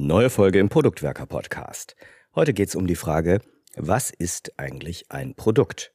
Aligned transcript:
Neue 0.00 0.30
Folge 0.30 0.60
im 0.60 0.68
Produktwerker 0.68 1.26
Podcast. 1.26 1.96
Heute 2.32 2.54
geht 2.54 2.68
es 2.68 2.76
um 2.76 2.86
die 2.86 2.94
Frage, 2.94 3.40
was 3.74 4.10
ist 4.10 4.56
eigentlich 4.56 5.10
ein 5.10 5.34
Produkt? 5.34 5.92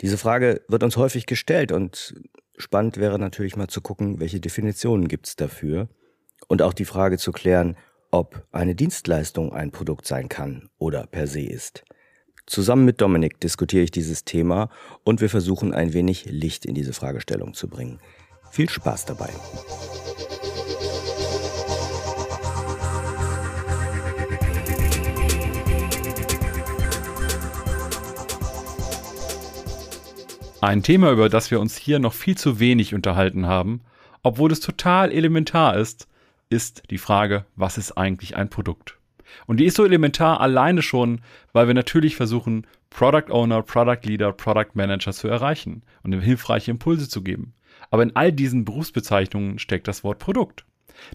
Diese 0.00 0.16
Frage 0.16 0.62
wird 0.68 0.82
uns 0.82 0.96
häufig 0.96 1.26
gestellt 1.26 1.70
und 1.70 2.14
spannend 2.56 2.96
wäre 2.96 3.18
natürlich 3.18 3.54
mal 3.54 3.68
zu 3.68 3.82
gucken, 3.82 4.20
welche 4.20 4.40
Definitionen 4.40 5.06
gibt 5.06 5.26
es 5.26 5.36
dafür 5.36 5.90
und 6.48 6.62
auch 6.62 6.72
die 6.72 6.86
Frage 6.86 7.18
zu 7.18 7.30
klären, 7.30 7.76
ob 8.10 8.46
eine 8.52 8.74
Dienstleistung 8.74 9.52
ein 9.52 9.70
Produkt 9.70 10.06
sein 10.06 10.30
kann 10.30 10.70
oder 10.78 11.06
per 11.06 11.26
se 11.26 11.42
ist. 11.42 11.84
Zusammen 12.46 12.86
mit 12.86 13.02
Dominik 13.02 13.38
diskutiere 13.38 13.84
ich 13.84 13.90
dieses 13.90 14.24
Thema 14.24 14.70
und 15.04 15.20
wir 15.20 15.28
versuchen 15.28 15.74
ein 15.74 15.92
wenig 15.92 16.24
Licht 16.24 16.64
in 16.64 16.74
diese 16.74 16.94
Fragestellung 16.94 17.52
zu 17.52 17.68
bringen. 17.68 18.00
Viel 18.50 18.70
Spaß 18.70 19.04
dabei. 19.04 19.28
Ein 30.62 30.82
Thema, 30.82 31.12
über 31.12 31.28
das 31.28 31.50
wir 31.50 31.60
uns 31.60 31.76
hier 31.76 31.98
noch 31.98 32.14
viel 32.14 32.36
zu 32.36 32.58
wenig 32.58 32.94
unterhalten 32.94 33.46
haben, 33.46 33.82
obwohl 34.22 34.50
es 34.50 34.60
total 34.60 35.12
elementar 35.12 35.76
ist, 35.76 36.08
ist 36.48 36.84
die 36.90 36.98
Frage, 36.98 37.44
was 37.56 37.76
ist 37.76 37.92
eigentlich 37.92 38.36
ein 38.36 38.48
Produkt? 38.48 38.98
Und 39.46 39.58
die 39.58 39.66
ist 39.66 39.76
so 39.76 39.84
elementar 39.84 40.40
alleine 40.40 40.80
schon, 40.80 41.20
weil 41.52 41.66
wir 41.66 41.74
natürlich 41.74 42.16
versuchen, 42.16 42.66
Product 42.88 43.30
Owner, 43.30 43.62
Product 43.62 44.00
Leader, 44.04 44.32
Product 44.32 44.70
Manager 44.74 45.12
zu 45.12 45.28
erreichen 45.28 45.82
und 46.02 46.12
ihm 46.12 46.20
hilfreiche 46.22 46.70
Impulse 46.70 47.08
zu 47.08 47.22
geben. 47.22 47.52
Aber 47.90 48.02
in 48.02 48.16
all 48.16 48.32
diesen 48.32 48.64
Berufsbezeichnungen 48.64 49.58
steckt 49.58 49.86
das 49.88 50.04
Wort 50.04 50.18
Produkt. 50.18 50.64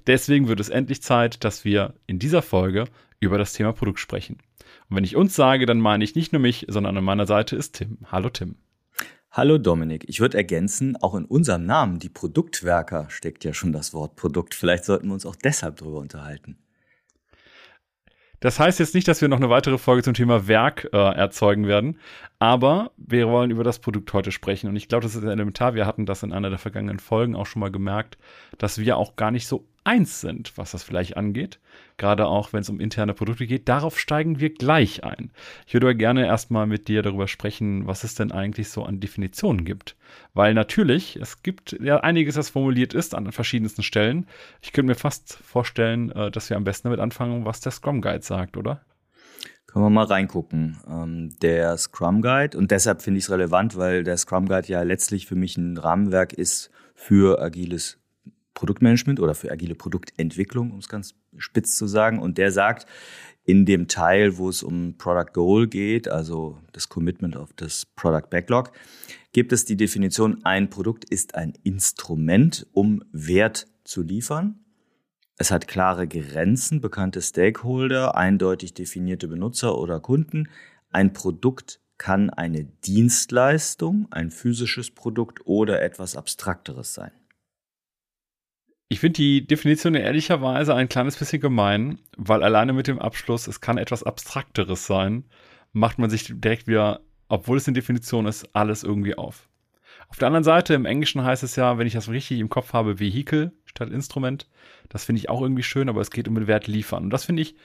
Deswegen 0.05 0.47
wird 0.47 0.59
es 0.59 0.69
endlich 0.69 1.01
Zeit, 1.01 1.43
dass 1.43 1.65
wir 1.65 1.95
in 2.05 2.19
dieser 2.19 2.43
Folge 2.43 2.85
über 3.19 3.39
das 3.39 3.53
Thema 3.53 3.73
Produkt 3.73 3.99
sprechen. 3.99 4.37
Und 4.89 4.97
wenn 4.97 5.03
ich 5.03 5.15
uns 5.15 5.35
sage, 5.35 5.65
dann 5.65 5.79
meine 5.79 6.03
ich 6.03 6.15
nicht 6.15 6.31
nur 6.31 6.41
mich, 6.41 6.67
sondern 6.69 6.95
an 6.95 7.03
meiner 7.03 7.25
Seite 7.25 7.55
ist 7.55 7.73
Tim. 7.73 7.97
Hallo 8.11 8.29
Tim. 8.29 8.55
Hallo 9.33 9.57
Dominik, 9.57 10.03
ich 10.09 10.19
würde 10.19 10.35
ergänzen, 10.35 10.97
auch 10.97 11.15
in 11.15 11.23
unserem 11.23 11.65
Namen, 11.65 11.99
die 11.99 12.09
Produktwerker, 12.09 13.09
steckt 13.09 13.45
ja 13.45 13.53
schon 13.53 13.71
das 13.71 13.93
Wort 13.93 14.17
Produkt. 14.17 14.53
Vielleicht 14.53 14.83
sollten 14.83 15.07
wir 15.07 15.13
uns 15.13 15.25
auch 15.25 15.37
deshalb 15.37 15.77
darüber 15.77 15.99
unterhalten. 15.99 16.57
Das 18.41 18.59
heißt 18.59 18.79
jetzt 18.79 18.93
nicht, 18.93 19.07
dass 19.07 19.21
wir 19.21 19.29
noch 19.29 19.37
eine 19.37 19.49
weitere 19.49 19.77
Folge 19.77 20.03
zum 20.03 20.15
Thema 20.15 20.49
Werk 20.49 20.89
äh, 20.91 20.97
erzeugen 20.97 21.65
werden, 21.65 21.97
aber 22.39 22.91
wir 22.97 23.29
wollen 23.29 23.51
über 23.51 23.63
das 23.63 23.79
Produkt 23.79 24.11
heute 24.11 24.33
sprechen 24.33 24.67
und 24.67 24.75
ich 24.75 24.89
glaube, 24.89 25.03
das 25.03 25.15
ist 25.15 25.23
elementar. 25.23 25.75
Wir 25.75 25.85
hatten 25.85 26.05
das 26.05 26.23
in 26.23 26.33
einer 26.33 26.49
der 26.49 26.59
vergangenen 26.59 26.99
Folgen 26.99 27.33
auch 27.33 27.45
schon 27.45 27.61
mal 27.61 27.71
gemerkt, 27.71 28.17
dass 28.57 28.79
wir 28.79 28.97
auch 28.97 29.15
gar 29.15 29.31
nicht 29.31 29.47
so 29.47 29.65
eins 29.83 30.21
sind, 30.21 30.57
was 30.57 30.71
das 30.71 30.83
vielleicht 30.83 31.17
angeht. 31.17 31.59
Gerade 31.97 32.27
auch, 32.27 32.53
wenn 32.53 32.61
es 32.61 32.69
um 32.69 32.79
interne 32.79 33.13
Produkte 33.13 33.47
geht. 33.47 33.67
Darauf 33.67 33.99
steigen 33.99 34.39
wir 34.39 34.53
gleich 34.53 35.03
ein. 35.03 35.31
Ich 35.67 35.73
würde 35.73 35.95
gerne 35.95 36.25
erstmal 36.25 36.67
mit 36.67 36.87
dir 36.87 37.01
darüber 37.01 37.27
sprechen, 37.27 37.87
was 37.87 38.03
es 38.03 38.15
denn 38.15 38.31
eigentlich 38.31 38.69
so 38.69 38.83
an 38.83 38.99
Definitionen 38.99 39.65
gibt. 39.65 39.95
Weil 40.33 40.53
natürlich, 40.53 41.15
es 41.15 41.43
gibt 41.43 41.77
ja 41.81 41.99
einiges, 41.99 42.35
das 42.35 42.49
formuliert 42.49 42.93
ist 42.93 43.15
an 43.15 43.31
verschiedensten 43.31 43.83
Stellen. 43.83 44.27
Ich 44.61 44.73
könnte 44.73 44.87
mir 44.87 44.95
fast 44.95 45.33
vorstellen, 45.33 46.11
äh, 46.11 46.31
dass 46.31 46.49
wir 46.49 46.57
am 46.57 46.63
besten 46.63 46.87
damit 46.87 46.99
anfangen, 46.99 47.45
was 47.45 47.59
der 47.61 47.71
Scrum 47.71 48.01
Guide 48.01 48.23
sagt, 48.23 48.57
oder? 48.57 48.81
Können 49.67 49.85
wir 49.85 49.89
mal 49.89 50.05
reingucken. 50.05 50.79
Ähm, 50.87 51.33
der 51.41 51.77
Scrum 51.77 52.21
Guide, 52.21 52.57
und 52.57 52.71
deshalb 52.71 53.01
finde 53.01 53.19
ich 53.19 53.25
es 53.25 53.31
relevant, 53.31 53.77
weil 53.77 54.03
der 54.03 54.17
Scrum 54.17 54.47
Guide 54.47 54.67
ja 54.67 54.81
letztlich 54.83 55.27
für 55.27 55.35
mich 55.35 55.57
ein 55.57 55.77
Rahmenwerk 55.77 56.33
ist 56.33 56.71
für 56.93 57.41
agiles 57.41 58.00
Produktmanagement 58.53 59.19
oder 59.19 59.33
für 59.33 59.51
agile 59.51 59.75
Produktentwicklung, 59.75 60.71
um 60.71 60.79
es 60.79 60.89
ganz 60.89 61.15
spitz 61.37 61.75
zu 61.75 61.87
sagen. 61.87 62.19
Und 62.19 62.37
der 62.37 62.51
sagt, 62.51 62.85
in 63.43 63.65
dem 63.65 63.87
Teil, 63.87 64.37
wo 64.37 64.49
es 64.49 64.63
um 64.63 64.97
Product 64.97 65.33
Goal 65.33 65.67
geht, 65.67 66.07
also 66.07 66.59
das 66.73 66.89
Commitment 66.89 67.35
auf 67.35 67.53
das 67.53 67.85
Product 67.85 68.29
Backlog, 68.29 68.71
gibt 69.33 69.51
es 69.51 69.65
die 69.65 69.77
Definition, 69.77 70.43
ein 70.43 70.69
Produkt 70.69 71.05
ist 71.05 71.35
ein 71.35 71.53
Instrument, 71.63 72.67
um 72.73 73.03
Wert 73.11 73.67
zu 73.83 74.01
liefern. 74.01 74.59
Es 75.37 75.49
hat 75.49 75.67
klare 75.67 76.07
Grenzen, 76.07 76.81
bekannte 76.81 77.21
Stakeholder, 77.21 78.15
eindeutig 78.15 78.75
definierte 78.75 79.27
Benutzer 79.27 79.77
oder 79.77 79.99
Kunden. 79.99 80.49
Ein 80.91 81.13
Produkt 81.13 81.79
kann 81.97 82.29
eine 82.29 82.65
Dienstleistung, 82.65 84.07
ein 84.11 84.29
physisches 84.29 84.91
Produkt 84.91 85.39
oder 85.45 85.81
etwas 85.81 86.15
Abstrakteres 86.15 86.93
sein. 86.93 87.11
Ich 88.91 88.99
finde 88.99 89.13
die 89.13 89.47
Definition 89.47 89.95
ehrlicherweise 89.95 90.75
ein 90.75 90.89
kleines 90.89 91.15
bisschen 91.15 91.39
gemein, 91.39 91.99
weil 92.17 92.43
alleine 92.43 92.73
mit 92.73 92.87
dem 92.87 92.99
Abschluss, 92.99 93.47
es 93.47 93.61
kann 93.61 93.77
etwas 93.77 94.03
Abstrakteres 94.03 94.85
sein, 94.85 95.23
macht 95.71 95.97
man 95.97 96.09
sich 96.09 96.25
direkt 96.25 96.67
wieder, 96.67 96.99
obwohl 97.29 97.55
es 97.55 97.65
eine 97.65 97.75
Definition 97.75 98.25
ist, 98.25 98.53
alles 98.53 98.83
irgendwie 98.83 99.17
auf. 99.17 99.47
Auf 100.09 100.17
der 100.17 100.27
anderen 100.27 100.43
Seite, 100.43 100.73
im 100.73 100.83
Englischen 100.83 101.23
heißt 101.23 101.41
es 101.41 101.55
ja, 101.55 101.77
wenn 101.77 101.87
ich 101.87 101.93
das 101.93 102.09
richtig 102.09 102.41
im 102.41 102.49
Kopf 102.49 102.73
habe, 102.73 102.99
Vehikel 102.99 103.53
statt 103.63 103.89
Instrument. 103.91 104.49
Das 104.89 105.05
finde 105.05 105.19
ich 105.19 105.29
auch 105.29 105.41
irgendwie 105.41 105.63
schön, 105.63 105.87
aber 105.87 106.01
es 106.01 106.11
geht 106.11 106.27
um 106.27 106.35
den 106.35 106.47
Wert 106.47 106.67
liefern. 106.67 107.05
Und 107.05 107.11
das 107.11 107.23
finde 107.23 107.43
ich, 107.43 107.55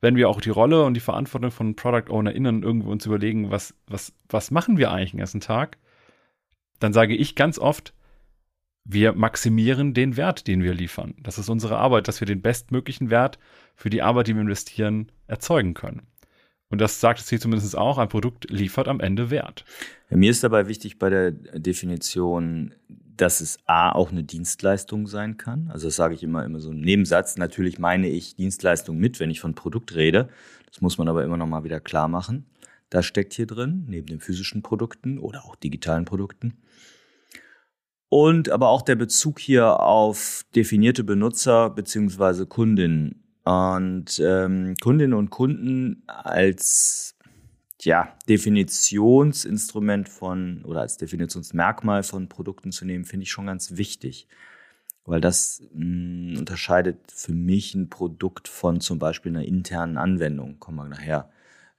wenn 0.00 0.16
wir 0.16 0.28
auch 0.28 0.40
die 0.40 0.50
Rolle 0.50 0.82
und 0.82 0.94
die 0.94 1.00
Verantwortung 1.00 1.52
von 1.52 1.76
Product 1.76 2.10
OwnerInnen 2.10 2.64
irgendwo 2.64 2.90
uns 2.90 3.06
überlegen, 3.06 3.52
was, 3.52 3.72
was, 3.86 4.12
was 4.28 4.50
machen 4.50 4.78
wir 4.78 4.90
eigentlich 4.90 5.12
den 5.12 5.18
ganzen 5.18 5.40
Tag, 5.40 5.78
dann 6.80 6.92
sage 6.92 7.14
ich 7.14 7.36
ganz 7.36 7.60
oft, 7.60 7.94
wir 8.84 9.12
maximieren 9.12 9.94
den 9.94 10.16
Wert, 10.16 10.46
den 10.46 10.62
wir 10.62 10.74
liefern. 10.74 11.14
Das 11.22 11.38
ist 11.38 11.48
unsere 11.48 11.78
Arbeit, 11.78 12.08
dass 12.08 12.20
wir 12.20 12.26
den 12.26 12.42
bestmöglichen 12.42 13.10
Wert 13.10 13.38
für 13.74 13.90
die 13.90 14.02
Arbeit, 14.02 14.26
die 14.26 14.34
wir 14.34 14.42
investieren, 14.42 15.10
erzeugen 15.26 15.74
können. 15.74 16.02
Und 16.68 16.80
das 16.80 17.00
sagt 17.00 17.20
es 17.20 17.28
hier 17.28 17.38
zumindest 17.38 17.76
auch, 17.76 17.98
ein 17.98 18.08
Produkt 18.08 18.50
liefert 18.50 18.88
am 18.88 19.00
Ende 19.00 19.30
Wert. 19.30 19.64
Mir 20.08 20.30
ist 20.30 20.42
dabei 20.42 20.68
wichtig 20.68 20.98
bei 20.98 21.10
der 21.10 21.30
Definition, 21.30 22.74
dass 22.88 23.42
es 23.42 23.58
A 23.66 23.92
auch 23.92 24.10
eine 24.10 24.24
Dienstleistung 24.24 25.06
sein 25.06 25.36
kann. 25.36 25.68
Also 25.70 25.88
das 25.88 25.96
sage 25.96 26.14
ich 26.14 26.22
immer, 26.22 26.44
immer 26.44 26.60
so 26.60 26.70
im 26.70 26.80
Nebensatz. 26.80 27.36
Natürlich 27.36 27.78
meine 27.78 28.08
ich 28.08 28.36
Dienstleistung 28.36 28.96
mit, 28.96 29.20
wenn 29.20 29.30
ich 29.30 29.40
von 29.40 29.54
Produkt 29.54 29.94
rede. 29.94 30.30
Das 30.66 30.80
muss 30.80 30.96
man 30.96 31.08
aber 31.08 31.22
immer 31.24 31.36
noch 31.36 31.46
mal 31.46 31.62
wieder 31.62 31.78
klar 31.78 32.08
machen. 32.08 32.46
Das 32.88 33.04
steckt 33.04 33.34
hier 33.34 33.46
drin, 33.46 33.84
neben 33.86 34.06
den 34.06 34.20
physischen 34.20 34.62
Produkten 34.62 35.18
oder 35.18 35.44
auch 35.44 35.56
digitalen 35.56 36.06
Produkten 36.06 36.56
und 38.12 38.50
aber 38.50 38.68
auch 38.68 38.82
der 38.82 38.96
Bezug 38.96 39.38
hier 39.38 39.80
auf 39.80 40.44
definierte 40.54 41.02
Benutzer 41.02 41.70
beziehungsweise 41.70 42.44
Kundinnen. 42.44 43.24
Und 43.42 44.20
ähm, 44.22 44.74
Kundinnen 44.82 45.14
und 45.14 45.30
Kunden 45.30 46.02
als 46.06 47.16
ja, 47.80 48.14
Definitionsinstrument 48.28 50.10
von 50.10 50.62
oder 50.66 50.82
als 50.82 50.98
Definitionsmerkmal 50.98 52.02
von 52.02 52.28
Produkten 52.28 52.70
zu 52.70 52.84
nehmen, 52.84 53.06
finde 53.06 53.22
ich 53.22 53.30
schon 53.30 53.46
ganz 53.46 53.78
wichtig. 53.78 54.28
Weil 55.06 55.22
das 55.22 55.62
mh, 55.72 56.32
hm, 56.32 56.38
unterscheidet 56.40 56.98
für 57.10 57.32
mich 57.32 57.74
ein 57.74 57.88
Produkt 57.88 58.46
von 58.46 58.82
zum 58.82 58.98
Beispiel 58.98 59.32
einer 59.32 59.46
internen 59.46 59.96
Anwendung. 59.96 60.58
Kommen 60.58 60.76
wir 60.76 60.84
nachher 60.86 61.30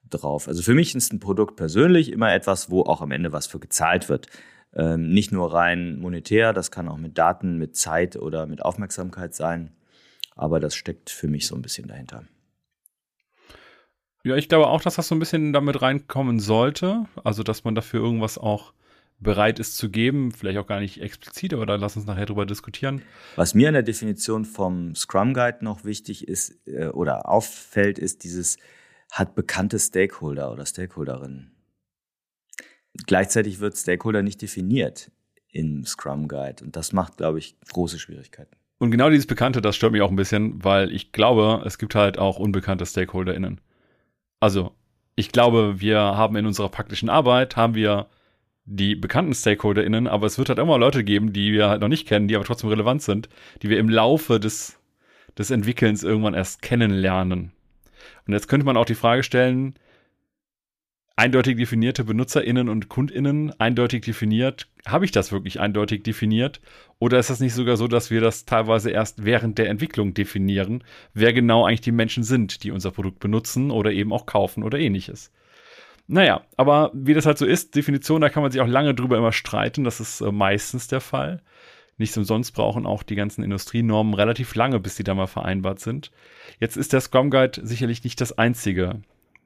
drauf. 0.09 0.47
Also 0.47 0.63
für 0.63 0.73
mich 0.73 0.95
ist 0.95 1.13
ein 1.13 1.19
Produkt 1.19 1.57
persönlich 1.57 2.11
immer 2.11 2.33
etwas, 2.33 2.71
wo 2.71 2.81
auch 2.81 3.01
am 3.01 3.11
Ende 3.11 3.33
was 3.33 3.45
für 3.45 3.59
gezahlt 3.59 4.09
wird. 4.09 4.29
Ähm, 4.75 5.09
nicht 5.09 5.31
nur 5.31 5.53
rein 5.53 5.99
monetär, 5.99 6.53
das 6.53 6.71
kann 6.71 6.87
auch 6.87 6.97
mit 6.97 7.17
Daten, 7.17 7.57
mit 7.57 7.75
Zeit 7.75 8.15
oder 8.15 8.47
mit 8.47 8.63
Aufmerksamkeit 8.63 9.35
sein. 9.35 9.71
Aber 10.35 10.59
das 10.59 10.75
steckt 10.75 11.09
für 11.09 11.27
mich 11.27 11.45
so 11.47 11.55
ein 11.55 11.61
bisschen 11.61 11.87
dahinter. 11.87 12.23
Ja, 14.23 14.35
ich 14.35 14.49
glaube 14.49 14.67
auch, 14.67 14.81
dass 14.81 14.95
das 14.95 15.07
so 15.07 15.15
ein 15.15 15.19
bisschen 15.19 15.53
damit 15.53 15.81
reinkommen 15.81 16.39
sollte. 16.39 17.05
Also, 17.23 17.43
dass 17.43 17.65
man 17.65 17.75
dafür 17.75 18.01
irgendwas 18.01 18.37
auch 18.37 18.73
bereit 19.19 19.59
ist 19.59 19.77
zu 19.77 19.89
geben. 19.89 20.31
Vielleicht 20.31 20.57
auch 20.57 20.67
gar 20.67 20.79
nicht 20.79 21.01
explizit, 21.01 21.53
aber 21.53 21.65
da 21.65 21.75
lass 21.75 21.95
uns 21.95 22.05
nachher 22.05 22.25
drüber 22.25 22.45
diskutieren. 22.45 23.01
Was 23.35 23.53
mir 23.53 23.67
in 23.67 23.73
der 23.73 23.83
Definition 23.83 24.45
vom 24.45 24.95
Scrum 24.95 25.33
Guide 25.33 25.59
noch 25.61 25.83
wichtig 25.83 26.27
ist 26.27 26.67
äh, 26.67 26.87
oder 26.87 27.29
auffällt, 27.29 27.99
ist 27.99 28.23
dieses 28.23 28.57
hat 29.11 29.35
bekannte 29.35 29.77
Stakeholder 29.77 30.51
oder 30.51 30.65
Stakeholderinnen. 30.65 31.51
Gleichzeitig 33.07 33.59
wird 33.59 33.77
Stakeholder 33.77 34.21
nicht 34.21 34.41
definiert 34.41 35.11
im 35.49 35.85
Scrum 35.85 36.27
Guide 36.27 36.63
und 36.63 36.75
das 36.75 36.93
macht, 36.93 37.17
glaube 37.17 37.39
ich, 37.39 37.55
große 37.71 37.99
Schwierigkeiten. 37.99 38.55
Und 38.79 38.91
genau 38.91 39.09
dieses 39.09 39.27
Bekannte, 39.27 39.61
das 39.61 39.75
stört 39.75 39.93
mich 39.93 40.01
auch 40.01 40.09
ein 40.09 40.15
bisschen, 40.15 40.63
weil 40.63 40.91
ich 40.91 41.11
glaube, 41.11 41.63
es 41.65 41.77
gibt 41.77 41.95
halt 41.95 42.17
auch 42.17 42.37
unbekannte 42.37 42.85
StakeholderInnen. 42.85 43.61
Also, 44.39 44.75
ich 45.15 45.31
glaube, 45.31 45.79
wir 45.79 45.99
haben 45.99 46.35
in 46.35 46.45
unserer 46.45 46.69
praktischen 46.69 47.09
Arbeit, 47.09 47.55
haben 47.55 47.75
wir 47.75 48.07
die 48.65 48.95
bekannten 48.95 49.33
StakeholderInnen, 49.33 50.07
aber 50.07 50.25
es 50.25 50.37
wird 50.37 50.49
halt 50.49 50.59
immer 50.59 50.77
Leute 50.77 51.03
geben, 51.03 51.33
die 51.33 51.53
wir 51.53 51.69
halt 51.69 51.81
noch 51.81 51.87
nicht 51.87 52.07
kennen, 52.07 52.27
die 52.27 52.35
aber 52.35 52.45
trotzdem 52.45 52.69
relevant 52.69 53.01
sind, 53.01 53.29
die 53.61 53.69
wir 53.69 53.77
im 53.77 53.89
Laufe 53.89 54.39
des, 54.39 54.79
des 55.37 55.51
Entwickelns 55.51 56.03
irgendwann 56.03 56.33
erst 56.33 56.61
kennenlernen. 56.61 57.51
Und 58.25 58.33
jetzt 58.33 58.47
könnte 58.47 58.65
man 58.65 58.77
auch 58.77 58.85
die 58.85 58.95
Frage 58.95 59.23
stellen, 59.23 59.75
eindeutig 61.15 61.57
definierte 61.57 62.03
BenutzerInnen 62.03 62.69
und 62.69 62.89
KundInnen 62.89 63.53
eindeutig 63.59 64.03
definiert? 64.03 64.67
Habe 64.85 65.05
ich 65.05 65.11
das 65.11 65.31
wirklich 65.31 65.59
eindeutig 65.59 66.03
definiert? 66.03 66.61
Oder 66.99 67.19
ist 67.19 67.29
das 67.29 67.39
nicht 67.39 67.53
sogar 67.53 67.77
so, 67.77 67.87
dass 67.87 68.11
wir 68.11 68.21
das 68.21 68.45
teilweise 68.45 68.89
erst 68.89 69.23
während 69.23 69.57
der 69.57 69.69
Entwicklung 69.69 70.13
definieren, 70.13 70.83
wer 71.13 71.33
genau 71.33 71.65
eigentlich 71.65 71.81
die 71.81 71.91
Menschen 71.91 72.23
sind, 72.23 72.63
die 72.63 72.71
unser 72.71 72.91
Produkt 72.91 73.19
benutzen 73.19 73.71
oder 73.71 73.91
eben 73.91 74.11
auch 74.11 74.25
kaufen 74.25 74.63
oder 74.63 74.79
ähnliches? 74.79 75.31
Naja, 76.07 76.41
aber 76.57 76.91
wie 76.93 77.13
das 77.13 77.25
halt 77.25 77.37
so 77.37 77.45
ist, 77.45 77.75
Definition, 77.75 78.21
da 78.21 78.29
kann 78.29 78.43
man 78.43 78.51
sich 78.51 78.59
auch 78.59 78.67
lange 78.67 78.93
drüber 78.93 79.17
immer 79.17 79.31
streiten. 79.31 79.83
Das 79.83 79.99
ist 79.99 80.21
äh, 80.21 80.31
meistens 80.31 80.87
der 80.87 80.99
Fall. 80.99 81.41
Nicht 81.97 82.17
umsonst 82.17 82.53
brauchen 82.53 82.85
auch 82.85 83.03
die 83.03 83.15
ganzen 83.15 83.43
Industrienormen 83.43 84.13
relativ 84.13 84.55
lange, 84.55 84.79
bis 84.79 84.95
die 84.95 85.03
da 85.03 85.13
mal 85.13 85.27
vereinbart 85.27 85.79
sind. 85.79 86.11
Jetzt 86.59 86.75
ist 86.75 86.91
der 86.91 87.01
Scrum 87.01 87.29
Guide 87.29 87.61
sicherlich 87.65 88.03
nicht 88.03 88.19
das 88.19 88.37
einzige 88.37 89.01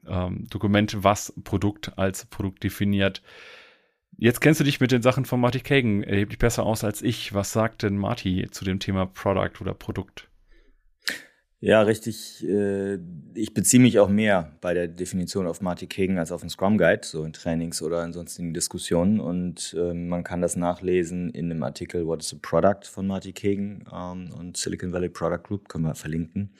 ähm, 0.08 0.46
Dokument, 0.50 1.02
was 1.02 1.32
Produkt 1.44 1.96
als 1.96 2.26
Produkt 2.26 2.64
definiert. 2.64 3.22
Jetzt 4.16 4.40
kennst 4.40 4.58
du 4.58 4.64
dich 4.64 4.80
mit 4.80 4.90
den 4.90 5.02
Sachen 5.02 5.24
von 5.24 5.40
Marty 5.40 5.60
Kagan 5.60 6.02
erheblich 6.02 6.38
besser 6.38 6.64
aus 6.66 6.82
als 6.82 7.02
ich. 7.02 7.34
Was 7.34 7.52
sagt 7.52 7.84
denn 7.84 7.96
Marty 7.96 8.48
zu 8.50 8.64
dem 8.64 8.80
Thema 8.80 9.06
Product 9.06 9.60
oder 9.60 9.74
Produkt? 9.74 10.28
Ja, 11.60 11.82
richtig. 11.82 12.44
Äh, 12.46 12.98
ich 13.34 13.52
beziehe 13.52 13.82
mich 13.82 13.98
auch 13.98 14.08
mehr 14.08 14.56
bei 14.60 14.74
der 14.74 14.86
Definition 14.86 15.46
auf 15.46 15.60
Marty 15.60 15.88
Kagan 15.88 16.18
als 16.18 16.30
auf 16.30 16.40
den 16.40 16.50
Scrum 16.50 16.78
Guide, 16.78 17.00
so 17.02 17.24
in 17.24 17.32
Trainings 17.32 17.82
oder 17.82 18.04
in 18.04 18.12
sonstigen 18.12 18.54
Diskussionen. 18.54 19.18
Und 19.18 19.74
ähm, 19.76 20.08
man 20.08 20.22
kann 20.22 20.40
das 20.40 20.54
nachlesen 20.54 21.30
in 21.30 21.48
dem 21.48 21.62
Artikel 21.64 22.06
What 22.06 22.22
is 22.22 22.32
a 22.32 22.38
Product 22.40 22.88
von 22.88 23.08
Marty 23.08 23.32
Kagan 23.32 23.84
ähm, 23.92 24.32
und 24.38 24.56
Silicon 24.56 24.92
Valley 24.92 25.08
Product 25.08 25.42
Group, 25.42 25.68
können 25.68 25.84
wir 25.84 25.96
verlinken. 25.96 26.52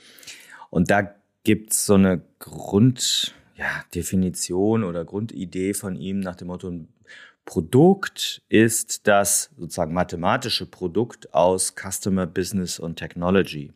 Und 0.71 0.91
da 0.91 1.15
gibt 1.45 1.73
es 1.73 1.87
so 1.87 1.95
eine 1.95 2.21
Grunddefinition 2.39 4.83
ja, 4.83 4.89
oder 4.89 5.05
Grundidee 5.05 5.75
von 5.75 5.97
ihm 5.97 6.21
nach 6.21 6.37
dem 6.37 6.47
Motto, 6.49 6.69
ein 6.69 6.89
Produkt 7.45 8.43
ist 8.51 9.07
das 9.07 9.51
sozusagen 9.57 9.95
mathematische 9.95 10.67
Produkt 10.67 11.33
aus 11.33 11.75
Customer, 11.75 12.27
Business 12.27 12.79
und 12.79 12.97
Technology. 12.97 13.73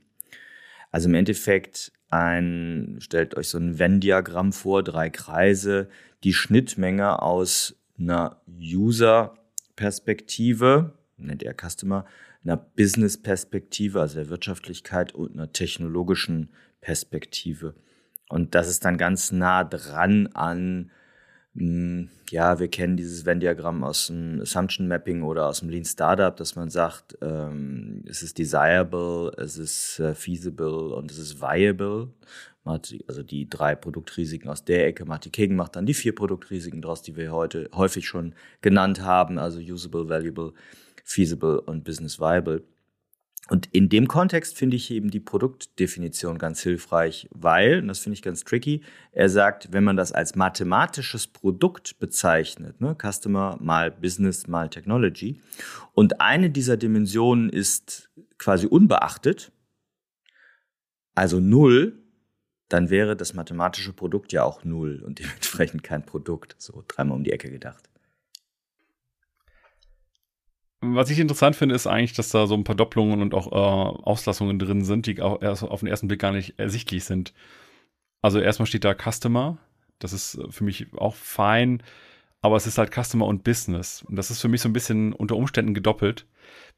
Also 0.91 1.09
im 1.09 1.15
Endeffekt 1.15 1.91
ein, 2.11 2.99
stellt 3.01 3.35
euch 3.35 3.49
so 3.49 3.57
ein 3.57 3.79
Venn-Diagramm 3.79 4.53
vor, 4.53 4.83
drei 4.83 5.09
Kreise, 5.09 5.89
die 6.23 6.35
Schnittmenge 6.35 7.23
aus 7.23 7.77
einer 7.99 8.43
User-Perspektive, 8.61 10.93
nennt 11.17 11.43
er 11.43 11.55
Customer, 11.55 12.05
einer 12.45 12.59
Business-Perspektive, 12.59 14.03
also 14.03 14.17
der 14.17 14.29
Wirtschaftlichkeit 14.29 15.15
und 15.15 15.33
einer 15.33 15.51
technologischen 15.51 16.51
Perspektive. 16.83 17.75
Und 18.29 18.55
das 18.55 18.69
ist 18.69 18.85
dann 18.85 18.99
ganz 18.99 19.33
nah 19.33 19.65
dran 19.65 20.27
an, 20.35 20.91
hm, 21.55 22.09
ja, 22.31 22.59
wir 22.59 22.69
kennen 22.69 22.97
dieses 22.97 23.27
Venn-Diagramm 23.27 23.85
aus 23.85 24.07
dem 24.07 24.41
Assumption 24.41 24.89
Mapping 24.89 25.23
oder 25.23 25.49
aus 25.49 25.61
dem 25.61 25.69
Lean 25.69 25.85
Startup, 25.85 26.35
dass 26.35 26.57
man 26.57 26.71
sagt, 26.71 27.19
ähm, 27.21 28.03
es 28.09 28.23
ist 28.23 28.39
desirable, 28.39 29.33
es 29.37 29.59
ist 29.59 30.01
äh, 30.01 30.15
feasible 30.15 30.95
und 30.95 31.11
es 31.11 31.19
ist 31.19 31.41
viable. 31.41 32.09
Also 32.65 33.23
die 33.25 33.51
drei 33.51 33.75
Produktrisiken 33.75 34.49
aus 34.49 34.65
der 34.65 34.87
Ecke. 34.87 35.05
Marty 35.05 35.31
Kagan 35.31 35.57
macht 35.57 35.75
dann 35.77 35.85
die 35.85 35.95
vier 35.95 36.15
Produktrisiken 36.15 36.81
draus, 36.81 37.03
die 37.03 37.17
wir 37.17 37.33
heute 37.33 37.69
häufig 37.75 38.07
schon 38.07 38.35
genannt 38.61 39.03
haben, 39.03 39.39
also 39.39 39.59
usable, 39.59 40.09
valuable, 40.09 40.53
feasible 41.05 41.61
und 41.61 41.85
business 41.85 42.21
viable. 42.21 42.63
Und 43.49 43.67
in 43.73 43.89
dem 43.89 44.07
Kontext 44.07 44.57
finde 44.57 44.77
ich 44.77 44.91
eben 44.91 45.11
die 45.11 45.21
Produktdefinition 45.21 46.39
ganz 46.39 46.63
hilfreich, 46.63 47.29
weil, 47.33 47.81
und 47.81 47.89
das 47.89 47.99
finde 47.99 48.15
ich 48.15 48.23
ganz 48.23 48.45
tricky, 48.45 48.83
er 49.11 49.29
sagt, 49.29 49.73
wenn 49.73 49.83
man 49.83 49.97
das 49.97 50.13
als 50.13 50.37
mathematisches 50.37 51.27
Produkt 51.27 51.99
bezeichnet, 51.99 52.81
ne, 52.81 52.97
Customer 52.97 53.59
mal 53.61 53.91
Business 53.91 54.47
mal 54.47 54.71
Technology, 54.71 55.41
und 55.93 56.21
eine 56.21 56.51
dieser 56.51 56.77
Dimensionen 56.77 57.51
ist 57.51 58.11
quasi 58.39 58.67
unbeachtet, 58.67 59.51
also 61.15 61.41
null, 61.41 61.99
dann 62.69 62.89
wäre 62.91 63.17
das 63.17 63.35
mathematische 63.35 63.93
Produkt 63.93 64.33
ja 64.33 64.45
auch 64.45 64.65
null 64.65 65.03
und 65.05 65.19
dementsprechend 65.19 65.83
kein 65.83 66.07
Produkt. 66.07 66.57
So 66.59 66.85
dreimal 66.89 67.17
um 67.17 67.25
die 67.25 67.33
Ecke 67.33 67.51
gedacht. 67.51 67.92
Was 70.85 71.11
ich 71.11 71.21
interessant 71.21 71.55
finde, 71.55 71.77
ist 71.77 71.87
eigentlich, 71.87 72.13
dass 72.13 72.31
da 72.31 72.49
so 72.49 72.55
ein 72.55 72.65
paar 72.65 72.75
Doppelungen 72.75 73.23
und 73.23 73.35
auch 73.35 73.53
äh, 73.53 74.03
Auslassungen 74.03 74.59
drin 74.59 74.85
sind, 74.85 75.07
die 75.07 75.23
auch 75.23 75.41
erst 75.41 75.63
auf 75.63 75.79
den 75.79 75.89
ersten 75.89 76.09
Blick 76.09 76.21
gar 76.21 76.33
nicht 76.33 76.59
ersichtlich 76.59 77.05
sind. 77.05 77.33
Also 78.21 78.41
erstmal 78.41 78.67
steht 78.67 78.85
da 78.85 78.93
Customer. 78.93 79.59
Das 80.01 80.13
ist 80.13 80.41
für 80.51 80.65
mich 80.65 80.93
auch 80.97 81.15
fein, 81.15 81.85
aber 82.41 82.57
es 82.57 82.67
ist 82.67 82.79
halt 82.79 82.93
Customer 82.93 83.27
und 83.27 83.45
Business. 83.45 84.03
Und 84.03 84.17
das 84.17 84.33
ist 84.33 84.41
für 84.41 84.49
mich 84.49 84.61
so 84.61 84.69
ein 84.69 84.73
bisschen 84.73 85.13
unter 85.13 85.37
Umständen 85.37 85.73
gedoppelt. 85.73 86.27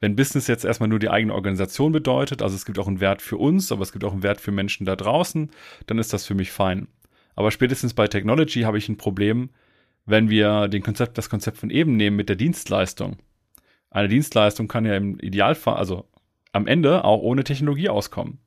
Wenn 0.01 0.17
Business 0.17 0.49
jetzt 0.49 0.67
erstmal 0.67 0.91
nur 0.91 0.99
die 0.99 1.09
eigene 1.09 1.33
Organisation 1.33 1.91
bedeutet, 1.91 2.43
also 2.43 2.55
es 2.55 2.67
gibt 2.67 2.79
auch 2.79 2.89
einen 2.89 3.01
Wert 3.01 3.23
für 3.23 3.39
uns, 3.39 3.73
aber 3.73 3.81
es 3.81 3.93
gibt 3.93 4.05
auch 4.05 4.12
einen 4.12 4.23
Wert 4.23 4.43
für 4.43 4.53
Menschen 4.53 4.85
da 4.85 4.97
draußen, 4.97 5.51
dann 5.87 5.99
ist 5.99 6.12
das 6.12 6.27
für 6.27 6.35
mich 6.35 6.53
fein. 6.53 6.89
Aber 7.37 7.51
spätestens 7.51 7.95
bei 7.95 8.06
Technology 8.06 8.62
habe 8.62 8.77
ich 8.77 8.91
ein 8.91 8.99
Problem, 8.99 9.49
wenn 10.05 10.29
wir 10.29 10.69
den 10.69 10.83
Konzept, 10.83 11.17
das 11.17 11.31
Konzept 11.31 11.56
von 11.56 11.71
eben 11.71 11.97
nehmen 11.97 12.17
mit 12.17 12.29
der 12.29 12.37
Dienstleistung 12.37 13.17
eine 13.94 14.08
Dienstleistung 14.08 14.69
kann 14.69 14.85
ja 14.85 14.96
im 14.96 15.19
Idealfall, 15.20 15.76
also 15.76 16.05
am 16.52 16.67
Ende 16.67 17.05
auch 17.05 17.23
ohne 17.23 17.44
Technologie 17.44 17.88
auskommen. 17.88 18.38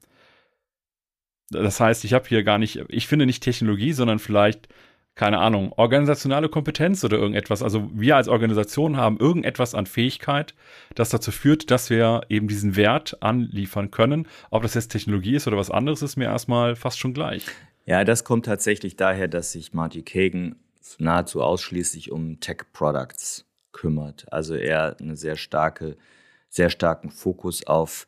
Das 1.50 1.80
heißt, 1.80 2.04
ich 2.04 2.14
habe 2.14 2.28
hier 2.28 2.44
gar 2.44 2.58
nicht, 2.58 2.84
ich 2.90 3.08
finde 3.08 3.26
nicht 3.26 3.42
Technologie, 3.42 3.94
sondern 3.94 4.20
vielleicht, 4.20 4.68
keine 5.16 5.40
Ahnung, 5.40 5.72
organisationale 5.72 6.50
Kompetenz 6.50 7.04
oder 7.06 7.18
irgendetwas. 7.18 7.64
Also 7.64 7.90
wir 7.94 8.18
als 8.18 8.28
Organisation 8.28 8.98
haben 8.98 9.18
irgendetwas 9.20 9.74
an 9.74 9.86
Fähigkeit, 9.86 10.54
das 10.96 11.10
dazu 11.10 11.32
führt, 11.32 11.72
dass 11.72 11.90
wir 11.90 12.22
eben 12.28 12.50
diesen 12.50 12.76
Wert 12.76 13.24
anliefern 13.24 13.90
können. 13.90 14.28
Ob 14.52 14.64
das 14.64 14.74
jetzt 14.74 14.90
Technologie 14.90 15.36
ist 15.36 15.48
oder 15.48 15.56
was 15.56 15.72
anderes, 15.72 16.02
ist 16.02 16.18
mir 16.18 16.26
erstmal 16.26 16.76
fast 16.76 17.00
schon 17.00 17.14
gleich. 17.14 17.46
Ja, 17.86 18.04
das 18.04 18.26
kommt 18.26 18.46
tatsächlich 18.46 18.98
daher, 18.98 19.30
dass 19.30 19.54
sich 19.54 19.74
Marty 19.74 20.02
Kagan 20.02 20.58
nahezu 21.00 21.42
ausschließlich 21.42 22.12
um 22.12 22.42
Tech-Products 22.42 23.47
kümmert. 23.78 24.26
Also 24.34 24.56
er 24.56 24.98
eine 25.00 25.16
sehr 25.16 25.36
starke, 25.36 25.96
sehr 26.50 26.70
starken 26.70 27.12
Fokus 27.12 27.66
auf 27.68 28.08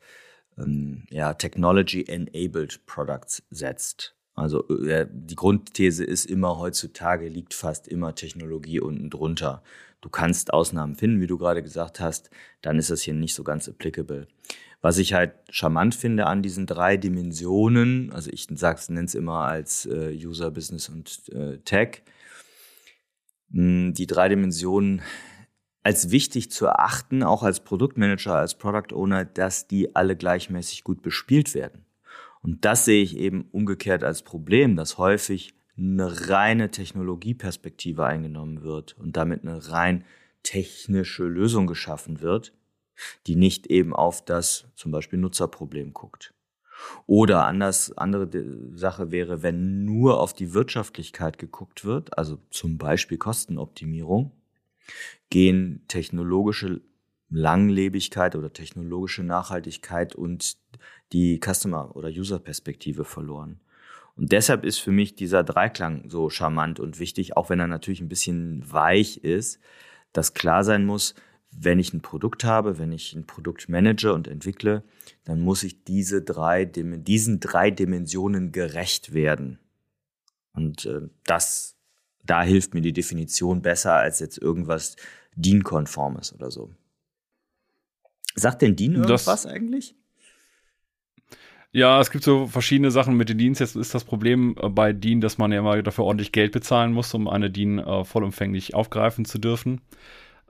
ähm, 0.57 1.03
ja, 1.11 1.33
Technology-enabled 1.35 2.85
Products 2.87 3.43
setzt. 3.51 4.15
Also 4.33 4.67
äh, 4.67 5.07
die 5.11 5.35
Grundthese 5.35 6.03
ist 6.03 6.25
immer, 6.25 6.57
heutzutage 6.57 7.27
liegt 7.27 7.53
fast 7.53 7.87
immer 7.87 8.15
Technologie 8.15 8.79
unten 8.79 9.09
drunter. 9.09 9.61
Du 10.01 10.09
kannst 10.09 10.53
Ausnahmen 10.53 10.95
finden, 10.95 11.21
wie 11.21 11.27
du 11.27 11.37
gerade 11.37 11.61
gesagt 11.61 11.99
hast, 11.99 12.29
dann 12.61 12.79
ist 12.79 12.89
das 12.89 13.01
hier 13.01 13.13
nicht 13.13 13.35
so 13.35 13.43
ganz 13.43 13.69
applicable. 13.69 14.27
Was 14.81 14.97
ich 14.97 15.13
halt 15.13 15.33
charmant 15.49 15.93
finde 15.93 16.25
an 16.25 16.41
diesen 16.41 16.65
drei 16.65 16.95
Dimensionen, 16.95 18.11
also 18.13 18.31
ich 18.31 18.49
nenne 18.49 19.05
es 19.05 19.13
immer 19.13 19.45
als 19.45 19.85
äh, 19.85 20.15
User, 20.15 20.51
Business 20.51 20.87
und 20.87 21.21
äh, 21.33 21.57
Tech, 21.59 22.01
mh, 23.49 23.91
die 23.91 24.07
drei 24.07 24.29
Dimensionen 24.29 25.01
als 25.83 26.11
wichtig 26.11 26.51
zu 26.51 26.65
erachten, 26.65 27.23
auch 27.23 27.43
als 27.43 27.61
Produktmanager, 27.61 28.35
als 28.35 28.55
Product 28.55 28.93
Owner, 28.93 29.25
dass 29.25 29.67
die 29.67 29.95
alle 29.95 30.15
gleichmäßig 30.15 30.83
gut 30.83 31.01
bespielt 31.01 31.53
werden. 31.53 31.85
Und 32.41 32.65
das 32.65 32.85
sehe 32.85 33.03
ich 33.03 33.17
eben 33.17 33.47
umgekehrt 33.51 34.03
als 34.03 34.23
Problem, 34.23 34.75
dass 34.75 34.97
häufig 34.97 35.53
eine 35.77 36.29
reine 36.29 36.71
Technologieperspektive 36.71 38.05
eingenommen 38.05 38.61
wird 38.61 38.97
und 38.97 39.15
damit 39.15 39.43
eine 39.43 39.69
rein 39.69 40.03
technische 40.43 41.23
Lösung 41.23 41.67
geschaffen 41.67 42.21
wird, 42.21 42.53
die 43.27 43.35
nicht 43.35 43.67
eben 43.67 43.93
auf 43.93 44.23
das 44.23 44.65
zum 44.75 44.91
Beispiel 44.91 45.19
Nutzerproblem 45.19 45.93
guckt. 45.93 46.33
Oder 47.07 47.45
anders, 47.45 47.97
andere 47.97 48.29
Sache 48.73 49.11
wäre, 49.11 49.43
wenn 49.43 49.83
nur 49.83 50.19
auf 50.19 50.33
die 50.33 50.53
Wirtschaftlichkeit 50.53 51.37
geguckt 51.37 51.83
wird, 51.83 52.17
also 52.17 52.37
zum 52.51 52.77
Beispiel 52.77 53.17
Kostenoptimierung, 53.17 54.31
gehen 55.29 55.83
technologische 55.87 56.81
Langlebigkeit 57.29 58.35
oder 58.35 58.51
technologische 58.51 59.23
Nachhaltigkeit 59.23 60.15
und 60.15 60.57
die 61.11 61.39
Customer- 61.39 61.95
oder 61.95 62.09
User-Perspektive 62.09 63.05
verloren. 63.05 63.59
Und 64.15 64.31
deshalb 64.31 64.65
ist 64.65 64.79
für 64.79 64.91
mich 64.91 65.15
dieser 65.15 65.43
Dreiklang 65.43 66.09
so 66.09 66.29
charmant 66.29 66.79
und 66.79 66.99
wichtig, 66.99 67.37
auch 67.37 67.49
wenn 67.49 67.59
er 67.59 67.67
natürlich 67.67 68.01
ein 68.01 68.09
bisschen 68.09 68.69
weich 68.69 69.17
ist, 69.17 69.59
dass 70.11 70.33
klar 70.33 70.63
sein 70.63 70.85
muss, 70.85 71.15
wenn 71.51 71.79
ich 71.79 71.93
ein 71.93 72.01
Produkt 72.01 72.43
habe, 72.43 72.77
wenn 72.77 72.91
ich 72.91 73.13
ein 73.13 73.25
Produkt 73.25 73.69
manage 73.69 74.13
und 74.13 74.27
entwickle, 74.27 74.83
dann 75.23 75.39
muss 75.39 75.63
ich 75.63 75.83
diese 75.83 76.21
drei, 76.21 76.65
diesen 76.65 77.39
drei 77.39 77.71
Dimensionen 77.71 78.51
gerecht 78.51 79.13
werden. 79.13 79.59
Und 80.53 80.85
äh, 80.85 81.07
das 81.25 81.78
da 82.23 82.43
hilft 82.43 82.73
mir 82.73 82.81
die 82.81 82.93
Definition 82.93 83.61
besser 83.61 83.93
als 83.93 84.19
jetzt 84.19 84.37
irgendwas 84.37 84.95
DIN-konformes 85.35 86.33
oder 86.33 86.51
so. 86.51 86.71
Sagt 88.35 88.61
denn 88.61 88.75
DIN 88.75 88.95
irgendwas 88.95 89.25
das, 89.25 89.45
eigentlich? 89.45 89.95
Ja, 91.71 92.01
es 92.01 92.09
gibt 92.09 92.23
so 92.23 92.47
verschiedene 92.47 92.89
Sachen 92.89 93.15
mit 93.15 93.29
den 93.29 93.37
Deans. 93.37 93.59
Jetzt 93.59 93.75
ist 93.75 93.93
das 93.93 94.03
Problem 94.03 94.55
äh, 94.59 94.69
bei 94.69 94.91
Dean, 94.91 95.21
dass 95.21 95.37
man 95.37 95.51
ja 95.51 95.59
immer 95.59 95.81
dafür 95.83 96.05
ordentlich 96.05 96.31
Geld 96.31 96.51
bezahlen 96.51 96.93
muss, 96.93 97.13
um 97.13 97.27
eine 97.27 97.51
Dean 97.51 97.77
äh, 97.79 98.03
vollumfänglich 98.03 98.73
aufgreifen 98.73 99.25
zu 99.25 99.37
dürfen. 99.37 99.81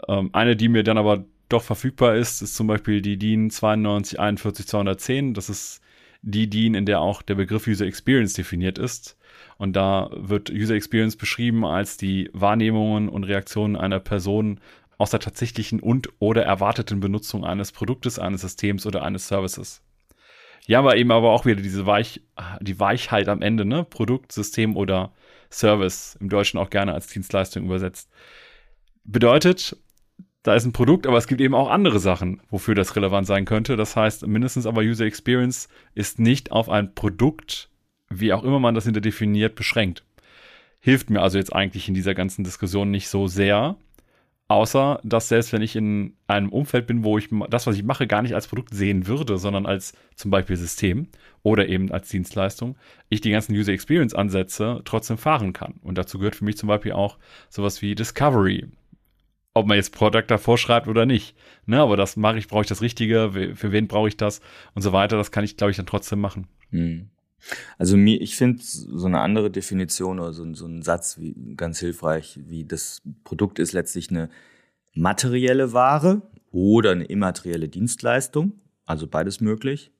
Ähm, 0.07 0.29
eine, 0.31 0.55
die 0.55 0.69
mir 0.69 0.83
dann 0.83 0.97
aber 0.97 1.25
doch 1.49 1.63
verfügbar 1.63 2.15
ist, 2.15 2.41
ist 2.41 2.55
zum 2.55 2.67
Beispiel 2.67 3.01
die 3.01 3.17
DIN 3.17 3.49
92 3.49 4.19
41 4.19 4.67
210. 4.67 5.33
Das 5.33 5.49
ist 5.49 5.81
die 6.21 6.49
DIN, 6.49 6.75
in 6.75 6.85
der 6.85 7.01
auch 7.01 7.21
der 7.21 7.35
Begriff 7.35 7.67
User 7.67 7.85
Experience 7.85 8.33
definiert 8.33 8.77
ist. 8.77 9.17
Und 9.59 9.73
da 9.73 10.09
wird 10.13 10.49
User 10.49 10.73
Experience 10.73 11.17
beschrieben 11.17 11.65
als 11.65 11.97
die 11.97 12.29
Wahrnehmungen 12.31 13.09
und 13.09 13.25
Reaktionen 13.25 13.75
einer 13.75 13.99
Person 13.99 14.61
aus 14.97 15.11
der 15.11 15.19
tatsächlichen 15.19 15.81
und 15.81 16.09
oder 16.19 16.43
erwarteten 16.43 17.01
Benutzung 17.01 17.43
eines 17.43 17.73
Produktes, 17.73 18.19
eines 18.19 18.39
Systems 18.39 18.85
oder 18.85 19.03
eines 19.03 19.27
Services. 19.27 19.83
Ja, 20.65 20.79
aber 20.79 20.95
eben 20.95 21.11
aber 21.11 21.31
auch 21.31 21.45
wieder 21.45 21.61
diese 21.61 21.85
Weich, 21.85 22.21
die 22.61 22.79
Weichheit 22.79 23.27
am 23.27 23.41
Ende, 23.41 23.65
ne? 23.65 23.83
Produkt, 23.83 24.31
System 24.31 24.77
oder 24.77 25.11
Service, 25.51 26.17
im 26.21 26.29
Deutschen 26.29 26.57
auch 26.57 26.69
gerne 26.69 26.93
als 26.93 27.07
Dienstleistung 27.07 27.65
übersetzt. 27.65 28.09
Bedeutet, 29.03 29.75
da 30.43 30.55
ist 30.55 30.63
ein 30.63 30.71
Produkt, 30.71 31.05
aber 31.05 31.17
es 31.17 31.27
gibt 31.27 31.41
eben 31.41 31.53
auch 31.55 31.69
andere 31.69 31.99
Sachen, 31.99 32.41
wofür 32.49 32.75
das 32.75 32.95
relevant 32.95 33.27
sein 33.27 33.43
könnte. 33.43 33.75
Das 33.75 33.97
heißt, 33.97 34.25
mindestens 34.25 34.65
aber 34.65 34.83
User 34.83 35.05
Experience 35.05 35.67
ist 35.95 36.17
nicht 36.17 36.53
auf 36.53 36.69
ein 36.69 36.95
Produkt, 36.95 37.68
wie 38.09 38.33
auch 38.33 38.43
immer 38.43 38.59
man 38.59 38.75
das 38.75 38.85
hinter 38.85 39.01
definiert, 39.01 39.55
beschränkt. 39.55 40.03
Hilft 40.79 41.09
mir 41.09 41.21
also 41.21 41.37
jetzt 41.37 41.53
eigentlich 41.53 41.87
in 41.87 41.93
dieser 41.93 42.15
ganzen 42.15 42.43
Diskussion 42.43 42.89
nicht 42.89 43.09
so 43.09 43.27
sehr, 43.27 43.75
außer 44.47 44.99
dass 45.03 45.29
selbst 45.29 45.53
wenn 45.53 45.61
ich 45.61 45.75
in 45.75 46.13
einem 46.27 46.49
Umfeld 46.49 46.87
bin, 46.87 47.03
wo 47.03 47.17
ich 47.17 47.29
das, 47.49 47.67
was 47.67 47.75
ich 47.75 47.83
mache, 47.83 48.07
gar 48.07 48.21
nicht 48.21 48.33
als 48.33 48.47
Produkt 48.47 48.73
sehen 48.73 49.05
würde, 49.07 49.37
sondern 49.37 49.65
als 49.65 49.93
zum 50.15 50.31
Beispiel 50.31 50.55
System 50.55 51.07
oder 51.43 51.67
eben 51.67 51.91
als 51.91 52.09
Dienstleistung, 52.09 52.77
ich 53.09 53.21
die 53.21 53.31
ganzen 53.31 53.53
User 53.53 53.73
Experience 53.73 54.13
Ansätze 54.13 54.81
trotzdem 54.85 55.17
fahren 55.17 55.53
kann. 55.53 55.75
Und 55.81 55.97
dazu 55.97 56.17
gehört 56.17 56.35
für 56.35 56.45
mich 56.45 56.57
zum 56.57 56.67
Beispiel 56.67 56.93
auch 56.93 57.17
sowas 57.49 57.81
wie 57.81 57.93
Discovery, 57.93 58.67
ob 59.53 59.67
man 59.67 59.77
jetzt 59.77 59.93
Product 59.93 60.25
davor 60.27 60.57
schreibt 60.57 60.87
oder 60.87 61.05
nicht. 61.05 61.35
Ne, 61.65 61.79
aber 61.79 61.97
das 61.97 62.15
mache 62.15 62.37
ich, 62.37 62.47
brauche 62.47 62.61
ich 62.61 62.67
das 62.67 62.81
Richtige, 62.81 63.53
für 63.55 63.71
wen 63.71 63.87
brauche 63.87 64.07
ich 64.07 64.17
das 64.17 64.41
und 64.73 64.81
so 64.81 64.93
weiter. 64.93 65.17
Das 65.17 65.31
kann 65.31 65.43
ich, 65.43 65.57
glaube 65.57 65.71
ich, 65.71 65.77
dann 65.77 65.85
trotzdem 65.85 66.19
machen. 66.19 66.47
Hm. 66.71 67.09
Also 67.77 67.97
mir, 67.97 68.21
ich 68.21 68.35
finde 68.35 68.61
so 68.61 69.05
eine 69.05 69.21
andere 69.21 69.49
Definition 69.49 70.19
oder 70.19 70.33
so, 70.33 70.53
so 70.53 70.65
ein 70.65 70.81
Satz 70.81 71.17
wie 71.19 71.55
ganz 71.55 71.79
hilfreich, 71.79 72.39
wie 72.47 72.65
das 72.65 73.01
Produkt 73.23 73.59
ist 73.59 73.73
letztlich 73.73 74.09
eine 74.09 74.29
materielle 74.93 75.73
Ware 75.73 76.21
oder 76.51 76.91
eine 76.91 77.05
immaterielle 77.05 77.69
Dienstleistung, 77.69 78.53
also 78.85 79.07
beides 79.07 79.39
möglich, 79.39 79.91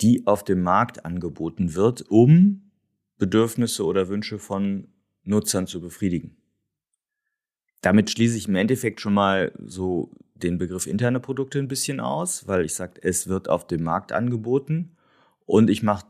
die 0.00 0.26
auf 0.26 0.44
dem 0.44 0.62
Markt 0.62 1.04
angeboten 1.04 1.74
wird, 1.74 2.02
um 2.10 2.70
Bedürfnisse 3.18 3.84
oder 3.84 4.08
Wünsche 4.08 4.38
von 4.38 4.88
Nutzern 5.24 5.66
zu 5.66 5.80
befriedigen. 5.80 6.36
Damit 7.82 8.10
schließe 8.10 8.36
ich 8.36 8.48
im 8.48 8.54
Endeffekt 8.54 9.00
schon 9.00 9.14
mal 9.14 9.52
so 9.64 10.10
den 10.34 10.58
Begriff 10.58 10.86
interne 10.86 11.20
Produkte 11.20 11.58
ein 11.58 11.68
bisschen 11.68 12.00
aus, 12.00 12.48
weil 12.48 12.64
ich 12.64 12.74
sage, 12.74 13.00
es 13.02 13.28
wird 13.28 13.48
auf 13.48 13.66
dem 13.66 13.82
Markt 13.82 14.12
angeboten 14.12 14.96
und 15.46 15.70
ich 15.70 15.82
mache 15.82 16.06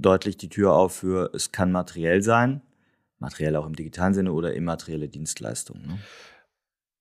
deutlich 0.00 0.36
die 0.36 0.48
Tür 0.48 0.72
auf 0.72 0.96
für, 0.96 1.30
es 1.34 1.52
kann 1.52 1.72
materiell 1.72 2.22
sein, 2.22 2.62
materiell 3.18 3.56
auch 3.56 3.66
im 3.66 3.76
digitalen 3.76 4.14
Sinne 4.14 4.32
oder 4.32 4.54
immaterielle 4.54 5.08
Dienstleistungen. 5.08 5.86
Ne? 5.86 5.98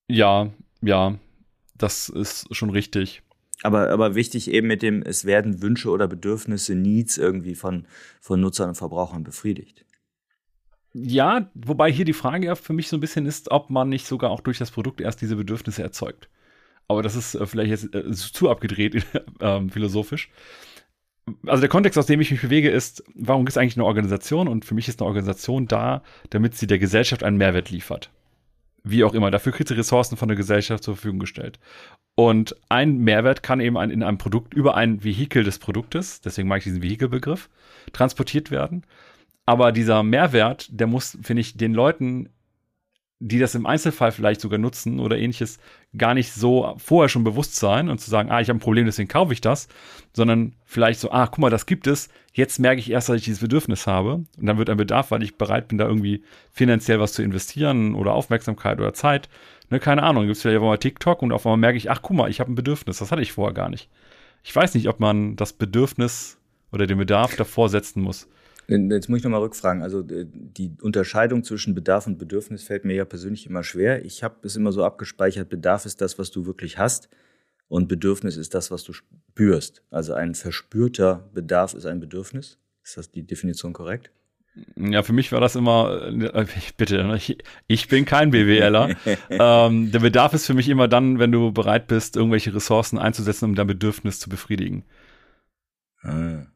Ja, 0.07 0.51
ja, 0.81 1.17
das 1.75 2.10
ist 2.10 2.53
schon 2.55 2.69
richtig. 2.69 3.24
Aber, 3.63 3.89
aber 3.89 4.15
wichtig 4.15 4.50
eben 4.50 4.67
mit 4.67 4.81
dem, 4.81 5.03
es 5.03 5.25
werden 5.25 5.62
Wünsche 5.62 5.89
oder 5.89 6.07
Bedürfnisse, 6.07 6.75
Needs 6.75 7.17
irgendwie 7.17 7.55
von, 7.55 7.86
von 8.19 8.41
Nutzern 8.41 8.69
und 8.69 8.75
Verbrauchern 8.75 9.24
befriedigt. 9.24 9.86
Ja, 10.93 11.50
wobei 11.53 11.91
hier 11.91 12.05
die 12.05 12.13
Frage 12.13 12.48
ja 12.48 12.55
für 12.55 12.74
mich 12.74 12.89
so 12.89 12.98
ein 12.98 13.01
bisschen 13.01 13.25
ist, 13.25 13.51
ob 13.51 13.69
man 13.69 13.88
nicht 13.89 14.07
sogar 14.07 14.31
auch 14.31 14.41
durch 14.41 14.57
das 14.57 14.71
Produkt 14.71 15.00
erst 15.00 15.21
diese 15.21 15.36
Bedürfnisse 15.36 15.83
erzeugt. 15.83 16.27
Aber 16.88 17.03
das 17.03 17.15
ist 17.15 17.36
äh, 17.36 17.45
vielleicht 17.45 17.69
jetzt 17.69 17.95
äh, 17.95 18.12
zu 18.12 18.50
abgedreht 18.50 19.05
äh, 19.39 19.69
philosophisch. 19.69 20.29
Also 21.46 21.62
der 21.62 21.70
Kontext, 21.70 21.98
aus 21.98 22.06
dem 22.06 22.22
ich 22.22 22.32
mich 22.32 22.42
bewege, 22.42 22.70
ist, 22.70 23.04
warum 23.16 23.48
ist 23.48 23.58
eigentlich 23.58 23.78
eine 23.78 23.86
Organisation? 23.86 24.48
Und 24.48 24.66
für 24.66 24.76
mich 24.76 24.88
ist 24.88 25.02
eine 25.02 25.08
Organisation 25.08 25.68
da, 25.68 26.04
damit 26.30 26.56
sie 26.56 26.68
der 26.68 26.80
Gesellschaft 26.80 27.24
einen 27.24 27.38
Mehrwert 27.38 27.70
liefert. 27.70 28.10
Wie 28.84 29.04
auch 29.04 29.14
immer. 29.14 29.30
Dafür 29.30 29.52
kriegt 29.52 29.68
sie 29.70 29.78
Ressourcen 29.78 30.18
von 30.18 30.28
der 30.28 30.38
Gesellschaft 30.38 30.84
zur 30.84 30.96
Verfügung 30.96 31.20
gestellt. 31.20 31.60
Und 32.16 32.56
ein 32.70 32.98
Mehrwert 32.98 33.44
kann 33.44 33.60
eben 33.60 33.78
in 33.78 34.04
einem 34.04 34.18
Produkt 34.18 34.54
über 34.54 34.76
ein 34.76 35.04
Vehikel 35.04 35.44
des 35.44 35.60
Produktes, 35.60 36.22
deswegen 36.22 36.48
mag 36.48 36.60
ich 36.60 36.66
diesen 36.66 36.82
Vehikelbegriff, 36.82 37.50
transportiert 37.94 38.52
werden. 38.52 38.84
Aber 39.46 39.72
dieser 39.72 40.04
Mehrwert, 40.04 40.68
der 40.72 40.88
muss, 40.88 41.18
finde 41.22 41.42
ich, 41.42 41.58
den 41.58 41.74
Leuten, 41.74 42.30
die 43.24 43.38
das 43.38 43.54
im 43.54 43.68
Einzelfall 43.68 44.12
vielleicht 44.12 44.42
sogar 44.42 44.58
nutzen 44.58 45.00
oder 45.00 45.16
ähnliches, 45.16 45.60
gar 45.96 46.16
nicht 46.16 46.34
so 46.34 46.74
vorher 46.78 47.08
schon 47.08 47.24
bewusst 47.24 47.56
sein 47.56 47.88
und 47.88 48.01
zu 48.01 48.10
sagen, 48.10 48.32
ah, 48.32 48.42
ich 48.42 48.50
habe 48.50 48.58
ein 48.58 48.62
Problem, 48.62 48.88
deswegen 48.88 49.08
kaufe 49.08 49.32
ich 49.32 49.42
das, 49.42 49.68
sondern 50.12 50.56
vielleicht 50.66 51.00
so, 51.00 51.12
ah, 51.12 51.28
guck 51.28 51.38
mal, 51.38 51.51
das 51.51 51.68
gibt 51.68 51.86
es. 51.86 52.10
Jetzt 52.34 52.60
merke 52.60 52.80
ich 52.80 52.90
erst, 52.90 53.10
dass 53.10 53.18
ich 53.18 53.24
dieses 53.24 53.42
Bedürfnis 53.42 53.86
habe. 53.86 54.16
Und 54.16 54.28
dann 54.40 54.58
wird 54.58 54.72
ein 54.72 54.78
Bedarf, 54.78 55.12
weil 55.12 55.22
ich 55.22 55.38
bereit 55.38 55.68
bin, 55.68 55.78
da 55.78 55.86
irgendwie 55.86 56.24
finanziell 56.51 57.00
was 57.00 57.13
zu 57.13 57.22
investieren 57.22 57.94
oder 57.94 58.13
Aufmerksamkeit 58.13 58.80
oder 58.80 58.94
Zeit. 58.94 59.30
Ne, 59.70 59.80
keine 59.80 60.01
Ahnung, 60.01 60.24
gibt 60.24 60.38
es 60.38 60.42
vielleicht 60.42 60.60
mal 60.60 60.78
TikTok 60.78 61.22
und 61.22 61.32
auf 61.32 61.46
einmal 61.46 61.58
merke 61.58 61.78
ich, 61.78 61.92
ach, 61.92 62.01
guck 62.01 62.18
mal, 62.18 62.30
ich 62.30 62.40
habe 62.40 62.51
ein 62.51 62.56
Bedürfnis. 62.56 62.98
Das 62.98 63.12
hatte 63.12 63.22
ich 63.22 63.34
vorher 63.34 63.54
gar 63.54 63.70
nicht. 63.70 63.88
Ich 64.44 64.56
weiß 64.56 64.74
nicht, 64.74 64.90
ob 64.90 65.00
man 65.00 65.36
das 65.36 65.54
Bedürfnis 65.54 66.40
oder 66.72 66.88
den 66.88 66.98
Bedarf 66.98 67.36
davor 67.36 67.70
setzen 67.70 68.01
muss. 68.01 68.28
Jetzt 68.68 69.10
muss 69.10 69.18
ich 69.18 69.24
nochmal 69.24 69.41
rückfragen. 69.41 69.84
Also 69.84 70.01
die 70.03 70.75
Unterscheidung 70.82 71.44
zwischen 71.44 71.75
Bedarf 71.75 72.08
und 72.08 72.18
Bedürfnis 72.18 72.63
fällt 72.63 72.86
mir 72.86 72.94
ja 72.96 73.06
persönlich 73.06 73.46
immer 73.46 73.63
schwer. 73.63 74.06
Ich 74.06 74.24
habe 74.24 74.36
es 74.44 74.56
immer 74.56 74.72
so 74.72 74.84
abgespeichert, 74.84 75.50
Bedarf 75.50 75.86
ist 75.86 76.00
das, 76.01 76.18
was 76.18 76.32
du 76.32 76.46
wirklich 76.46 76.77
hast 76.77 77.10
und 77.68 77.88
Bedürfnis 77.88 78.38
ist 78.38 78.53
das, 78.53 78.72
was 78.72 78.84
du 78.84 78.94
spürst. 78.94 79.84
Also 79.89 80.13
ein 80.13 80.36
verspürter 80.36 81.30
Bedarf 81.34 81.74
ist 81.74 81.86
ein 81.86 82.00
Bedürfnis. 82.00 82.60
Ist 82.84 82.98
das 82.98 83.12
die 83.12 83.24
Definition 83.24 83.74
korrekt? 83.74 84.12
Ja, 84.75 85.03
für 85.03 85.13
mich 85.13 85.32
war 85.32 85.39
das 85.39 85.56
immer, 85.56 86.08
äh, 86.08 86.46
bitte, 86.77 87.03
ne, 87.03 87.15
ich, 87.15 87.38
ich 87.68 87.88
bin 87.88 88.06
kein 88.06 88.32
BWLer. 88.32 88.96
ähm, 89.30 89.91
der 89.91 90.00
Bedarf 90.00 90.34
ist 90.34 90.46
für 90.46 90.53
mich 90.53 90.68
immer 90.68 90.88
dann, 90.88 91.20
wenn 91.20 91.32
du 91.32 91.51
bereit 91.51 91.88
bist, 91.88 92.18
irgendwelche 92.18 92.53
Ressourcen 92.53 92.98
einzusetzen, 92.98 93.46
um 93.46 93.56
dein 93.56 93.68
Bedürfnis 93.68 94.20
zu 94.20 94.30
befriedigen. 94.30 94.84
Ah. 96.03 96.50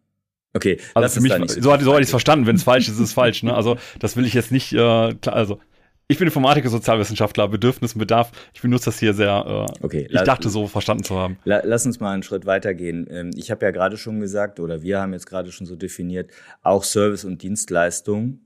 Okay, 0.55 0.79
also 0.93 1.15
für 1.15 1.21
mich, 1.21 1.33
so, 1.33 1.62
so, 1.62 1.62
so 1.62 1.71
hatte 1.71 2.01
ich 2.01 2.05
es 2.05 2.09
verstanden. 2.09 2.47
Wenn 2.47 2.55
es 2.55 2.63
falsch 2.63 2.88
ist, 2.88 2.95
ist 2.95 3.01
es 3.01 3.13
falsch. 3.13 3.43
Ne? 3.43 3.53
Also 3.53 3.77
das 4.00 4.15
will 4.15 4.25
ich 4.25 4.33
jetzt 4.33 4.51
nicht, 4.51 4.71
äh, 4.71 5.13
klar, 5.13 5.35
also 5.35 5.59
ich 6.07 6.17
bin 6.17 6.27
Informatiker, 6.27 6.69
Sozialwissenschaftler, 6.69 7.47
Bedürfnis 7.47 7.93
und 7.93 8.00
Bedarf. 8.00 8.31
Ich 8.53 8.62
benutze 8.62 8.85
das 8.85 9.00
hier 9.00 9.13
sehr, 9.13 9.67
äh, 9.81 9.83
okay, 9.83 10.07
ich 10.09 10.21
dachte 10.21 10.50
so 10.50 10.67
verstanden 10.67 11.03
zu 11.03 11.15
haben. 11.15 11.38
lass 11.43 11.85
uns 11.85 12.00
mal 12.00 12.13
einen 12.13 12.24
Schritt 12.24 12.45
weitergehen. 12.45 13.07
Ähm, 13.09 13.31
ich 13.35 13.51
habe 13.51 13.65
ja 13.65 13.71
gerade 13.71 13.97
schon 13.97 14.19
gesagt, 14.19 14.59
oder 14.59 14.81
wir 14.81 15.01
haben 15.01 15.13
jetzt 15.13 15.25
gerade 15.25 15.51
schon 15.51 15.67
so 15.67 15.75
definiert, 15.75 16.31
auch 16.62 16.83
Service 16.83 17.25
und 17.25 17.41
Dienstleistung 17.41 18.39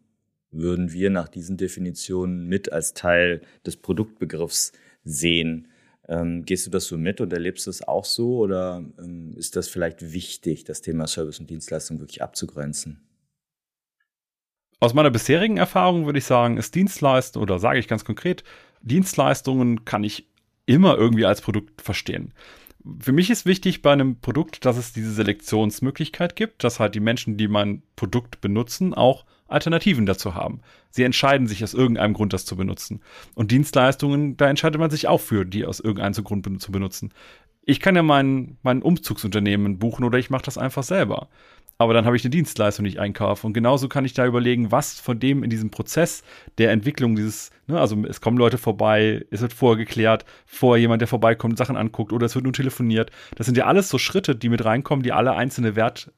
würden 0.52 0.92
wir 0.94 1.10
nach 1.10 1.28
diesen 1.28 1.58
Definitionen 1.58 2.48
mit 2.48 2.72
als 2.72 2.94
Teil 2.94 3.42
des 3.66 3.78
Produktbegriffs 3.78 4.72
sehen. 5.04 5.68
Ähm, 6.10 6.44
gehst 6.44 6.66
du 6.66 6.72
das 6.72 6.86
so 6.86 6.98
mit 6.98 7.22
und 7.22 7.32
erlebst 7.32 7.68
du 7.68 7.70
es 7.70 7.88
auch 7.88 8.04
so 8.04 8.40
oder 8.40 8.84
ähm, 8.98 9.34
ist 9.38 9.56
das 9.56 9.70
vielleicht 9.70 10.12
wichtig, 10.12 10.64
das 10.64 10.82
Thema 10.82 11.06
Service 11.06 11.40
und 11.40 11.50
Dienstleistung 11.52 12.00
wirklich 12.00 12.24
abzugrenzen? 12.24 13.08
Aus 14.80 14.96
meiner 14.96 15.12
bisherigen 15.12 15.58
Erfahrung 15.58 16.08
würde 16.08 16.18
ich 16.18 16.26
sagen, 16.26 16.58
ist 16.58 16.74
Dienstleistung 16.74 17.44
oder 17.44 17.60
sage 17.60 17.78
ich 17.78 17.88
ganz 17.88 18.06
konkret, 18.06 18.44
Dienstleistungen 18.82 19.86
kann 19.86 20.04
ich 20.04 20.28
immer 20.66 20.98
irgendwie 20.98 21.26
als 21.26 21.42
Produkt 21.42 21.82
verstehen. 21.82 22.34
Für 23.00 23.12
mich 23.12 23.30
ist 23.30 23.46
wichtig 23.46 23.84
bei 23.84 23.92
einem 23.92 24.20
Produkt, 24.20 24.66
dass 24.66 24.78
es 24.78 24.94
diese 24.94 25.12
Selektionsmöglichkeit 25.12 26.36
gibt, 26.36 26.64
dass 26.64 26.80
halt 26.80 26.96
die 26.96 27.02
Menschen, 27.02 27.38
die 27.38 27.48
mein 27.48 27.84
Produkt 27.96 28.42
benutzen, 28.42 28.96
auch 28.96 29.26
Alternativen 29.50 30.06
dazu 30.06 30.36
haben. 30.36 30.62
Sie 30.90 31.04
entscheiden 31.04 31.48
sich 31.48 31.64
aus 31.64 31.74
irgendeinem 31.74 32.14
Grund, 32.14 32.34
das 32.34 32.46
zu 32.46 32.56
benutzen. 32.56 33.02
Und 33.36 33.52
Dienstleistungen, 33.52 34.38
da 34.38 34.50
entscheidet 34.50 34.80
man 34.80 34.90
sich 34.90 35.08
auch 35.08 35.22
für, 35.22 35.46
die 35.46 35.66
aus 35.66 35.80
irgendeinem 35.80 36.24
Grund 36.24 36.62
zu 36.62 36.72
benutzen. 36.72 37.14
Ich 37.64 37.80
kann 37.80 37.96
ja 37.96 38.04
mein, 38.04 38.58
mein 38.64 38.82
Umzugsunternehmen 38.82 39.78
buchen 39.78 40.04
oder 40.04 40.18
ich 40.18 40.30
mache 40.30 40.44
das 40.44 40.58
einfach 40.58 40.84
selber. 40.84 41.30
Aber 41.82 41.94
dann 41.94 42.06
habe 42.06 42.18
ich 42.18 42.26
eine 42.26 42.32
Dienstleistung, 42.32 42.84
die 42.84 42.92
ich 42.92 43.00
einkaufe. 43.00 43.48
Und 43.48 43.54
genauso 43.54 43.88
kann 43.88 44.04
ich 44.04 44.14
da 44.14 44.26
überlegen, 44.26 44.70
was 44.70 45.00
von 45.00 45.18
dem 45.18 45.44
in 45.44 45.50
diesem 45.50 45.72
Prozess 45.72 46.24
der 46.58 46.72
Entwicklung 46.72 47.16
dieses, 47.16 47.52
ne, 47.68 47.80
also 47.80 47.96
es 48.06 48.20
kommen 48.20 48.38
Leute 48.38 48.58
vorbei, 48.58 49.26
es 49.32 49.40
wird 49.40 49.54
vorgeklärt, 49.54 50.26
vorher 50.46 50.82
jemand, 50.82 51.02
der 51.02 51.08
vorbeikommt, 51.08 51.58
Sachen 51.58 51.78
anguckt 51.78 52.12
oder 52.12 52.26
es 52.26 52.36
wird 52.36 52.44
nur 52.44 52.52
telefoniert. 52.52 53.12
Das 53.36 53.46
sind 53.46 53.56
ja 53.56 53.66
alles 53.66 53.88
so 53.88 53.98
Schritte, 53.98 54.36
die 54.36 54.50
mit 54.50 54.66
reinkommen, 54.66 55.04
die 55.04 55.14
alle 55.14 55.36
einzelne 55.36 55.78
Wert 55.78 56.12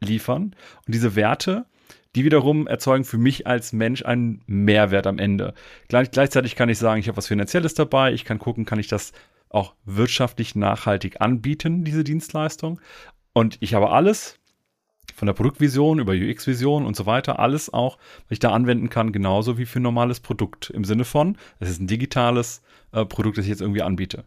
liefern. 0.00 0.54
Und 0.86 0.94
diese 0.94 1.16
Werte, 1.16 1.66
die 2.14 2.24
wiederum 2.24 2.66
erzeugen 2.66 3.04
für 3.04 3.18
mich 3.18 3.46
als 3.46 3.72
Mensch 3.72 4.04
einen 4.04 4.42
Mehrwert 4.46 5.06
am 5.06 5.18
Ende. 5.18 5.54
Gleich, 5.88 6.10
gleichzeitig 6.10 6.56
kann 6.56 6.68
ich 6.68 6.78
sagen, 6.78 7.00
ich 7.00 7.08
habe 7.08 7.16
was 7.16 7.26
Finanzielles 7.26 7.74
dabei, 7.74 8.12
ich 8.12 8.24
kann 8.24 8.38
gucken, 8.38 8.64
kann 8.64 8.78
ich 8.78 8.88
das 8.88 9.12
auch 9.48 9.74
wirtschaftlich 9.84 10.54
nachhaltig 10.54 11.20
anbieten, 11.20 11.84
diese 11.84 12.04
Dienstleistung. 12.04 12.80
Und 13.32 13.56
ich 13.60 13.74
habe 13.74 13.90
alles, 13.90 14.38
Von 15.14 15.26
der 15.26 15.34
Produktvision 15.34 15.98
über 15.98 16.12
UX-Vision 16.12 16.86
und 16.86 16.96
so 16.96 17.06
weiter, 17.06 17.38
alles 17.38 17.72
auch, 17.72 17.98
was 18.24 18.30
ich 18.30 18.38
da 18.38 18.52
anwenden 18.52 18.88
kann, 18.88 19.12
genauso 19.12 19.58
wie 19.58 19.66
für 19.66 19.80
ein 19.80 19.82
normales 19.82 20.20
Produkt. 20.20 20.70
Im 20.70 20.84
Sinne 20.84 21.04
von, 21.04 21.36
es 21.60 21.68
ist 21.70 21.80
ein 21.80 21.86
digitales 21.86 22.62
äh, 22.92 23.04
Produkt, 23.04 23.36
das 23.36 23.44
ich 23.44 23.50
jetzt 23.50 23.60
irgendwie 23.60 23.82
anbiete. 23.82 24.24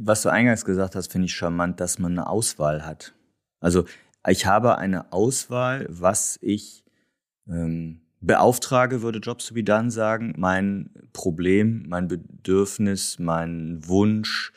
Was 0.00 0.22
du 0.22 0.28
eingangs 0.30 0.64
gesagt 0.64 0.94
hast, 0.94 1.12
finde 1.12 1.26
ich 1.26 1.34
charmant, 1.34 1.80
dass 1.80 1.98
man 1.98 2.12
eine 2.12 2.28
Auswahl 2.28 2.86
hat. 2.86 3.14
Also 3.60 3.84
ich 4.28 4.46
habe 4.46 4.78
eine 4.78 5.12
Auswahl, 5.12 5.86
was 5.88 6.38
ich 6.42 6.84
ähm, 7.48 8.02
beauftrage, 8.20 9.02
würde 9.02 9.18
Jobs 9.18 9.46
to 9.46 9.54
be 9.54 9.64
done 9.64 9.90
sagen, 9.90 10.34
mein 10.36 10.90
Problem, 11.12 11.84
mein 11.88 12.08
Bedürfnis, 12.08 13.18
mein 13.18 13.86
Wunsch, 13.86 14.52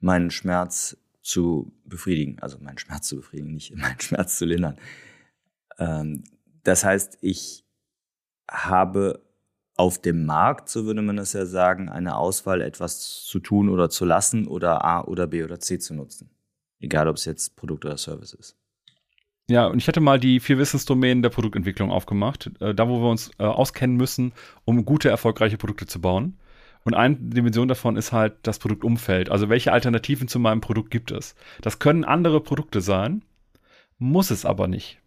meinen 0.00 0.30
Schmerz 0.30 0.96
zu 1.20 1.72
befriedigen. 1.84 2.38
Also 2.40 2.58
meinen 2.58 2.78
Schmerz 2.78 3.08
zu 3.08 3.16
befriedigen, 3.16 3.54
nicht 3.54 3.74
meinen 3.76 4.00
Schmerz 4.00 4.38
zu 4.38 4.44
lindern. 4.44 4.76
Ähm, 5.78 6.24
das 6.62 6.84
heißt, 6.84 7.18
ich 7.20 7.64
habe 8.50 9.22
auf 9.76 10.00
dem 10.00 10.26
Markt, 10.26 10.68
so 10.68 10.86
würde 10.86 11.02
man 11.02 11.16
das 11.16 11.32
ja 11.34 11.46
sagen, 11.46 11.88
eine 11.88 12.16
Auswahl, 12.16 12.62
etwas 12.62 13.24
zu 13.24 13.38
tun 13.38 13.68
oder 13.68 13.90
zu 13.90 14.04
lassen 14.04 14.48
oder 14.48 14.84
A 14.84 15.02
oder 15.02 15.26
B 15.26 15.44
oder 15.44 15.60
C 15.60 15.78
zu 15.78 15.94
nutzen. 15.94 16.30
Egal, 16.80 17.08
ob 17.08 17.16
es 17.16 17.24
jetzt 17.24 17.56
Produkt 17.56 17.84
oder 17.84 17.96
Service 17.96 18.32
ist. 18.32 18.56
Ja, 19.50 19.66
und 19.66 19.78
ich 19.78 19.88
hatte 19.88 20.00
mal 20.00 20.20
die 20.20 20.40
vier 20.40 20.58
Wissensdomänen 20.58 21.22
der 21.22 21.30
Produktentwicklung 21.30 21.90
aufgemacht, 21.90 22.50
äh, 22.60 22.74
da 22.74 22.88
wo 22.88 23.00
wir 23.00 23.08
uns 23.08 23.30
äh, 23.38 23.44
auskennen 23.44 23.96
müssen, 23.96 24.32
um 24.64 24.84
gute, 24.84 25.08
erfolgreiche 25.08 25.56
Produkte 25.56 25.86
zu 25.86 26.00
bauen. 26.00 26.38
Und 26.84 26.94
eine 26.94 27.16
Dimension 27.16 27.66
davon 27.68 27.96
ist 27.96 28.12
halt 28.12 28.34
das 28.42 28.58
Produktumfeld. 28.58 29.30
Also 29.30 29.48
welche 29.48 29.72
Alternativen 29.72 30.28
zu 30.28 30.38
meinem 30.38 30.60
Produkt 30.60 30.90
gibt 30.90 31.10
es? 31.10 31.34
Das 31.62 31.78
können 31.78 32.04
andere 32.04 32.40
Produkte 32.42 32.80
sein, 32.82 33.24
muss 33.98 34.30
es 34.30 34.44
aber 34.44 34.68
nicht. 34.68 35.00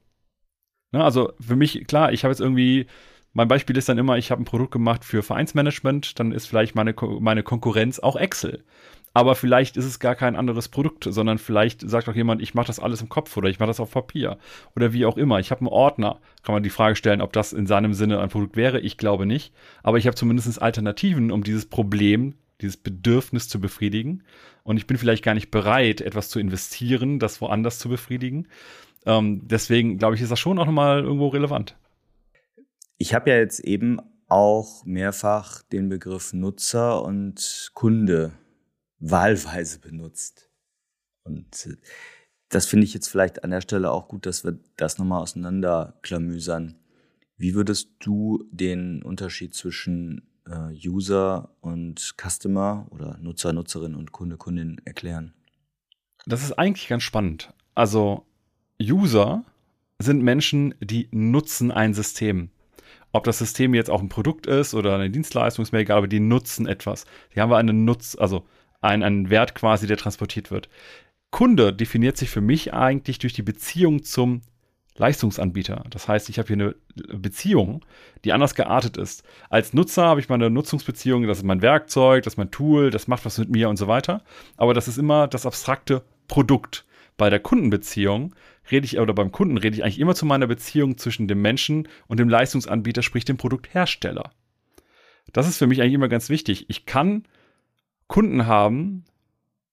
Ne, 0.92 1.04
also 1.04 1.34
für 1.40 1.56
mich, 1.56 1.86
klar, 1.88 2.12
ich 2.12 2.24
habe 2.24 2.32
jetzt 2.32 2.42
irgendwie, 2.42 2.88
mein 3.34 3.48
Beispiel 3.48 3.78
ist 3.78 3.90
dann 3.90 3.98
immer, 4.00 4.18
ich 4.18 4.32
habe 4.32 4.42
ein 4.42 4.46
Produkt 4.46 4.72
gemacht 4.72 5.06
für 5.06 5.24
Vereinsmanagement, 5.24 6.20
dann 6.20 6.32
ist 6.32 6.48
vielleicht 6.48 6.76
meine, 6.76 6.96
meine 7.20 7.44
Konkurrenz 7.44 8.00
auch 8.00 8.16
Excel 8.16 8.64
aber 9.14 9.36
vielleicht 9.36 9.76
ist 9.76 9.86
es 9.86 10.00
gar 10.00 10.16
kein 10.16 10.36
anderes 10.36 10.70
Produkt, 10.70 11.06
sondern 11.10 11.38
vielleicht 11.38 11.88
sagt 11.90 12.08
auch 12.08 12.16
jemand, 12.16 12.42
ich 12.42 12.54
mache 12.54 12.68
das 12.68 12.80
alles 12.80 13.02
im 13.02 13.10
Kopf 13.10 13.36
oder 13.36 13.50
ich 13.50 13.60
mache 13.60 13.68
das 13.68 13.82
auf 13.82 13.92
Papier 13.92 14.38
oder 14.76 14.94
wie 14.94 15.06
auch 15.06 15.18
immer. 15.18 15.40
Ich 15.40 15.52
habe 15.52 15.62
einen 15.62 15.68
Ordner. 15.68 16.20
Kann 16.44 16.54
man 16.54 16.64
die 16.64 16.70
Frage 16.70 16.96
stellen, 16.96 17.22
ob 17.22 17.34
das 17.34 17.52
in 17.52 17.68
seinem 17.68 17.94
Sinne 17.94 18.20
ein 18.20 18.30
Produkt 18.30 18.56
wäre. 18.56 18.80
Ich 18.80 18.98
glaube 18.98 19.26
nicht. 19.26 19.54
Aber 19.84 19.98
ich 19.98 20.08
habe 20.08 20.16
zumindest 20.16 20.62
Alternativen, 20.62 21.32
um 21.32 21.44
dieses 21.44 21.66
Problem, 21.66 22.36
dieses 22.62 22.78
Bedürfnis 22.78 23.50
zu 23.50 23.60
befriedigen. 23.60 24.24
Und 24.64 24.78
ich 24.78 24.88
bin 24.88 24.98
vielleicht 24.98 25.24
gar 25.24 25.34
nicht 25.34 25.52
bereit, 25.52 26.00
etwas 26.00 26.30
zu 26.30 26.40
investieren, 26.40 27.20
das 27.20 27.42
woanders 27.42 27.80
zu 27.80 27.90
befriedigen. 27.90 28.48
Ähm, 29.06 29.42
deswegen 29.46 29.98
glaube 29.98 30.16
ich, 30.16 30.22
ist 30.22 30.32
das 30.32 30.40
schon 30.40 30.58
auch 30.58 30.66
nochmal 30.66 31.02
irgendwo 31.02 31.28
relevant. 31.28 31.76
Ich 32.98 33.14
habe 33.14 33.32
ja 33.32 33.38
jetzt 33.38 33.60
eben 33.60 34.00
auch 34.30 34.86
mehrfach 34.86 35.64
den 35.64 35.90
Begriff 35.90 36.32
Nutzer 36.32 37.04
und 37.04 37.72
Kunde 37.74 38.32
wahlweise 39.02 39.80
benutzt. 39.80 40.50
Und 41.24 41.66
äh, 41.66 41.76
das 42.50 42.66
finde 42.66 42.86
ich 42.86 42.94
jetzt 42.94 43.08
vielleicht 43.08 43.44
an 43.44 43.52
der 43.52 43.62
Stelle 43.62 43.92
auch 43.92 44.08
gut, 44.08 44.26
dass 44.26 44.44
wir 44.44 44.58
das 44.78 44.98
nochmal 44.98 45.22
auseinanderklamüsern. 45.22 46.76
Wie 47.38 47.56
würdest 47.56 47.92
du 48.00 48.46
den 48.52 49.02
Unterschied 49.04 49.54
zwischen 49.56 50.30
äh, 50.48 50.74
User 50.88 51.56
und 51.62 52.16
Customer 52.22 52.88
oder 52.92 53.18
Nutzer, 53.20 53.54
Nutzerin 53.54 53.96
und 53.96 54.12
Kunde, 54.12 54.38
Kundin 54.38 54.80
erklären? 54.86 55.34
Das 56.26 56.44
ist 56.44 56.54
eigentlich 56.54 56.88
ganz 56.88 57.04
spannend. 57.04 57.54
Also 57.74 58.26
User 58.82 59.44
sind 59.98 60.22
Menschen, 60.22 60.76
die 60.80 61.08
nutzen 61.12 61.72
ein 61.72 61.94
System. 61.94 62.50
Ob 63.12 63.24
das 63.24 63.40
System 63.40 63.74
jetzt 63.74 63.90
auch 63.90 64.02
ein 64.02 64.10
Produkt 64.10 64.48
ist 64.48 64.74
oder 64.74 64.96
eine 64.96 65.10
Dienstleistung, 65.10 65.64
ist 65.64 65.72
mir 65.72 65.80
egal, 65.80 65.98
aber 65.98 66.08
die 66.08 66.20
nutzen 66.20 66.66
etwas. 66.68 67.06
Die 67.36 67.42
haben 67.42 67.52
einen 67.54 67.86
Nutz, 67.86 68.16
also 68.20 68.46
ein, 68.82 69.04
ein 69.04 69.30
Wert 69.30 69.56
quasi, 69.56 69.88
der 69.88 69.98
transportiert 69.98 70.52
wird. 70.52 70.70
Kunde 71.30 71.74
definiert 71.74 72.18
sich 72.18 72.30
für 72.30 72.42
mich 72.42 72.74
eigentlich 72.74 73.20
durch 73.20 73.34
die 73.34 73.44
Beziehung 73.44 74.04
zum 74.04 74.42
Leistungsanbieter. 74.98 75.86
Das 75.90 76.08
heißt, 76.08 76.30
ich 76.30 76.38
habe 76.38 76.48
hier 76.48 76.58
eine 76.58 76.76
Beziehung, 77.18 77.86
die 78.26 78.34
anders 78.34 78.56
geartet 78.56 78.98
ist. 78.98 79.24
Als 79.50 79.74
Nutzer 79.74 80.04
habe 80.04 80.20
ich 80.20 80.28
meine 80.28 80.50
Nutzungsbeziehung, 80.50 81.26
das 81.26 81.38
ist 81.38 81.46
mein 81.46 81.62
Werkzeug, 81.62 82.24
das 82.24 82.34
ist 82.34 82.38
mein 82.38 82.52
Tool, 82.52 82.90
das 82.90 83.08
macht 83.08 83.26
was 83.26 83.38
mit 83.38 83.50
mir 83.50 83.70
und 83.70 83.78
so 83.78 83.88
weiter. 83.88 84.24
Aber 84.58 84.74
das 84.74 84.90
ist 84.90 84.98
immer 84.98 85.28
das 85.28 85.46
abstrakte 85.46 86.04
Produkt. 86.28 86.86
Bei 87.18 87.30
der 87.30 87.40
Kundenbeziehung 87.40 88.36
rede 88.70 88.86
ich, 88.86 89.00
oder 89.00 89.14
beim 89.14 89.32
Kunden 89.32 89.58
rede 89.58 89.76
ich 89.76 89.84
eigentlich 89.84 90.00
immer 90.00 90.16
zu 90.16 90.26
meiner 90.26 90.48
Beziehung 90.48 90.98
zwischen 90.98 91.28
dem 91.28 91.42
Menschen 91.42 91.88
und 92.08 92.20
dem 92.20 92.30
Leistungsanbieter, 92.30 93.02
sprich 93.02 93.26
dem 93.26 93.38
Produkthersteller. 93.38 94.32
Das 95.32 95.48
ist 95.48 95.58
für 95.58 95.68
mich 95.68 95.82
eigentlich 95.82 95.94
immer 95.94 96.10
ganz 96.10 96.30
wichtig. 96.30 96.66
Ich 96.70 96.86
kann 96.86 97.24
Kunden 98.12 98.46
haben, 98.46 99.06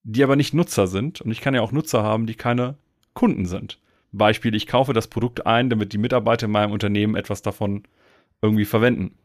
die 0.05 0.23
aber 0.23 0.37
nicht 0.37 0.55
Nutzer 0.55 0.87
sind. 0.87 1.21
Und 1.21 1.33
ich 1.33 1.41
kann 1.41 1.57
ja 1.57 1.61
auch 1.61 1.73
Nutzer 1.73 2.05
haben, 2.05 2.27
die 2.27 2.37
keine 2.37 2.77
Kunden 3.13 3.47
sind. 3.47 3.81
Beispiel, 4.13 4.55
ich 4.55 4.69
kaufe 4.69 4.93
das 4.93 5.09
Produkt 5.09 5.45
ein, 5.45 5.69
damit 5.69 5.93
die 5.93 5.99
Mitarbeiter 5.99 6.47
in 6.47 6.53
meinem 6.53 6.71
Unternehmen 6.71 7.17
etwas 7.17 7.43
davon 7.43 7.83
irgendwie 8.41 8.65
verwenden. 8.65 9.17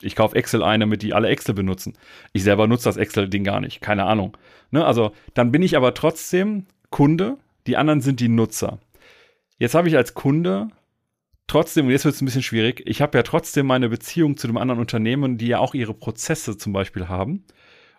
Ich 0.00 0.14
kaufe 0.14 0.36
Excel 0.36 0.62
ein, 0.62 0.78
damit 0.78 1.02
die 1.02 1.12
alle 1.12 1.26
Excel 1.26 1.56
benutzen. 1.56 1.94
Ich 2.32 2.44
selber 2.44 2.68
nutze 2.68 2.84
das 2.84 2.98
Excel-Ding 2.98 3.42
gar 3.42 3.58
nicht. 3.58 3.80
Keine 3.80 4.04
Ahnung. 4.04 4.36
Ne? 4.70 4.84
Also, 4.84 5.10
dann 5.34 5.50
bin 5.50 5.62
ich 5.62 5.76
aber 5.76 5.92
trotzdem 5.92 6.66
Kunde. 6.90 7.36
Die 7.66 7.76
anderen 7.76 8.00
sind 8.00 8.20
die 8.20 8.28
Nutzer. 8.28 8.78
Jetzt 9.58 9.74
habe 9.74 9.88
ich 9.88 9.96
als 9.96 10.14
Kunde 10.14 10.68
trotzdem, 11.48 11.86
und 11.86 11.90
jetzt 11.90 12.04
wird 12.04 12.14
es 12.14 12.22
ein 12.22 12.26
bisschen 12.26 12.44
schwierig, 12.44 12.80
ich 12.86 13.02
habe 13.02 13.18
ja 13.18 13.24
trotzdem 13.24 13.66
meine 13.66 13.88
Beziehung 13.88 14.36
zu 14.36 14.46
dem 14.46 14.56
anderen 14.56 14.80
Unternehmen, 14.80 15.36
die 15.36 15.48
ja 15.48 15.58
auch 15.58 15.74
ihre 15.74 15.94
Prozesse 15.94 16.56
zum 16.56 16.72
Beispiel 16.72 17.08
haben. 17.08 17.44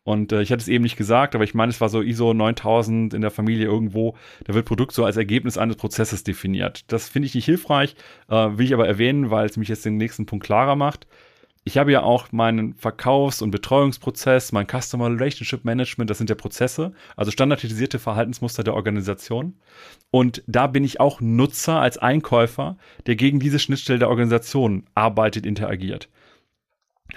Und 0.04 0.32
äh, 0.32 0.42
ich 0.42 0.52
hatte 0.52 0.62
es 0.62 0.68
eben 0.68 0.84
nicht 0.84 0.98
gesagt, 0.98 1.36
aber 1.36 1.44
ich 1.44 1.54
meine, 1.54 1.70
es 1.70 1.80
war 1.80 1.90
so 1.90 2.02
ISO 2.02 2.34
9000 2.34 3.14
in 3.14 3.22
der 3.22 3.32
Familie 3.32 3.66
irgendwo. 3.68 4.16
Da 4.46 4.54
wird 4.54 4.66
Produkt 4.66 4.94
so 4.94 5.06
als 5.06 5.18
Ergebnis 5.18 5.58
eines 5.58 5.76
Prozesses 5.76 6.24
definiert. 6.24 6.92
Das 6.92 7.08
finde 7.08 7.28
ich 7.28 7.36
nicht 7.36 7.46
hilfreich, 7.46 7.96
äh, 8.28 8.36
will 8.36 8.66
ich 8.66 8.74
aber 8.74 8.88
erwähnen, 8.88 9.30
weil 9.30 9.46
es 9.46 9.58
mich 9.58 9.70
jetzt 9.70 9.86
den 9.86 9.98
nächsten 9.98 10.26
Punkt 10.26 10.46
klarer 10.46 10.76
macht. 10.76 11.08
Ich 11.64 11.78
habe 11.78 11.92
ja 11.92 12.02
auch 12.02 12.32
meinen 12.32 12.74
Verkaufs- 12.74 13.44
und 13.44 13.52
Betreuungsprozess, 13.52 14.52
mein 14.52 14.66
Customer 14.66 15.12
Relationship 15.12 15.64
Management, 15.64 16.10
das 16.10 16.18
sind 16.18 16.28
ja 16.32 16.36
Prozesse, 16.36 16.92
also 17.16 17.30
standardisierte 17.30 18.00
Verhaltensmuster 18.00 18.64
der 18.64 18.74
Organisation. 18.74 19.54
Und 20.10 20.42
da 20.48 20.66
bin 20.66 20.84
ich 20.84 21.00
auch 21.00 21.22
Nutzer 21.22 21.80
als 21.80 22.00
Einkäufer, 22.00 22.78
der 23.06 23.16
gegen 23.16 23.40
diese 23.40 23.60
Schnittstelle 23.60 24.00
der 24.00 24.10
Organisation 24.10 24.86
arbeitet, 24.96 25.46
interagiert. 25.46 26.10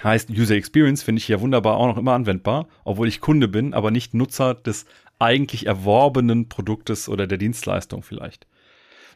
Heißt, 0.03 0.29
User 0.29 0.55
Experience 0.55 1.03
finde 1.03 1.19
ich 1.19 1.25
hier 1.25 1.41
wunderbar 1.41 1.77
auch 1.77 1.87
noch 1.87 1.97
immer 1.97 2.13
anwendbar, 2.13 2.67
obwohl 2.83 3.07
ich 3.07 3.21
Kunde 3.21 3.47
bin, 3.47 3.73
aber 3.73 3.91
nicht 3.91 4.13
Nutzer 4.13 4.53
des 4.53 4.85
eigentlich 5.19 5.65
erworbenen 5.65 6.49
Produktes 6.49 7.07
oder 7.07 7.27
der 7.27 7.37
Dienstleistung 7.37 8.03
vielleicht. 8.03 8.47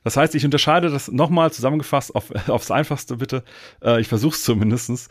Das 0.03 0.15
heißt, 0.15 0.33
ich 0.35 0.45
unterscheide 0.45 0.89
das 0.89 1.11
nochmal 1.11 1.51
zusammengefasst 1.51 2.15
auf, 2.15 2.31
aufs 2.49 2.71
Einfachste 2.71 3.17
bitte. 3.17 3.43
Äh, 3.83 3.99
ich 3.99 4.07
versuche 4.07 4.35
es 4.35 4.43
zumindest. 4.43 5.09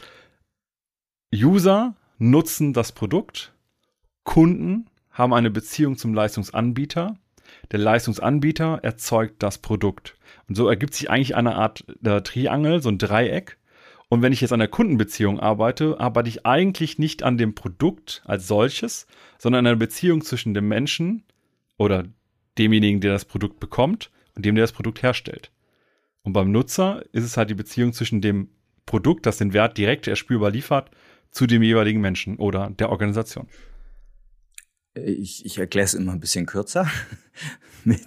User 1.35 1.95
nutzen 2.19 2.73
das 2.73 2.93
Produkt, 2.93 3.53
Kunden 4.25 4.89
haben 5.11 5.35
eine 5.35 5.51
Beziehung 5.51 5.97
zum 5.99 6.15
Leistungsanbieter, 6.15 7.17
der 7.71 7.79
Leistungsanbieter 7.79 8.81
erzeugt 8.83 9.43
das 9.43 9.59
Produkt. 9.59 10.17
Und 10.49 10.55
so 10.55 10.69
ergibt 10.69 10.95
sich 10.95 11.11
eigentlich 11.11 11.37
eine 11.37 11.57
Art 11.57 11.85
äh, 12.05 12.21
Triangel, 12.23 12.83
so 12.83 12.89
ein 12.89 12.99
Dreieck, 12.99 13.59
und 14.09 14.23
wenn 14.23 14.33
ich 14.33 14.41
jetzt 14.41 14.53
an 14.53 14.61
der 14.61 14.69
Kundenbeziehung 14.69 15.39
arbeite, 15.39 16.01
arbeite 16.01 16.29
ich 16.29 16.47
eigentlich 16.47 16.99
nicht 16.99 17.23
an 17.23 17.37
dem 17.37 17.55
Produkt 17.55 18.23
als 18.25 18.49
solches, 18.49 19.07
sondern 19.39 19.61
an 19.61 19.67
einer 19.67 19.77
Beziehung 19.77 20.23
zwischen 20.23 20.55
dem 20.55 20.67
Menschen 20.67 21.25
oder 21.77 22.05
demjenigen, 22.57 23.01
der 23.01 23.13
das 23.13 23.27
Produkt 23.27 23.61
bekommt 23.61 24.11
und 24.35 24.47
dem, 24.47 24.55
der 24.55 24.65
das 24.65 24.73
Produkt 24.73 25.03
herstellt. 25.03 25.53
Und 26.23 26.33
beim 26.33 26.51
Nutzer 26.51 27.05
ist 27.13 27.25
es 27.25 27.37
halt 27.37 27.51
die 27.51 27.55
Beziehung 27.55 27.93
zwischen 27.93 28.21
dem 28.21 28.49
Produkt, 28.87 29.27
das 29.27 29.37
den 29.37 29.53
Wert 29.53 29.77
direkt 29.77 30.09
erspürbar 30.09 30.51
liefert, 30.51 30.91
zu 31.31 31.47
dem 31.47 31.63
jeweiligen 31.63 32.01
Menschen 32.01 32.37
oder 32.37 32.71
der 32.71 32.89
Organisation. 32.89 33.47
Ich, 34.95 35.45
ich 35.45 35.59
erkläre 35.59 35.85
es 35.85 35.95
immer 35.95 36.13
ein 36.13 36.21
bisschen 36.21 36.47
kürzer 36.47 36.89
mit 37.85 38.01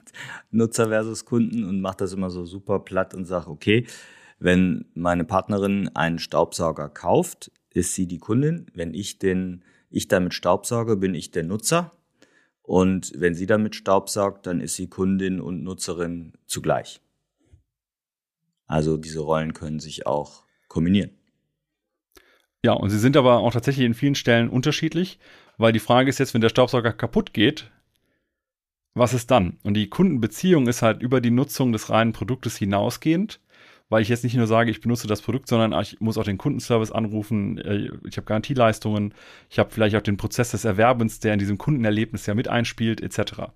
Nutzer 0.49 0.87
versus 0.87 1.25
Kunden 1.25 1.63
und 1.63 1.79
mache 1.79 1.97
das 1.97 2.13
immer 2.13 2.31
so 2.31 2.43
super 2.45 2.79
platt 2.79 3.13
und 3.13 3.25
sage, 3.25 3.49
okay, 3.49 3.85
wenn 4.41 4.85
meine 4.95 5.23
Partnerin 5.23 5.89
einen 5.93 6.17
Staubsauger 6.17 6.89
kauft, 6.89 7.51
ist 7.69 7.93
sie 7.93 8.07
die 8.07 8.17
Kundin. 8.17 8.65
Wenn 8.73 8.95
ich 8.95 9.19
den, 9.19 9.63
ich 9.91 10.07
damit 10.07 10.33
Staubsauge, 10.33 10.97
bin 10.97 11.13
ich 11.13 11.29
der 11.29 11.43
Nutzer. 11.43 11.91
Und 12.63 13.13
wenn 13.15 13.35
sie 13.35 13.45
damit 13.45 13.75
Staubsaugt, 13.75 14.47
dann 14.47 14.59
ist 14.59 14.75
sie 14.75 14.87
Kundin 14.87 15.39
und 15.39 15.63
Nutzerin 15.63 16.33
zugleich. 16.47 17.01
Also 18.65 18.97
diese 18.97 19.19
Rollen 19.19 19.53
können 19.53 19.79
sich 19.79 20.07
auch 20.07 20.43
kombinieren. 20.67 21.11
Ja, 22.65 22.73
und 22.73 22.89
sie 22.89 22.99
sind 22.99 23.17
aber 23.17 23.39
auch 23.39 23.53
tatsächlich 23.53 23.85
in 23.85 23.93
vielen 23.93 24.15
Stellen 24.15 24.49
unterschiedlich, 24.49 25.19
weil 25.59 25.71
die 25.71 25.79
Frage 25.79 26.09
ist 26.09 26.17
jetzt, 26.17 26.33
wenn 26.33 26.41
der 26.41 26.49
Staubsauger 26.49 26.93
kaputt 26.93 27.31
geht, 27.33 27.69
was 28.95 29.13
ist 29.13 29.29
dann? 29.29 29.59
Und 29.61 29.75
die 29.75 29.89
Kundenbeziehung 29.89 30.67
ist 30.67 30.81
halt 30.81 31.03
über 31.03 31.21
die 31.21 31.31
Nutzung 31.31 31.71
des 31.73 31.91
reinen 31.91 32.11
Produktes 32.11 32.57
hinausgehend, 32.57 33.39
weil 33.91 34.01
ich 34.01 34.09
jetzt 34.09 34.23
nicht 34.23 34.35
nur 34.35 34.47
sage, 34.47 34.71
ich 34.71 34.79
benutze 34.79 35.05
das 35.05 35.21
Produkt, 35.21 35.49
sondern 35.49 35.79
ich 35.81 35.99
muss 35.99 36.17
auch 36.17 36.23
den 36.23 36.37
Kundenservice 36.37 36.93
anrufen, 36.93 37.57
äh, 37.57 37.89
ich 38.07 38.15
habe 38.15 38.25
Garantieleistungen, 38.25 39.13
ich 39.49 39.59
habe 39.59 39.69
vielleicht 39.69 39.97
auch 39.97 40.01
den 40.01 40.15
Prozess 40.15 40.51
des 40.51 40.63
Erwerbens, 40.63 41.19
der 41.19 41.33
in 41.33 41.39
diesem 41.39 41.57
Kundenerlebnis 41.57 42.25
ja 42.25 42.33
mit 42.33 42.47
einspielt, 42.47 43.01
etc. 43.01 43.51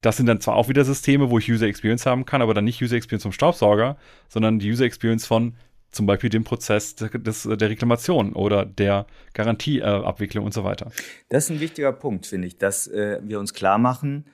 Das 0.00 0.16
sind 0.16 0.24
dann 0.24 0.40
zwar 0.40 0.56
auch 0.56 0.70
wieder 0.70 0.86
Systeme, 0.86 1.28
wo 1.28 1.38
ich 1.38 1.52
User 1.52 1.66
Experience 1.66 2.06
haben 2.06 2.24
kann, 2.24 2.40
aber 2.40 2.54
dann 2.54 2.64
nicht 2.64 2.82
User 2.82 2.96
Experience 2.96 3.24
vom 3.24 3.32
Staubsauger, 3.32 3.98
sondern 4.26 4.58
die 4.58 4.70
User 4.70 4.86
Experience 4.86 5.26
von 5.26 5.54
zum 5.90 6.06
Beispiel 6.06 6.30
dem 6.30 6.44
Prozess 6.44 6.94
des, 6.94 7.42
der 7.42 7.68
Reklamation 7.68 8.32
oder 8.32 8.64
der 8.64 9.06
Garantieabwicklung 9.34 10.46
und 10.46 10.54
so 10.54 10.64
weiter. 10.64 10.90
Das 11.28 11.44
ist 11.44 11.50
ein 11.50 11.60
wichtiger 11.60 11.92
Punkt, 11.92 12.26
finde 12.26 12.48
ich, 12.48 12.56
dass 12.56 12.86
äh, 12.86 13.20
wir 13.22 13.38
uns 13.38 13.52
klar 13.52 13.76
machen, 13.76 14.24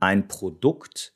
ein 0.00 0.26
Produkt 0.26 1.11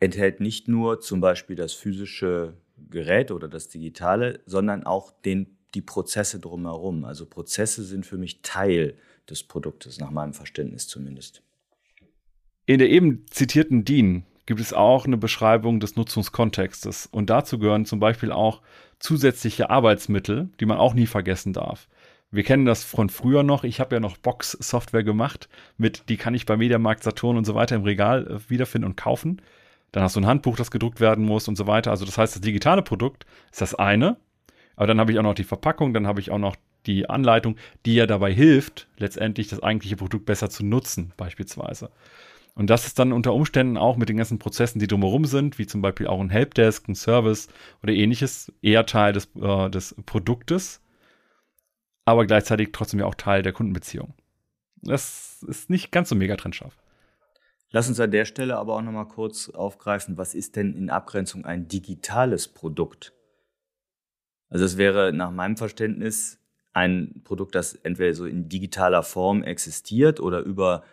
enthält 0.00 0.40
nicht 0.40 0.68
nur 0.68 1.00
zum 1.00 1.20
Beispiel 1.20 1.56
das 1.56 1.72
physische 1.72 2.54
Gerät 2.90 3.30
oder 3.30 3.48
das 3.48 3.68
digitale, 3.68 4.40
sondern 4.46 4.84
auch 4.84 5.12
den, 5.24 5.56
die 5.74 5.82
Prozesse 5.82 6.38
drumherum. 6.38 7.04
Also 7.04 7.26
Prozesse 7.26 7.84
sind 7.84 8.04
für 8.04 8.18
mich 8.18 8.42
Teil 8.42 8.96
des 9.28 9.42
Produktes, 9.42 9.98
nach 9.98 10.10
meinem 10.10 10.34
Verständnis 10.34 10.86
zumindest. 10.86 11.42
In 12.66 12.78
der 12.78 12.90
eben 12.90 13.24
zitierten 13.30 13.84
DIN 13.84 14.24
gibt 14.44 14.60
es 14.60 14.72
auch 14.72 15.06
eine 15.06 15.16
Beschreibung 15.16 15.80
des 15.80 15.96
Nutzungskontextes. 15.96 17.06
Und 17.06 17.30
dazu 17.30 17.58
gehören 17.58 17.84
zum 17.84 17.98
Beispiel 17.98 18.32
auch 18.32 18.62
zusätzliche 18.98 19.70
Arbeitsmittel, 19.70 20.50
die 20.60 20.66
man 20.66 20.78
auch 20.78 20.94
nie 20.94 21.06
vergessen 21.06 21.52
darf. 21.52 21.88
Wir 22.30 22.42
kennen 22.42 22.64
das 22.64 22.84
von 22.84 23.08
früher 23.08 23.42
noch. 23.42 23.64
Ich 23.64 23.80
habe 23.80 23.96
ja 23.96 24.00
noch 24.00 24.16
Box-Software 24.16 25.04
gemacht, 25.04 25.48
mit 25.76 26.08
die 26.08 26.16
kann 26.16 26.34
ich 26.34 26.46
bei 26.46 26.56
Mediamarkt, 26.56 27.02
Saturn 27.02 27.36
und 27.36 27.44
so 27.44 27.54
weiter 27.54 27.76
im 27.76 27.84
Regal 27.84 28.26
äh, 28.26 28.50
wiederfinden 28.50 28.90
und 28.90 28.96
kaufen. 28.96 29.42
Dann 29.96 30.02
hast 30.04 30.14
du 30.14 30.20
ein 30.20 30.26
Handbuch, 30.26 30.58
das 30.58 30.70
gedruckt 30.70 31.00
werden 31.00 31.24
muss 31.24 31.48
und 31.48 31.56
so 31.56 31.66
weiter. 31.66 31.90
Also 31.90 32.04
das 32.04 32.18
heißt, 32.18 32.34
das 32.34 32.42
digitale 32.42 32.82
Produkt 32.82 33.24
ist 33.50 33.62
das 33.62 33.74
eine. 33.74 34.18
Aber 34.76 34.86
dann 34.86 35.00
habe 35.00 35.10
ich 35.10 35.18
auch 35.18 35.22
noch 35.22 35.32
die 35.32 35.42
Verpackung, 35.42 35.94
dann 35.94 36.06
habe 36.06 36.20
ich 36.20 36.30
auch 36.30 36.36
noch 36.36 36.54
die 36.84 37.08
Anleitung, 37.08 37.56
die 37.86 37.94
ja 37.94 38.06
dabei 38.06 38.30
hilft, 38.30 38.88
letztendlich 38.98 39.48
das 39.48 39.62
eigentliche 39.62 39.96
Produkt 39.96 40.26
besser 40.26 40.50
zu 40.50 40.66
nutzen, 40.66 41.14
beispielsweise. 41.16 41.88
Und 42.54 42.68
das 42.68 42.86
ist 42.86 42.98
dann 42.98 43.10
unter 43.10 43.32
Umständen 43.32 43.78
auch 43.78 43.96
mit 43.96 44.10
den 44.10 44.18
ganzen 44.18 44.38
Prozessen, 44.38 44.80
die 44.80 44.86
drumherum 44.86 45.24
sind, 45.24 45.58
wie 45.58 45.66
zum 45.66 45.80
Beispiel 45.80 46.08
auch 46.08 46.20
ein 46.20 46.28
Helpdesk, 46.28 46.86
ein 46.90 46.94
Service 46.94 47.48
oder 47.82 47.94
ähnliches, 47.94 48.52
eher 48.60 48.84
Teil 48.84 49.14
des, 49.14 49.30
äh, 49.40 49.70
des 49.70 49.94
Produktes, 50.04 50.82
aber 52.04 52.26
gleichzeitig 52.26 52.68
trotzdem 52.70 53.00
ja 53.00 53.06
auch 53.06 53.14
Teil 53.14 53.40
der 53.40 53.54
Kundenbeziehung. 53.54 54.12
Das 54.82 55.42
ist 55.48 55.70
nicht 55.70 55.90
ganz 55.90 56.10
so 56.10 56.14
mega 56.14 56.36
trennscharf. 56.36 56.76
Lass 57.70 57.88
uns 57.88 57.98
an 58.00 58.10
der 58.10 58.24
Stelle 58.24 58.56
aber 58.56 58.76
auch 58.76 58.82
nochmal 58.82 59.08
kurz 59.08 59.48
aufgreifen, 59.50 60.16
was 60.16 60.34
ist 60.34 60.56
denn 60.56 60.74
in 60.74 60.90
Abgrenzung 60.90 61.44
ein 61.44 61.68
digitales 61.68 62.48
Produkt? 62.48 63.12
Also 64.48 64.64
es 64.64 64.76
wäre 64.76 65.12
nach 65.12 65.30
meinem 65.30 65.56
Verständnis 65.56 66.38
ein 66.72 67.22
Produkt, 67.24 67.54
das 67.54 67.74
entweder 67.74 68.14
so 68.14 68.26
in 68.26 68.48
digitaler 68.48 69.02
Form 69.02 69.42
existiert 69.42 70.20
oder 70.20 70.40
über 70.40 70.84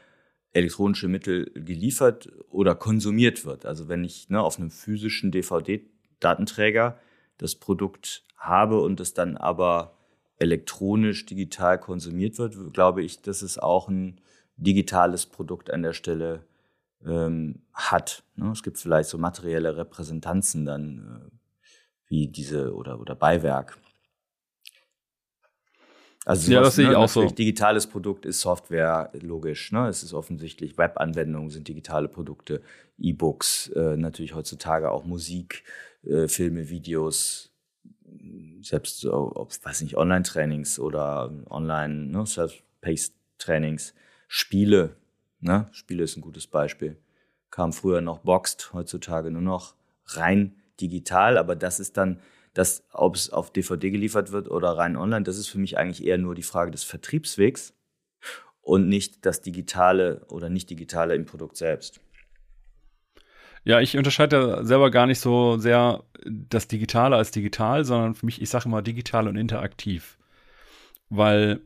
elektronische 0.54 1.08
Mittel 1.08 1.52
geliefert 1.54 2.30
oder 2.50 2.76
konsumiert 2.76 3.46
wird. 3.46 3.66
Also 3.66 3.90
wenn 3.90 4.04
ich 4.04 4.30
ne, 4.30 4.42
auf 4.42 4.58
einem 4.58 4.72
physischen 4.72 5.32
DVD-Datenträger 5.32 6.98
das 7.38 7.56
Produkt 7.56 8.24
habe 8.38 8.82
und 8.82 9.00
es 9.00 9.14
dann 9.14 9.38
aber 9.38 9.98
elektronisch, 10.38 11.26
digital 11.26 11.80
konsumiert 11.80 12.38
wird, 12.38 12.74
glaube 12.74 13.04
ich, 13.04 13.22
dass 13.22 13.42
es 13.42 13.58
auch 13.58 13.88
ein 13.88 14.22
digitales 14.58 15.26
Produkt 15.26 15.72
an 15.72 15.84
der 15.84 15.94
Stelle 15.94 16.46
ähm, 17.06 17.62
hat. 17.74 18.24
Ne? 18.36 18.52
Es 18.52 18.63
gibt 18.63 18.78
vielleicht 18.78 19.10
so 19.10 19.18
materielle 19.18 19.78
Repräsentanzen 19.78 20.66
dann, 20.66 21.32
äh, 21.32 21.38
wie 22.08 22.28
diese 22.28 22.74
oder, 22.74 23.00
oder 23.00 23.16
Beiwerk. 23.16 23.78
Also 26.26 26.52
ja, 26.52 26.62
das 26.62 26.76
sehe 26.76 26.86
ich 26.86 26.92
ne, 26.92 26.98
auch 26.98 27.10
so. 27.10 27.26
Digitales 27.26 27.88
Produkt 27.88 28.26
ist 28.26 28.39
Software, 28.39 29.12
logisch. 29.13 29.72
Ne? 29.74 29.88
Es 29.89 30.04
ist 30.04 30.13
offensichtlich, 30.13 30.78
Webanwendungen 30.78 31.50
sind 31.50 31.68
digitale 31.68 32.08
Produkte, 32.08 32.62
E-Books, 32.98 33.70
äh, 33.70 33.98
natürlich 33.98 34.34
heutzutage 34.34 34.89
auch 34.92 35.04
Musik, 35.04 35.63
äh, 36.06 36.28
Filme, 36.30 36.70
Videos, 36.70 37.52
selbst, 38.62 39.06
ob, 39.06 39.52
weiß 39.63 39.82
nicht, 39.82 39.98
Online-Trainings 39.98 40.80
oder 40.80 41.32
Online, 41.50 41.94
ne, 42.08 42.26
Self-Paced 42.26 43.13
Trainings, 43.38 43.94
Spiele. 44.28 44.96
Ne? 45.44 45.68
Spiele 45.72 46.04
ist 46.04 46.18
ein 46.18 46.22
gutes 46.22 46.48
Beispiel. 46.48 46.98
Kam 47.52 47.74
früher 47.74 48.02
noch 48.02 48.20
boxed, 48.20 48.72
heutzutage 48.74 49.30
nur 49.30 49.42
noch 49.42 49.76
rein 50.06 50.56
digital, 50.80 51.38
aber 51.38 51.56
das 51.56 51.80
ist 51.80 51.98
dann 51.98 52.20
ob 52.92 53.16
es 53.16 53.32
auf 53.32 53.52
DVD 53.52 53.90
geliefert 53.90 54.32
wird 54.32 54.50
oder 54.50 54.78
rein 54.78 54.96
online, 54.96 55.24
das 55.24 55.38
ist 55.38 55.48
für 55.48 55.58
mich 55.58 55.78
eigentlich 55.78 56.06
eher 56.06 56.18
nur 56.18 56.36
die 56.36 56.44
Frage 56.44 56.72
des 56.72 56.84
Vertriebswegs 56.84 57.74
und 58.62 58.88
nicht 58.88 59.26
das 59.26 59.42
Digitale 59.42 60.26
oder 60.30 60.50
nicht 60.50 60.70
Digitale 60.70 61.16
im 61.16 61.26
Produkt 61.26 61.58
selbst. 61.58 62.00
Ja, 63.64 63.80
ich 63.80 63.98
unterscheide 63.98 64.66
selber 64.66 64.92
gar 64.92 65.08
nicht 65.08 65.20
so 65.20 65.58
sehr 65.58 66.04
das 66.26 66.68
Digitale 66.68 67.16
als 67.16 67.32
digital, 67.32 67.86
sondern 67.86 68.14
für 68.14 68.26
mich, 68.26 68.42
ich 68.42 68.50
sage 68.50 68.66
immer 68.66 68.82
digital 68.82 69.28
und 69.28 69.38
interaktiv. 69.38 70.18
Weil 71.10 71.62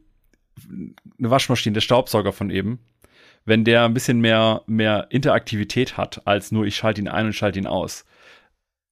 eine 0.67 1.29
Waschmaschine, 1.29 1.73
der 1.73 1.81
Staubsauger 1.81 2.33
von 2.33 2.49
eben, 2.49 2.79
wenn 3.47 3.63
der 3.63 3.85
ein 3.85 3.93
bisschen 3.93 4.19
mehr, 4.19 4.61
mehr 4.67 5.07
Interaktivität 5.09 5.95
hat, 5.95 6.21
als 6.27 6.51
nur 6.51 6.65
ich 6.65 6.75
schalte 6.75 6.99
ihn 6.99 7.07
ein 7.07 7.27
und 7.27 7.33
schalte 7.33 7.57
ihn 7.57 7.65
aus, 7.65 8.03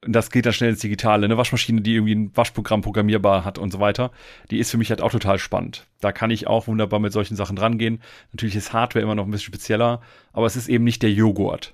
das 0.07 0.31
geht 0.31 0.45
dann 0.45 0.53
schnell 0.53 0.69
ins 0.69 0.79
Digitale. 0.79 1.25
Eine 1.25 1.37
Waschmaschine, 1.37 1.81
die 1.81 1.95
irgendwie 1.95 2.15
ein 2.15 2.31
Waschprogramm 2.37 2.81
programmierbar 2.81 3.43
hat 3.43 3.57
und 3.57 3.71
so 3.71 3.81
weiter, 3.81 4.11
die 4.51 4.59
ist 4.59 4.71
für 4.71 4.77
mich 4.77 4.91
halt 4.91 5.01
auch 5.01 5.11
total 5.11 5.39
spannend. 5.39 5.87
Da 5.99 6.13
kann 6.13 6.31
ich 6.31 6.47
auch 6.47 6.67
wunderbar 6.67 7.01
mit 7.01 7.11
solchen 7.11 7.35
Sachen 7.35 7.57
drangehen. 7.57 8.01
Natürlich 8.31 8.55
ist 8.55 8.71
Hardware 8.71 9.03
immer 9.03 9.15
noch 9.15 9.25
ein 9.25 9.31
bisschen 9.31 9.47
spezieller, 9.47 10.01
aber 10.31 10.45
es 10.45 10.55
ist 10.55 10.69
eben 10.69 10.85
nicht 10.85 11.03
der 11.03 11.11
Joghurt. 11.11 11.73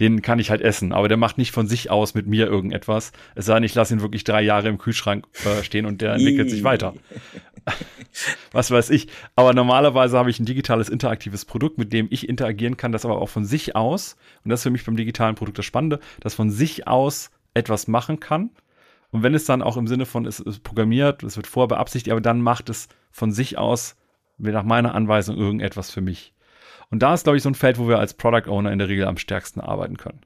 Den 0.00 0.22
kann 0.22 0.38
ich 0.38 0.50
halt 0.50 0.62
essen, 0.62 0.92
aber 0.92 1.08
der 1.08 1.16
macht 1.16 1.36
nicht 1.36 1.50
von 1.50 1.66
sich 1.66 1.90
aus 1.90 2.14
mit 2.14 2.26
mir 2.26 2.46
irgendetwas. 2.46 3.12
Es 3.34 3.46
sei 3.46 3.54
denn, 3.54 3.64
ich 3.64 3.74
lasse 3.74 3.92
ihn 3.92 4.00
wirklich 4.00 4.24
drei 4.24 4.40
Jahre 4.40 4.68
im 4.68 4.78
Kühlschrank 4.78 5.26
äh, 5.44 5.62
stehen 5.62 5.84
und 5.84 6.00
der 6.00 6.12
entwickelt 6.14 6.48
sich 6.48 6.64
weiter. 6.64 6.94
Was 8.52 8.70
weiß 8.70 8.90
ich. 8.90 9.08
Aber 9.36 9.54
normalerweise 9.54 10.18
habe 10.18 10.30
ich 10.30 10.38
ein 10.40 10.46
digitales, 10.46 10.88
interaktives 10.88 11.44
Produkt, 11.44 11.78
mit 11.78 11.92
dem 11.92 12.08
ich 12.10 12.28
interagieren 12.28 12.76
kann, 12.76 12.92
das 12.92 13.04
aber 13.04 13.20
auch 13.20 13.28
von 13.28 13.44
sich 13.44 13.76
aus, 13.76 14.16
und 14.44 14.50
das 14.50 14.60
ist 14.60 14.64
für 14.64 14.70
mich 14.70 14.84
beim 14.84 14.96
digitalen 14.96 15.34
Produkt 15.34 15.58
das 15.58 15.66
Spannende, 15.66 16.00
das 16.20 16.34
von 16.34 16.50
sich 16.50 16.86
aus 16.86 17.30
etwas 17.54 17.88
machen 17.88 18.20
kann. 18.20 18.50
Und 19.10 19.22
wenn 19.22 19.34
es 19.34 19.46
dann 19.46 19.62
auch 19.62 19.76
im 19.76 19.86
Sinne 19.86 20.06
von, 20.06 20.26
es 20.26 20.40
ist 20.40 20.62
programmiert, 20.62 21.22
es 21.22 21.36
wird 21.36 21.46
vorbeabsichtigt, 21.46 22.12
aber 22.12 22.20
dann 22.20 22.42
macht 22.42 22.68
es 22.68 22.88
von 23.10 23.32
sich 23.32 23.56
aus, 23.56 23.96
nach 24.36 24.64
meiner 24.64 24.94
Anweisung, 24.94 25.36
irgendetwas 25.36 25.90
für 25.90 26.00
mich. 26.00 26.34
Und 26.90 27.02
da 27.02 27.14
ist, 27.14 27.24
glaube 27.24 27.36
ich, 27.36 27.42
so 27.42 27.50
ein 27.50 27.54
Feld, 27.54 27.78
wo 27.78 27.88
wir 27.88 27.98
als 27.98 28.14
Product 28.14 28.48
Owner 28.48 28.72
in 28.72 28.78
der 28.78 28.88
Regel 28.88 29.06
am 29.06 29.16
stärksten 29.16 29.60
arbeiten 29.60 29.96
können. 29.96 30.20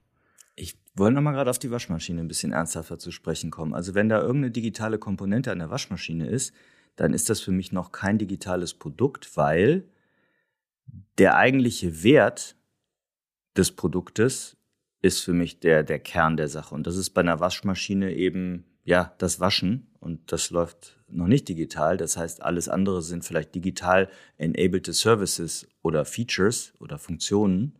Ich 0.55 0.77
wollte 0.95 1.15
noch 1.15 1.23
mal 1.23 1.33
gerade 1.33 1.51
auf 1.51 1.59
die 1.59 1.71
Waschmaschine 1.71 2.21
ein 2.21 2.29
bisschen 2.29 2.53
ernsthafter 2.53 2.99
zu 2.99 3.11
sprechen 3.11 3.51
kommen. 3.51 3.75
Also 3.75 3.95
wenn 3.95 4.09
da 4.09 4.21
irgendeine 4.21 4.51
digitale 4.51 4.99
Komponente 4.99 5.51
an 5.51 5.59
der 5.59 5.71
Waschmaschine 5.71 6.27
ist, 6.27 6.53
dann 6.97 7.15
ist 7.15 7.31
das 7.31 7.41
für 7.41 7.53
mich 7.53 7.73
noch 7.73 7.93
kein 7.93 8.19
digitales 8.19 8.75
Produkt, 8.75 9.37
weil 9.37 9.89
der 11.19 11.37
eigentliche 11.37 12.03
Wert 12.03 12.57
des 13.57 13.73
Produktes 13.73 14.57
ist 15.01 15.21
für 15.21 15.33
mich 15.33 15.61
der, 15.61 15.83
der 15.83 15.99
Kern 15.99 16.37
der 16.37 16.49
Sache. 16.49 16.75
Und 16.75 16.87
das 16.87 16.97
ist 16.97 17.11
bei 17.11 17.21
einer 17.21 17.41
Waschmaschine 17.41 18.15
eben, 18.15 18.65
ja, 18.85 19.15
das 19.19 19.41
Waschen. 19.41 19.89
Und 20.01 20.33
das 20.33 20.51
läuft 20.51 20.99
noch 21.09 21.27
nicht 21.27 21.49
digital. 21.49 21.97
Das 21.97 22.17
heißt, 22.17 22.43
alles 22.43 22.69
andere 22.69 23.03
sind 23.03 23.25
vielleicht 23.25 23.55
digital 23.55 24.09
enabled 24.39 24.87
Services 24.87 25.69
oder 25.83 26.05
Features 26.05 26.73
oder 26.79 26.99
Funktionen. 26.99 27.79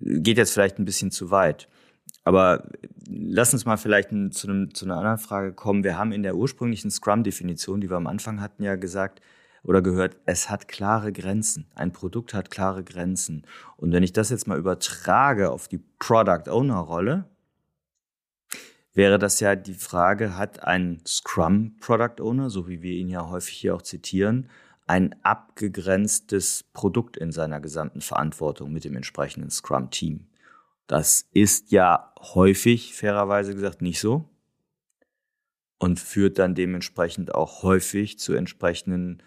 Geht 0.00 0.38
jetzt 0.38 0.52
vielleicht 0.52 0.78
ein 0.78 0.84
bisschen 0.84 1.10
zu 1.10 1.30
weit. 1.30 1.68
Aber 2.24 2.68
lass 3.08 3.52
uns 3.52 3.64
mal 3.64 3.76
vielleicht 3.76 4.10
zu, 4.30 4.48
einem, 4.48 4.74
zu 4.74 4.84
einer 4.84 4.96
anderen 4.96 5.18
Frage 5.18 5.52
kommen. 5.52 5.84
Wir 5.84 5.98
haben 5.98 6.12
in 6.12 6.22
der 6.22 6.36
ursprünglichen 6.36 6.90
Scrum-Definition, 6.90 7.80
die 7.80 7.90
wir 7.90 7.96
am 7.96 8.06
Anfang 8.06 8.40
hatten, 8.40 8.62
ja 8.62 8.76
gesagt, 8.76 9.20
oder 9.64 9.80
gehört, 9.80 10.16
es 10.26 10.50
hat 10.50 10.68
klare 10.68 11.12
Grenzen. 11.12 11.66
Ein 11.74 11.92
Produkt 11.92 12.34
hat 12.34 12.50
klare 12.50 12.82
Grenzen. 12.82 13.46
Und 13.76 13.92
wenn 13.92 14.02
ich 14.02 14.12
das 14.12 14.30
jetzt 14.30 14.46
mal 14.46 14.58
übertrage 14.58 15.50
auf 15.50 15.68
die 15.68 15.82
Product 15.98 16.50
Owner 16.50 16.78
Rolle, 16.78 17.24
wäre 18.94 19.18
das 19.18 19.40
ja 19.40 19.54
die 19.54 19.74
Frage, 19.74 20.36
hat 20.36 20.64
ein 20.64 21.00
Scrum 21.06 21.76
Product 21.80 22.20
Owner, 22.20 22.50
so 22.50 22.68
wie 22.68 22.82
wir 22.82 22.92
ihn 22.92 23.08
ja 23.08 23.28
häufig 23.28 23.56
hier 23.56 23.74
auch 23.74 23.82
zitieren, 23.82 24.48
ein 24.86 25.14
abgegrenztes 25.22 26.64
Produkt 26.72 27.16
in 27.16 27.32
seiner 27.32 27.60
gesamten 27.60 28.00
Verantwortung 28.00 28.72
mit 28.72 28.84
dem 28.84 28.96
entsprechenden 28.96 29.50
Scrum 29.50 29.90
Team. 29.90 30.26
Das 30.86 31.28
ist 31.32 31.70
ja 31.72 32.12
häufig, 32.20 32.94
fairerweise 32.94 33.54
gesagt, 33.54 33.82
nicht 33.82 34.00
so 34.00 34.28
und 35.82 35.98
führt 35.98 36.38
dann 36.38 36.54
dementsprechend 36.54 37.34
auch 37.34 37.64
häufig 37.64 38.18
zu 38.18 38.34
entsprechenden 38.34 39.20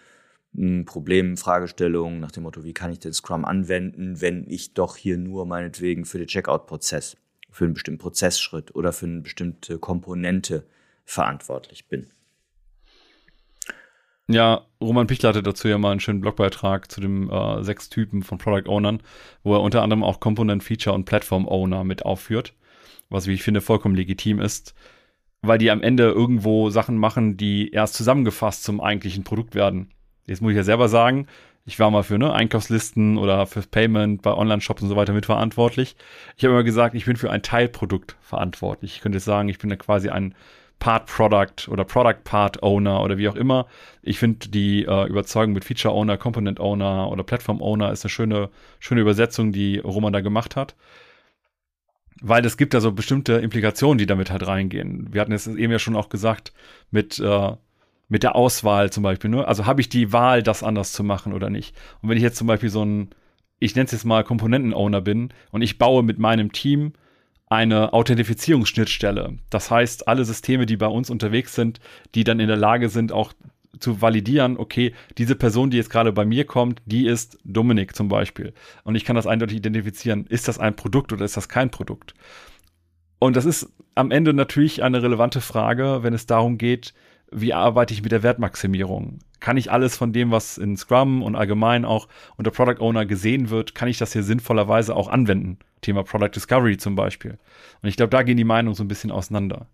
Problemen, 0.85 1.35
Fragestellungen 1.35 2.21
nach 2.21 2.31
dem 2.31 2.43
Motto, 2.43 2.63
wie 2.63 2.73
kann 2.73 2.91
ich 2.91 2.99
den 2.99 3.11
Scrum 3.11 3.43
anwenden, 3.43 4.21
wenn 4.21 4.49
ich 4.49 4.73
doch 4.73 4.95
hier 4.95 5.17
nur 5.17 5.45
meinetwegen 5.45 6.05
für 6.05 6.17
den 6.17 6.27
Checkout-Prozess, 6.27 7.17
für 7.51 7.65
einen 7.65 7.73
bestimmten 7.73 7.99
Prozessschritt 7.99 8.73
oder 8.73 8.93
für 8.93 9.05
eine 9.05 9.19
bestimmte 9.19 9.79
Komponente 9.79 10.65
verantwortlich 11.03 11.89
bin. 11.89 12.09
Ja, 14.27 14.65
Roman 14.81 15.05
Pichler 15.05 15.29
hatte 15.29 15.43
dazu 15.43 15.67
ja 15.67 15.77
mal 15.77 15.91
einen 15.91 15.99
schönen 15.99 16.21
Blogbeitrag 16.21 16.91
zu 16.91 16.99
den 16.99 17.29
äh, 17.29 17.63
sechs 17.63 17.89
Typen 17.89 18.23
von 18.23 18.39
Product 18.39 18.67
Ownern, 18.67 19.01
wo 19.43 19.53
er 19.53 19.61
unter 19.61 19.83
anderem 19.83 20.03
auch 20.03 20.19
Component, 20.19 20.63
Feature 20.63 20.95
und 20.95 21.05
Platform 21.05 21.47
Owner 21.47 21.83
mit 21.83 22.05
aufführt, 22.05 22.53
was 23.09 23.27
wie 23.27 23.33
ich 23.33 23.43
finde 23.43 23.61
vollkommen 23.61 23.95
legitim 23.95 24.39
ist, 24.39 24.73
weil 25.43 25.59
die 25.59 25.69
am 25.69 25.83
Ende 25.83 26.09
irgendwo 26.09 26.71
Sachen 26.71 26.97
machen, 26.97 27.37
die 27.37 27.71
erst 27.71 27.93
zusammengefasst 27.93 28.63
zum 28.63 28.81
eigentlichen 28.81 29.23
Produkt 29.23 29.53
werden. 29.53 29.91
Jetzt 30.25 30.41
muss 30.41 30.51
ich 30.51 30.57
ja 30.57 30.63
selber 30.63 30.89
sagen, 30.89 31.27
ich 31.65 31.79
war 31.79 31.91
mal 31.91 32.03
für 32.03 32.17
ne, 32.17 32.33
Einkaufslisten 32.33 33.17
oder 33.17 33.45
fürs 33.45 33.67
Payment 33.67 34.23
bei 34.23 34.33
Online-Shops 34.33 34.81
und 34.81 34.89
so 34.89 34.95
weiter 34.95 35.13
mitverantwortlich. 35.13 35.95
Ich 36.35 36.43
habe 36.43 36.53
immer 36.53 36.63
gesagt, 36.63 36.95
ich 36.95 37.05
bin 37.05 37.15
für 37.15 37.31
ein 37.31 37.43
Teilprodukt 37.43 38.17
verantwortlich. 38.21 38.95
Ich 38.95 39.01
könnte 39.01 39.17
jetzt 39.17 39.25
sagen, 39.25 39.49
ich 39.49 39.59
bin 39.59 39.69
da 39.69 39.75
quasi 39.75 40.09
ein 40.09 40.33
Part 40.79 41.07
Product 41.07 41.69
oder 41.69 41.83
Product 41.83 42.23
Part 42.23 42.61
Owner 42.61 43.01
oder 43.01 43.17
wie 43.17 43.29
auch 43.29 43.35
immer. 43.35 43.67
Ich 44.01 44.19
finde 44.19 44.49
die 44.49 44.85
äh, 44.85 45.07
Überzeugung 45.07 45.53
mit 45.53 45.65
Feature 45.65 45.93
Owner, 45.93 46.17
Component 46.17 46.59
Owner 46.59 47.09
oder 47.09 47.23
Platform 47.23 47.61
Owner 47.61 47.91
ist 47.91 48.03
eine 48.03 48.09
schöne, 48.09 48.49
schöne 48.79 49.01
Übersetzung, 49.01 49.51
die 49.51 49.79
Roman 49.79 50.13
da 50.13 50.21
gemacht 50.21 50.55
hat. 50.55 50.75
Weil 52.21 52.45
es 52.45 52.57
gibt 52.57 52.73
da 52.73 52.81
so 52.81 52.91
bestimmte 52.91 53.33
Implikationen, 53.33 53.97
die 53.97 54.05
damit 54.05 54.31
halt 54.31 54.45
reingehen. 54.47 55.13
Wir 55.13 55.21
hatten 55.21 55.31
es 55.33 55.47
eben 55.47 55.71
ja 55.71 55.79
schon 55.79 55.95
auch 55.95 56.09
gesagt 56.09 56.53
mit, 56.91 57.19
äh, 57.19 57.51
mit 58.07 58.23
der 58.23 58.35
Auswahl 58.35 58.91
zum 58.91 59.03
Beispiel. 59.03 59.29
Ne? 59.29 59.47
Also 59.47 59.65
habe 59.65 59.81
ich 59.81 59.89
die 59.89 60.13
Wahl, 60.13 60.43
das 60.43 60.63
anders 60.63 60.93
zu 60.93 61.03
machen 61.03 61.33
oder 61.33 61.49
nicht? 61.49 61.75
Und 62.01 62.09
wenn 62.09 62.17
ich 62.17 62.23
jetzt 62.23 62.37
zum 62.37 62.47
Beispiel 62.47 62.69
so 62.69 62.83
ein, 62.83 63.09
ich 63.59 63.75
nenne 63.75 63.85
es 63.85 63.91
jetzt 63.91 64.05
mal 64.05 64.23
Komponenten-Owner 64.23 65.01
bin 65.01 65.33
und 65.51 65.61
ich 65.61 65.77
baue 65.77 66.03
mit 66.03 66.19
meinem 66.19 66.51
Team 66.51 66.93
eine 67.47 67.93
Authentifizierungsschnittstelle. 67.93 69.37
Das 69.49 69.69
heißt, 69.69 70.07
alle 70.07 70.25
Systeme, 70.25 70.65
die 70.65 70.77
bei 70.77 70.87
uns 70.87 71.09
unterwegs 71.09 71.53
sind, 71.53 71.79
die 72.15 72.23
dann 72.23 72.39
in 72.39 72.47
der 72.47 72.57
Lage 72.57 72.89
sind, 72.89 73.11
auch 73.11 73.33
zu 73.79 74.01
validieren, 74.01 74.57
okay, 74.57 74.93
diese 75.17 75.35
Person, 75.35 75.69
die 75.69 75.77
jetzt 75.77 75.89
gerade 75.89 76.13
bei 76.13 76.25
mir 76.25 76.45
kommt, 76.45 76.81
die 76.85 77.07
ist 77.07 77.37
Dominik 77.43 77.95
zum 77.95 78.07
Beispiel. 78.07 78.53
Und 78.83 78.95
ich 78.95 79.05
kann 79.05 79.15
das 79.15 79.27
eindeutig 79.27 79.57
identifizieren. 79.57 80.25
Ist 80.27 80.47
das 80.47 80.59
ein 80.59 80.75
Produkt 80.75 81.13
oder 81.13 81.25
ist 81.25 81.37
das 81.37 81.49
kein 81.49 81.69
Produkt? 81.69 82.13
Und 83.19 83.35
das 83.35 83.45
ist 83.45 83.71
am 83.95 84.11
Ende 84.11 84.33
natürlich 84.33 84.83
eine 84.83 85.01
relevante 85.01 85.41
Frage, 85.41 85.99
wenn 86.03 86.13
es 86.13 86.25
darum 86.25 86.57
geht, 86.57 86.93
wie 87.31 87.53
arbeite 87.53 87.93
ich 87.93 88.03
mit 88.03 88.11
der 88.11 88.23
Wertmaximierung? 88.23 89.19
Kann 89.39 89.57
ich 89.57 89.71
alles 89.71 89.97
von 89.97 90.13
dem, 90.13 90.31
was 90.31 90.57
in 90.57 90.77
Scrum 90.77 91.21
und 91.21 91.35
allgemein 91.35 91.85
auch 91.85 92.07
unter 92.37 92.51
Product 92.51 92.81
Owner 92.81 93.05
gesehen 93.05 93.49
wird, 93.49 93.75
kann 93.75 93.87
ich 93.87 93.97
das 93.97 94.13
hier 94.13 94.23
sinnvollerweise 94.23 94.95
auch 94.95 95.09
anwenden? 95.09 95.59
Thema 95.85 96.03
Product 96.03 96.31
Discovery 96.33 96.77
zum 96.77 96.95
Beispiel. 96.95 97.37
Und 97.81 97.89
ich 97.89 97.95
glaube, 97.95 98.09
da 98.09 98.23
gehen 98.23 98.37
die 98.37 98.43
Meinungen 98.43 98.75
so 98.75 98.83
ein 98.83 98.87
bisschen 98.87 99.11
auseinander. 99.11 99.67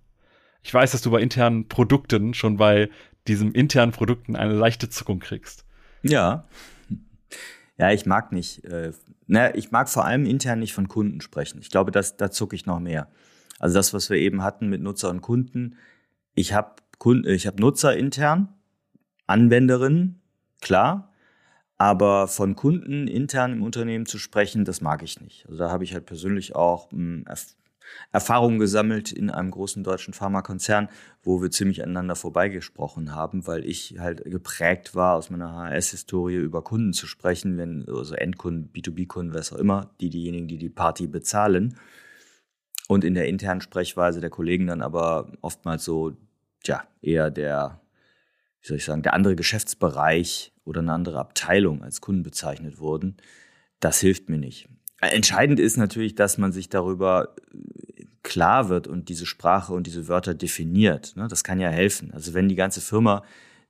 Ich 0.62 0.74
weiß, 0.74 0.92
dass 0.92 1.02
du 1.02 1.10
bei 1.10 1.22
internen 1.22 1.68
Produkten 1.68 2.34
schon 2.34 2.58
bei 2.58 2.90
diesem 3.28 3.54
internen 3.54 3.92
Produkten 3.92 4.36
eine 4.36 4.54
leichte 4.54 4.90
Zuckung 4.90 5.20
kriegst. 5.20 5.66
Ja. 6.04 6.46
Ja, 7.78 7.92
ich 7.92 8.06
mag 8.06 8.32
nicht. 8.32 8.64
Äh, 8.66 8.92
ne, 9.28 9.54
ich 9.56 9.72
mag 9.72 9.90
vor 9.90 10.06
allem 10.06 10.26
intern 10.26 10.60
nicht 10.60 10.74
von 10.74 10.88
Kunden 10.88 11.22
sprechen. 11.22 11.60
Ich 11.62 11.70
glaube, 11.70 11.92
das, 11.92 12.18
da 12.18 12.30
zucke 12.30 12.56
ich 12.56 12.66
noch 12.66 12.80
mehr. 12.80 13.08
Also 13.58 13.76
das, 13.76 13.94
was 13.94 14.10
wir 14.10 14.18
eben 14.18 14.44
hatten 14.44 14.70
mit 14.70 14.82
Nutzer 14.82 15.10
und 15.10 15.22
Kunden. 15.22 15.78
Ich 16.36 16.54
habe 16.54 16.76
Kunden, 16.98 17.28
ich 17.30 17.48
habe 17.48 17.62
Nutzer 17.62 17.96
intern, 17.96 18.50
Anwenderinnen, 19.28 20.22
klar, 20.62 21.11
aber 21.82 22.28
von 22.28 22.56
Kunden 22.56 23.08
intern 23.08 23.54
im 23.54 23.64
Unternehmen 23.64 24.06
zu 24.06 24.20
sprechen, 24.20 24.66
das 24.66 24.82
mag 24.82 25.02
ich 25.02 25.20
nicht. 25.20 25.48
Also 25.48 25.58
da 25.58 25.72
habe 25.72 25.84
ich 25.84 25.96
halt 25.96 26.06
persönlich 26.06 26.56
auch 26.56 26.92
hm, 26.92 27.26
Erfahrungen 28.12 28.60
gesammelt 28.60 29.12
in 29.12 29.32
einem 29.32 29.50
großen 29.50 29.84
deutschen 29.84 30.14
Pharmakonzern, 30.14 30.90
wo 31.24 31.42
wir 31.42 31.50
ziemlich 31.50 31.82
aneinander 31.82 32.16
vorbeigesprochen 32.16 33.16
haben, 33.16 33.48
weil 33.48 33.66
ich 33.66 33.96
halt 33.98 34.24
geprägt 34.26 34.94
war, 34.94 35.16
aus 35.16 35.32
meiner 35.32 35.56
HS-Historie 35.56 36.36
über 36.36 36.62
Kunden 36.62 36.94
zu 36.94 37.08
sprechen, 37.08 37.58
wenn 37.58 37.84
also 37.88 38.14
Endkunden, 38.14 38.72
B2B-Kunden, 38.72 39.34
was 39.34 39.52
auch 39.52 39.58
immer, 39.58 39.90
die 40.02 40.12
diejenigen, 40.12 40.48
die 40.48 40.60
die 40.60 40.70
Party 40.70 41.08
bezahlen. 41.08 41.80
Und 42.88 43.04
in 43.04 43.16
der 43.16 43.28
internen 43.28 43.62
Sprechweise 43.62 44.22
der 44.22 44.30
Kollegen 44.30 44.68
dann 44.68 44.84
aber 44.84 45.32
oftmals 45.42 45.84
so, 45.84 46.16
tja, 46.64 46.84
eher 47.02 47.32
der, 47.32 47.81
wie 48.62 48.68
soll 48.68 48.78
ich 48.78 48.86
sagen, 48.86 49.02
der 49.02 49.14
andere 49.14 49.36
Geschäftsbereich 49.36 50.54
oder 50.64 50.82
eine 50.82 50.94
andere 50.94 51.20
Abteilung 51.20 51.84
als 51.84 52.02
Kunden 52.02 52.24
bezeichnet 52.24 52.80
wurden, 52.80 53.18
das 53.80 54.00
hilft 54.00 54.30
mir 54.30 54.38
nicht. 54.38 54.70
Entscheidend 55.02 55.60
ist 55.60 55.78
natürlich, 55.78 56.14
dass 56.14 56.38
man 56.38 56.52
sich 56.52 56.70
darüber 56.70 57.36
äh, 57.54 58.06
klar 58.22 58.70
wird 58.70 58.88
und 58.88 59.10
diese 59.10 59.26
Sprache 59.26 59.74
und 59.74 59.88
diese 59.88 60.08
Wörter 60.08 60.36
definiert. 60.36 61.16
Ne? 61.16 61.28
Das 61.28 61.44
kann 61.44 61.60
ja 61.60 61.70
helfen. 61.70 62.14
Also 62.14 62.36
wenn 62.36 62.48
die 62.48 62.56
ganze 62.56 62.82
Firma 62.82 63.24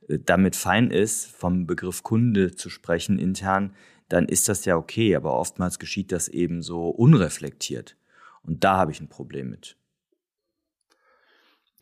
äh, 0.09 0.19
damit 0.19 0.57
fein 0.57 0.91
ist, 0.91 1.27
vom 1.27 1.65
Begriff 1.65 2.03
Kunde 2.03 2.53
zu 2.53 2.69
sprechen 2.69 3.17
intern, 3.17 3.73
dann 4.09 4.25
ist 4.25 4.49
das 4.49 4.65
ja 4.65 4.75
okay. 4.75 5.15
Aber 5.15 5.39
oftmals 5.39 5.79
geschieht 5.79 6.11
das 6.11 6.27
eben 6.27 6.61
so 6.61 6.89
unreflektiert. 6.89 7.95
Und 8.43 8.65
da 8.65 8.75
habe 8.75 8.91
ich 8.91 8.99
ein 8.99 9.07
Problem 9.07 9.49
mit. 9.49 9.77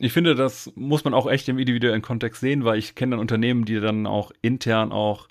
Ich 0.02 0.12
finde, 0.12 0.34
das 0.34 0.72
muss 0.74 1.04
man 1.04 1.12
auch 1.12 1.30
echt 1.30 1.48
im 1.48 1.58
individuellen 1.58 2.02
Kontext 2.02 2.40
sehen, 2.40 2.64
weil 2.64 2.78
ich 2.78 2.94
kenne 2.94 3.10
dann 3.12 3.20
Unternehmen, 3.20 3.66
die 3.66 3.80
dann 3.80 4.06
auch 4.06 4.32
intern 4.40 4.92
auch 4.92 5.28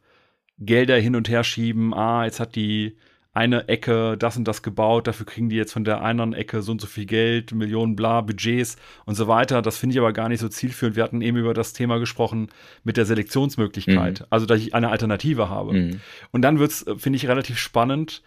Gelder 0.59 0.97
hin 0.97 1.15
und 1.15 1.27
her 1.27 1.43
schieben. 1.43 1.93
Ah, 1.93 2.25
jetzt 2.25 2.39
hat 2.39 2.55
die 2.55 2.95
eine 3.31 3.67
Ecke 3.67 4.17
das 4.17 4.37
und 4.37 4.47
das 4.47 4.63
gebaut, 4.63 5.07
dafür 5.07 5.25
kriegen 5.25 5.49
die 5.49 5.55
jetzt 5.55 5.71
von 5.71 5.83
der 5.83 6.01
anderen 6.01 6.33
Ecke 6.33 6.61
so 6.61 6.71
und 6.71 6.81
so 6.81 6.87
viel 6.87 7.05
Geld, 7.05 7.53
Millionen, 7.53 7.95
bla, 7.95 8.21
Budgets 8.21 8.77
und 9.05 9.15
so 9.15 9.27
weiter. 9.27 9.61
Das 9.61 9.77
finde 9.77 9.93
ich 9.93 9.99
aber 9.99 10.13
gar 10.13 10.29
nicht 10.29 10.39
so 10.39 10.49
zielführend. 10.49 10.95
Wir 10.95 11.03
hatten 11.03 11.21
eben 11.21 11.37
über 11.37 11.53
das 11.53 11.73
Thema 11.73 11.99
gesprochen 11.99 12.49
mit 12.83 12.97
der 12.97 13.05
Selektionsmöglichkeit, 13.05 14.21
mhm. 14.21 14.25
also 14.29 14.45
dass 14.45 14.59
ich 14.59 14.75
eine 14.75 14.89
Alternative 14.89 15.49
habe. 15.49 15.73
Mhm. 15.73 16.01
Und 16.31 16.41
dann 16.41 16.59
wird 16.59 16.71
es, 16.71 16.87
äh, 16.87 16.95
finde 16.97 17.17
ich, 17.17 17.27
relativ 17.27 17.57
spannend, 17.57 18.23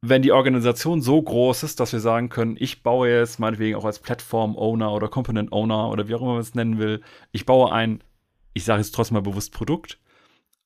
wenn 0.00 0.22
die 0.22 0.32
Organisation 0.32 1.02
so 1.02 1.20
groß 1.20 1.64
ist, 1.64 1.80
dass 1.80 1.92
wir 1.92 2.00
sagen 2.00 2.28
können, 2.28 2.56
ich 2.58 2.82
baue 2.82 3.10
jetzt 3.10 3.40
meinetwegen 3.40 3.76
auch 3.76 3.84
als 3.84 3.98
Plattform-Owner 3.98 4.92
oder 4.92 5.08
Component-Owner 5.08 5.90
oder 5.90 6.08
wie 6.08 6.14
auch 6.14 6.22
immer 6.22 6.32
man 6.32 6.40
es 6.40 6.54
nennen 6.54 6.78
will, 6.78 7.00
ich 7.32 7.46
baue 7.46 7.72
ein, 7.72 8.02
ich 8.54 8.64
sage 8.64 8.80
jetzt 8.80 8.94
trotzdem 8.94 9.14
mal 9.14 9.22
bewusst 9.22 9.52
Produkt, 9.52 9.98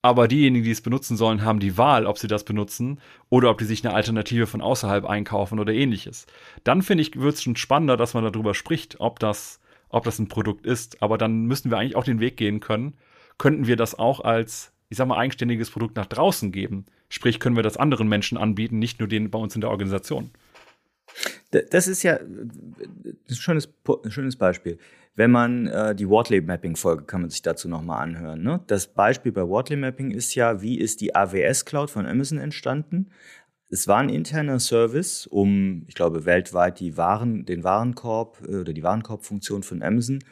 aber 0.02 0.26
diejenigen, 0.26 0.64
die 0.64 0.72
es 0.72 0.80
benutzen 0.80 1.16
sollen, 1.16 1.44
haben 1.44 1.60
die 1.60 1.78
Wahl, 1.78 2.06
ob 2.06 2.18
sie 2.18 2.26
das 2.26 2.44
benutzen 2.44 3.00
oder 3.30 3.50
ob 3.50 3.58
die 3.58 3.64
sich 3.64 3.84
eine 3.84 3.94
Alternative 3.94 4.48
von 4.48 4.60
außerhalb 4.60 5.04
einkaufen 5.04 5.60
oder 5.60 5.72
ähnliches. 5.72 6.26
Dann 6.64 6.82
finde 6.82 7.02
ich, 7.02 7.18
wird 7.18 7.34
es 7.34 7.42
schon 7.42 7.54
spannender, 7.54 7.96
dass 7.96 8.12
man 8.12 8.24
darüber 8.24 8.52
spricht, 8.54 8.98
ob 8.98 9.20
das, 9.20 9.60
ob 9.90 10.02
das 10.02 10.18
ein 10.18 10.26
Produkt 10.26 10.66
ist. 10.66 11.00
Aber 11.02 11.18
dann 11.18 11.44
müssen 11.44 11.70
wir 11.70 11.78
eigentlich 11.78 11.94
auch 11.94 12.04
den 12.04 12.18
Weg 12.18 12.36
gehen 12.36 12.58
können. 12.58 12.94
Könnten 13.38 13.68
wir 13.68 13.76
das 13.76 13.96
auch 13.96 14.18
als, 14.20 14.72
ich 14.88 14.96
sag 14.96 15.06
mal, 15.06 15.18
eigenständiges 15.18 15.70
Produkt 15.70 15.94
nach 15.94 16.06
draußen 16.06 16.50
geben? 16.50 16.86
Sprich, 17.12 17.40
können 17.40 17.56
wir 17.56 17.62
das 17.62 17.76
anderen 17.76 18.08
Menschen 18.08 18.38
anbieten, 18.38 18.78
nicht 18.78 18.98
nur 18.98 19.06
denen 19.06 19.30
bei 19.30 19.38
uns 19.38 19.54
in 19.54 19.60
der 19.60 19.68
Organisation. 19.68 20.30
Das 21.70 21.86
ist 21.86 22.02
ja 22.02 22.16
ein 22.16 23.12
schönes, 23.28 23.68
ein 24.02 24.10
schönes 24.10 24.36
Beispiel. 24.36 24.78
Wenn 25.14 25.30
man 25.30 25.66
äh, 25.66 25.94
die 25.94 26.08
Wortley 26.08 26.40
Mapping 26.40 26.74
Folge 26.74 27.04
kann 27.04 27.20
man 27.20 27.28
sich 27.28 27.42
dazu 27.42 27.68
nochmal 27.68 28.02
anhören. 28.02 28.42
Ne? 28.42 28.60
Das 28.66 28.86
Beispiel 28.86 29.30
bei 29.30 29.46
Wortley 29.46 29.76
Mapping 29.76 30.10
ist 30.10 30.34
ja, 30.34 30.62
wie 30.62 30.78
ist 30.78 31.02
die 31.02 31.14
AWS 31.14 31.66
Cloud 31.66 31.90
von 31.90 32.06
Amazon 32.06 32.38
entstanden? 32.38 33.10
Es 33.68 33.86
war 33.86 33.98
ein 33.98 34.08
interner 34.08 34.58
Service, 34.58 35.26
um, 35.26 35.84
ich 35.88 35.94
glaube, 35.94 36.24
weltweit 36.24 36.80
die 36.80 36.96
Waren, 36.96 37.44
den 37.44 37.62
Warenkorb 37.62 38.38
äh, 38.48 38.56
oder 38.56 38.72
die 38.72 38.82
Warenkorbfunktion 38.82 39.62
von 39.62 39.82
Amazon 39.82 40.24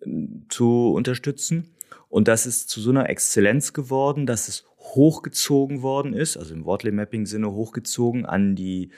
äh, 0.00 0.08
zu 0.48 0.90
unterstützen. 0.94 1.70
Und 2.08 2.26
das 2.26 2.44
ist 2.44 2.68
zu 2.70 2.80
so 2.80 2.90
einer 2.90 3.08
Exzellenz 3.08 3.72
geworden, 3.72 4.26
dass 4.26 4.48
es 4.48 4.64
hochgezogen 4.84 5.82
worden 5.82 6.12
ist, 6.12 6.36
also 6.36 6.54
im 6.54 6.64
Wortley 6.64 6.92
Mapping 6.92 7.26
Sinne 7.26 7.52
hochgezogen 7.52 8.26
an 8.26 8.54
die 8.54 8.90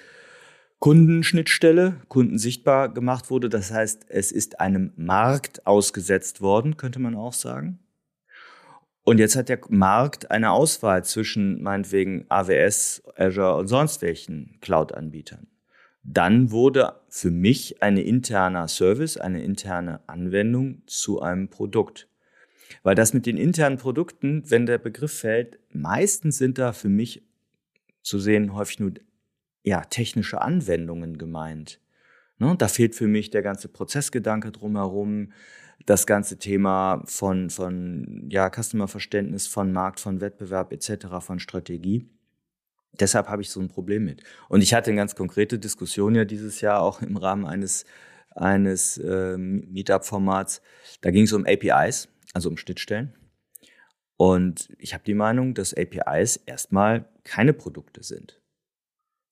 Kundenschnittstelle, 0.79 2.03
Kunden 2.09 2.39
sichtbar 2.39 2.93
gemacht 2.93 3.31
wurde. 3.31 3.49
Das 3.49 3.73
heißt, 3.73 4.07
es 4.09 4.31
ist 4.31 4.61
einem 4.61 4.93
Markt 4.97 5.67
ausgesetzt 5.67 6.41
worden, 6.41 6.77
könnte 6.77 6.99
man 6.99 7.15
auch 7.15 7.33
sagen. 7.33 7.79
Und 9.03 9.19
jetzt 9.19 9.37
hat 9.37 9.49
der 9.49 9.61
Markt 9.69 10.31
eine 10.33 10.51
Auswahl 10.51 11.05
zwischen 11.05 11.63
meinetwegen 11.63 12.27
AWS, 12.29 13.05
Azure 13.17 13.57
und 13.57 13.69
sonst 13.69 14.03
welchen 14.03 14.59
Cloud-Anbietern. 14.61 15.47
Dann 16.03 16.51
wurde 16.51 17.01
für 17.09 17.31
mich 17.31 17.83
eine 17.83 18.03
interne 18.03 18.67
Service, 18.69 19.17
eine 19.17 19.43
interne 19.43 20.01
Anwendung 20.09 20.83
zu 20.87 21.21
einem 21.21 21.49
Produkt. 21.49 22.09
Weil 22.83 22.95
das 22.95 23.15
mit 23.15 23.27
den 23.27 23.37
internen 23.37 23.79
Produkten, 23.79 24.43
wenn 24.51 24.67
der 24.67 24.79
Begriff 24.79 25.21
fällt, 25.21 25.59
meistens 25.73 26.39
sind 26.39 26.59
da 26.59 26.73
für 26.73 26.89
mich 26.89 27.23
zu 28.03 28.19
sehen 28.19 28.55
häufig 28.55 28.81
nur 28.81 28.93
ja, 29.65 29.81
technische 29.83 30.41
Anwendungen 30.41 31.19
gemeint. 31.19 31.81
Ne? 32.39 32.55
Da 32.57 32.69
fehlt 32.69 32.95
für 32.95 33.09
mich 33.09 33.31
der 33.31 33.43
ganze 33.43 33.69
Prozessgedanke 33.69 34.53
drumherum, 34.53 35.33
das 35.85 36.07
ganze 36.07 36.39
Thema 36.39 37.03
von, 37.07 37.51
von 37.51 38.27
ja, 38.31 38.51
Customer-Verständnis, 38.51 39.47
von 39.47 39.73
Markt, 39.73 40.01
von 40.01 40.21
Wettbewerb 40.21 40.73
etc., 40.73 41.07
von 41.21 41.39
Strategie. 41.39 42.09
Deshalb 42.99 43.29
habe 43.29 43.43
ich 43.43 43.51
so 43.51 43.61
ein 43.61 43.69
Problem 43.69 44.05
mit. 44.05 44.23
Und 44.49 44.63
ich 44.63 44.73
hatte 44.73 44.91
eine 44.91 44.99
ganz 44.99 45.15
konkrete 45.15 45.59
Diskussion 45.59 46.15
ja 46.15 46.25
dieses 46.25 46.61
Jahr 46.61 46.81
auch 46.81 47.03
im 47.03 47.17
Rahmen 47.17 47.45
eines, 47.45 47.85
eines 48.35 48.99
äh, 48.99 49.37
Meetup-Formats. 49.37 50.63
Da 51.03 51.11
ging 51.11 51.25
es 51.25 51.33
um 51.33 51.45
APIs, 51.45 52.09
also 52.33 52.49
um 52.49 52.57
Schnittstellen. 52.57 53.15
Und 54.17 54.71
ich 54.79 54.95
habe 54.95 55.05
die 55.05 55.15
Meinung, 55.15 55.55
dass 55.55 55.75
APIs 55.75 56.37
erstmal 56.37 57.09
keine 57.25 57.53
Produkte 57.53 58.03
sind. 58.03 58.41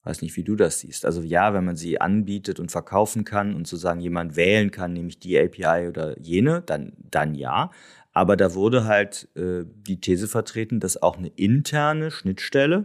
Weiß 0.02 0.20
nicht, 0.20 0.36
wie 0.36 0.44
du 0.44 0.54
das 0.54 0.80
siehst. 0.80 1.06
Also 1.06 1.22
ja, 1.22 1.54
wenn 1.54 1.64
man 1.64 1.76
sie 1.76 1.98
anbietet 1.98 2.60
und 2.60 2.70
verkaufen 2.70 3.24
kann 3.24 3.54
und 3.54 3.66
sozusagen 3.66 4.00
jemand 4.00 4.36
wählen 4.36 4.70
kann, 4.70 4.92
nämlich 4.92 5.18
die 5.18 5.38
API 5.38 5.88
oder 5.88 6.20
jene, 6.20 6.60
dann, 6.60 6.92
dann 6.98 7.34
ja. 7.34 7.70
Aber 8.12 8.36
da 8.36 8.54
wurde 8.54 8.84
halt 8.84 9.28
äh, 9.34 9.64
die 9.64 10.00
These 10.00 10.28
vertreten, 10.28 10.78
dass 10.78 11.02
auch 11.02 11.16
eine 11.16 11.28
interne 11.28 12.10
Schnittstelle, 12.10 12.84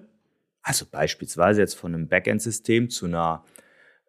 also 0.61 0.85
beispielsweise 0.89 1.59
jetzt 1.59 1.75
von 1.75 1.93
einem 1.93 2.07
Backend-System 2.07 2.89
zu 2.89 3.05
einer 3.07 3.43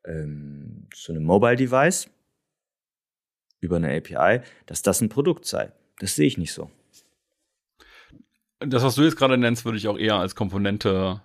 ähm, 0.04 0.86
zu 0.94 1.12
einem 1.12 1.24
Mobile-Device 1.24 2.08
über 3.60 3.76
eine 3.76 3.94
API, 3.96 4.40
dass 4.66 4.82
das 4.82 5.00
ein 5.00 5.08
Produkt 5.08 5.44
sei. 5.44 5.72
Das 6.00 6.16
sehe 6.16 6.26
ich 6.26 6.38
nicht 6.38 6.52
so. 6.52 6.70
Das, 8.58 8.82
was 8.82 8.94
du 8.94 9.02
jetzt 9.02 9.16
gerade 9.16 9.38
nennst, 9.38 9.64
würde 9.64 9.78
ich 9.78 9.86
auch 9.86 9.98
eher 9.98 10.16
als 10.16 10.34
Komponente 10.34 11.22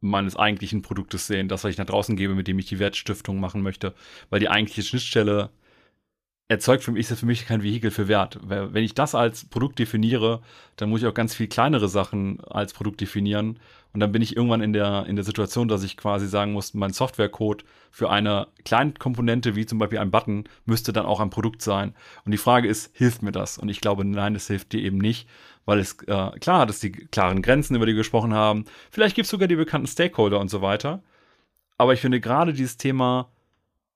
meines 0.00 0.36
eigentlichen 0.36 0.82
Produktes 0.82 1.26
sehen, 1.26 1.48
das, 1.48 1.64
was 1.64 1.72
ich 1.72 1.78
nach 1.78 1.86
draußen 1.86 2.16
gebe, 2.16 2.34
mit 2.34 2.46
dem 2.46 2.58
ich 2.58 2.66
die 2.66 2.78
Wertstiftung 2.78 3.40
machen 3.40 3.62
möchte. 3.62 3.94
Weil 4.30 4.40
die 4.40 4.48
eigentliche 4.48 4.82
Schnittstelle 4.82 5.50
erzeugt 6.46 6.84
für 6.84 6.92
mich, 6.92 7.00
ist 7.00 7.10
das 7.10 7.20
für 7.20 7.26
mich 7.26 7.46
kein 7.46 7.62
Vehikel 7.62 7.90
für 7.90 8.06
Wert. 8.06 8.38
Wenn 8.42 8.84
ich 8.84 8.94
das 8.94 9.14
als 9.14 9.46
Produkt 9.46 9.78
definiere, 9.78 10.40
dann 10.76 10.88
muss 10.88 11.00
ich 11.00 11.06
auch 11.06 11.14
ganz 11.14 11.34
viel 11.34 11.48
kleinere 11.48 11.88
Sachen 11.88 12.40
als 12.44 12.72
Produkt 12.74 13.00
definieren. 13.00 13.58
Und 13.92 14.00
dann 14.00 14.12
bin 14.12 14.22
ich 14.22 14.36
irgendwann 14.36 14.60
in 14.60 14.72
der, 14.72 15.06
in 15.06 15.16
der 15.16 15.24
Situation, 15.24 15.66
dass 15.66 15.82
ich 15.82 15.96
quasi 15.96 16.28
sagen 16.28 16.52
muss, 16.52 16.74
mein 16.74 16.92
Softwarecode 16.92 17.64
für 17.90 18.10
eine 18.10 18.48
kleine 18.64 18.92
Komponente, 18.92 19.56
wie 19.56 19.66
zum 19.66 19.78
Beispiel 19.78 19.98
ein 19.98 20.10
Button, 20.10 20.44
müsste 20.66 20.92
dann 20.92 21.06
auch 21.06 21.20
ein 21.20 21.30
Produkt 21.30 21.62
sein. 21.62 21.94
Und 22.24 22.32
die 22.32 22.38
Frage 22.38 22.68
ist, 22.68 22.94
hilft 22.94 23.22
mir 23.22 23.32
das? 23.32 23.56
Und 23.58 23.68
ich 23.70 23.80
glaube, 23.80 24.04
nein, 24.04 24.34
es 24.34 24.46
hilft 24.46 24.72
dir 24.72 24.82
eben 24.82 24.98
nicht, 24.98 25.28
weil 25.64 25.78
es 25.78 25.94
äh, 26.02 26.38
klar 26.38 26.60
hat 26.60 26.70
es 26.70 26.80
die 26.80 26.92
klaren 26.92 27.42
Grenzen, 27.42 27.76
über 27.76 27.86
die 27.86 27.92
wir 27.92 27.98
gesprochen 27.98 28.34
haben. 28.34 28.66
Vielleicht 28.90 29.16
gibt 29.16 29.24
es 29.24 29.30
sogar 29.30 29.48
die 29.48 29.56
bekannten 29.56 29.86
Stakeholder 29.86 30.38
und 30.38 30.48
so 30.48 30.60
weiter. 30.60 31.02
Aber 31.78 31.94
ich 31.94 32.00
finde 32.00 32.20
gerade 32.20 32.52
dieses 32.52 32.76
Thema, 32.76 33.30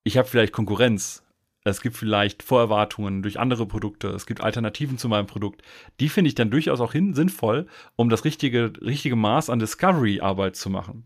ich 0.04 0.16
habe 0.16 0.28
vielleicht 0.28 0.52
Konkurrenz, 0.52 1.22
es 1.64 1.80
gibt 1.80 1.96
vielleicht 1.96 2.42
Vorerwartungen 2.42 3.22
durch 3.22 3.38
andere 3.38 3.66
Produkte, 3.66 4.08
es 4.08 4.26
gibt 4.26 4.40
Alternativen 4.40 4.98
zu 4.98 5.08
meinem 5.08 5.26
Produkt. 5.26 5.62
Die 6.00 6.08
finde 6.08 6.28
ich 6.28 6.34
dann 6.34 6.50
durchaus 6.50 6.80
auch 6.80 6.92
hin, 6.92 7.14
sinnvoll, 7.14 7.66
um 7.96 8.08
das 8.08 8.24
richtige, 8.24 8.72
richtige 8.80 9.16
Maß 9.16 9.50
an 9.50 9.58
Discovery-Arbeit 9.58 10.56
zu 10.56 10.70
machen. 10.70 11.04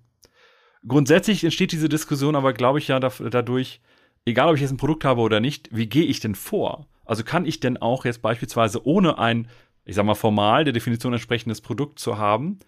Grundsätzlich 0.86 1.44
entsteht 1.44 1.72
diese 1.72 1.88
Diskussion 1.88 2.36
aber, 2.36 2.52
glaube 2.52 2.78
ich, 2.78 2.88
ja 2.88 3.00
dadurch, 3.00 3.80
egal 4.24 4.48
ob 4.48 4.54
ich 4.54 4.62
jetzt 4.62 4.72
ein 4.72 4.78
Produkt 4.78 5.04
habe 5.04 5.20
oder 5.20 5.40
nicht, 5.40 5.68
wie 5.72 5.88
gehe 5.88 6.04
ich 6.04 6.20
denn 6.20 6.34
vor? 6.34 6.86
Also 7.04 7.22
kann 7.22 7.46
ich 7.46 7.60
denn 7.60 7.76
auch 7.76 8.04
jetzt 8.04 8.22
beispielsweise 8.22 8.84
ohne 8.86 9.18
ein 9.18 9.48
ich 9.86 9.94
sag 9.94 10.04
mal, 10.04 10.14
formal 10.14 10.64
der 10.64 10.72
Definition 10.72 11.12
entsprechendes 11.12 11.60
Produkt 11.60 11.98
zu 11.98 12.18
haben, 12.18 12.58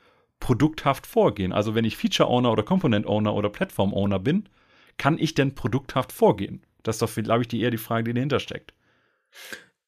produkthaft 0.41 1.07
vorgehen. 1.07 1.53
Also 1.53 1.75
wenn 1.75 1.85
ich 1.85 1.97
Feature 1.97 2.29
Owner 2.29 2.53
oder 2.53 2.63
Component 2.63 3.07
Owner 3.07 3.35
oder 3.35 3.51
Platform 3.51 3.93
Owner 3.93 4.21
bin, 4.21 4.49
kann 4.97 5.19
ich 5.19 5.35
denn 5.35 5.55
produkthaft 5.55 6.13
vorgehen? 6.13 6.63
Das 6.83 6.97
ist 6.97 7.03
doch, 7.03 7.23
glaube 7.23 7.43
ich, 7.43 7.49
die 7.49 7.61
eher 7.61 7.71
die 7.71 7.79
Frage, 7.79 8.05
die 8.05 8.15
dahinter 8.15 8.41
steckt. 8.41 8.73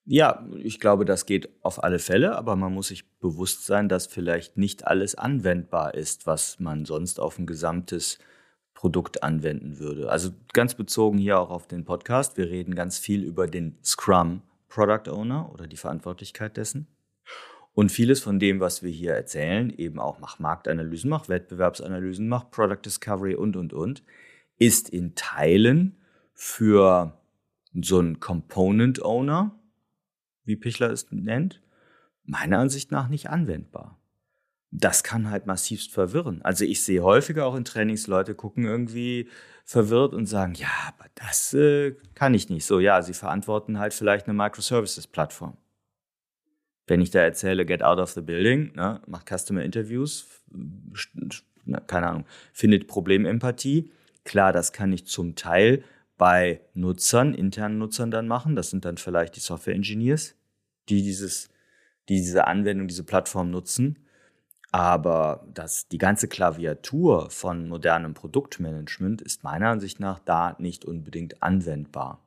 Ja, 0.06 0.46
ich 0.58 0.80
glaube, 0.80 1.04
das 1.04 1.26
geht 1.26 1.48
auf 1.62 1.84
alle 1.84 1.98
Fälle, 1.98 2.36
aber 2.36 2.56
man 2.56 2.74
muss 2.74 2.88
sich 2.88 3.08
bewusst 3.20 3.66
sein, 3.66 3.88
dass 3.88 4.06
vielleicht 4.06 4.56
nicht 4.56 4.86
alles 4.86 5.14
anwendbar 5.14 5.94
ist, 5.94 6.26
was 6.26 6.58
man 6.58 6.84
sonst 6.84 7.20
auf 7.20 7.38
ein 7.38 7.46
gesamtes 7.46 8.18
Produkt 8.74 9.22
anwenden 9.22 9.78
würde. 9.78 10.10
Also 10.10 10.30
ganz 10.52 10.74
bezogen 10.74 11.18
hier 11.18 11.38
auch 11.38 11.50
auf 11.50 11.68
den 11.68 11.84
Podcast. 11.84 12.38
Wir 12.38 12.48
reden 12.48 12.74
ganz 12.74 12.98
viel 12.98 13.22
über 13.22 13.46
den 13.46 13.78
Scrum 13.84 14.42
Product 14.68 15.10
Owner 15.10 15.52
oder 15.52 15.66
die 15.66 15.76
Verantwortlichkeit 15.76 16.56
dessen. 16.56 16.86
Und 17.72 17.92
vieles 17.92 18.20
von 18.20 18.38
dem, 18.38 18.58
was 18.58 18.82
wir 18.82 18.90
hier 18.90 19.12
erzählen, 19.12 19.70
eben 19.70 20.00
auch 20.00 20.18
macht 20.18 20.40
Marktanalysen, 20.40 21.10
macht 21.10 21.28
Wettbewerbsanalysen, 21.28 22.28
macht 22.28 22.50
Product 22.50 22.80
Discovery 22.84 23.34
und, 23.34 23.56
und, 23.56 23.72
und, 23.72 24.02
ist 24.58 24.88
in 24.88 25.14
Teilen 25.14 25.96
für 26.42 27.20
so 27.74 27.98
einen 27.98 28.18
Component 28.18 29.02
Owner, 29.02 29.60
wie 30.44 30.56
Pichler 30.56 30.90
es 30.90 31.06
nennt, 31.10 31.60
meiner 32.24 32.58
Ansicht 32.58 32.90
nach 32.90 33.08
nicht 33.08 33.28
anwendbar. 33.28 33.98
Das 34.70 35.02
kann 35.02 35.28
halt 35.28 35.46
massivst 35.46 35.92
verwirren. 35.92 36.40
Also 36.42 36.64
ich 36.64 36.82
sehe 36.82 37.02
häufiger 37.02 37.44
auch 37.44 37.56
in 37.56 37.64
Trainings 37.64 38.06
Leute 38.06 38.34
gucken 38.34 38.64
irgendwie 38.64 39.28
verwirrt 39.64 40.14
und 40.14 40.26
sagen, 40.26 40.54
ja, 40.54 40.70
aber 40.88 41.10
das 41.16 41.52
äh, 41.52 41.96
kann 42.14 42.32
ich 42.32 42.48
nicht. 42.48 42.64
So, 42.64 42.80
ja, 42.80 43.02
sie 43.02 43.14
verantworten 43.14 43.78
halt 43.78 43.92
vielleicht 43.92 44.26
eine 44.26 44.34
Microservices-Plattform 44.34 45.58
wenn 46.86 47.00
ich 47.00 47.10
da 47.10 47.20
erzähle, 47.20 47.64
get 47.64 47.84
out 47.84 47.98
of 47.98 48.10
the 48.10 48.20
building, 48.20 48.72
ne, 48.74 49.00
macht 49.06 49.28
Customer 49.28 49.62
Interviews, 49.62 50.26
keine 51.86 52.08
Ahnung, 52.08 52.24
findet 52.52 52.88
Problemempathie. 52.88 53.92
Klar, 54.24 54.52
das 54.52 54.72
kann 54.72 54.92
ich 54.92 55.06
zum 55.06 55.36
Teil 55.36 55.84
bei 56.20 56.60
Nutzern, 56.74 57.32
internen 57.32 57.78
Nutzern 57.78 58.10
dann 58.10 58.28
machen. 58.28 58.54
Das 58.54 58.68
sind 58.68 58.84
dann 58.84 58.98
vielleicht 58.98 59.36
die 59.36 59.40
Software 59.40 59.74
Engineers, 59.74 60.34
die 60.90 61.00
dieses, 61.00 61.48
die 62.10 62.16
diese 62.16 62.46
Anwendung, 62.46 62.88
diese 62.88 63.04
Plattform 63.04 63.50
nutzen. 63.50 63.98
Aber 64.70 65.48
das, 65.54 65.88
die 65.88 65.96
ganze 65.96 66.28
Klaviatur 66.28 67.30
von 67.30 67.70
modernem 67.70 68.12
Produktmanagement 68.12 69.22
ist 69.22 69.44
meiner 69.44 69.70
Ansicht 69.70 69.98
nach 69.98 70.18
da 70.18 70.56
nicht 70.58 70.84
unbedingt 70.84 71.42
anwendbar. 71.42 72.20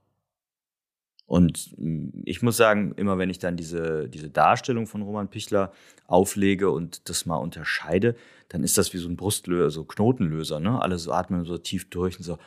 Und 1.27 1.75
hm, 1.77 2.23
ich 2.25 2.41
muss 2.41 2.57
sagen, 2.57 2.93
immer 2.95 3.19
wenn 3.19 3.29
ich 3.29 3.37
dann 3.37 3.57
diese, 3.57 4.09
diese 4.09 4.31
Darstellung 4.31 4.87
von 4.87 5.03
Roman 5.03 5.29
Pichler 5.29 5.71
auflege 6.07 6.71
und 6.71 7.07
das 7.09 7.27
mal 7.27 7.35
unterscheide, 7.37 8.15
dann 8.49 8.63
ist 8.63 8.79
das 8.79 8.91
wie 8.91 8.97
so 8.97 9.07
ein 9.07 9.17
Brustlöser, 9.17 9.69
so 9.69 9.83
Knotenlöser. 9.83 10.59
Ne? 10.59 10.81
Alle 10.81 10.97
so 10.97 11.11
atmen 11.11 11.45
so 11.45 11.59
tief 11.59 11.91
durch 11.91 12.17
und 12.17 12.23
so, 12.23 12.39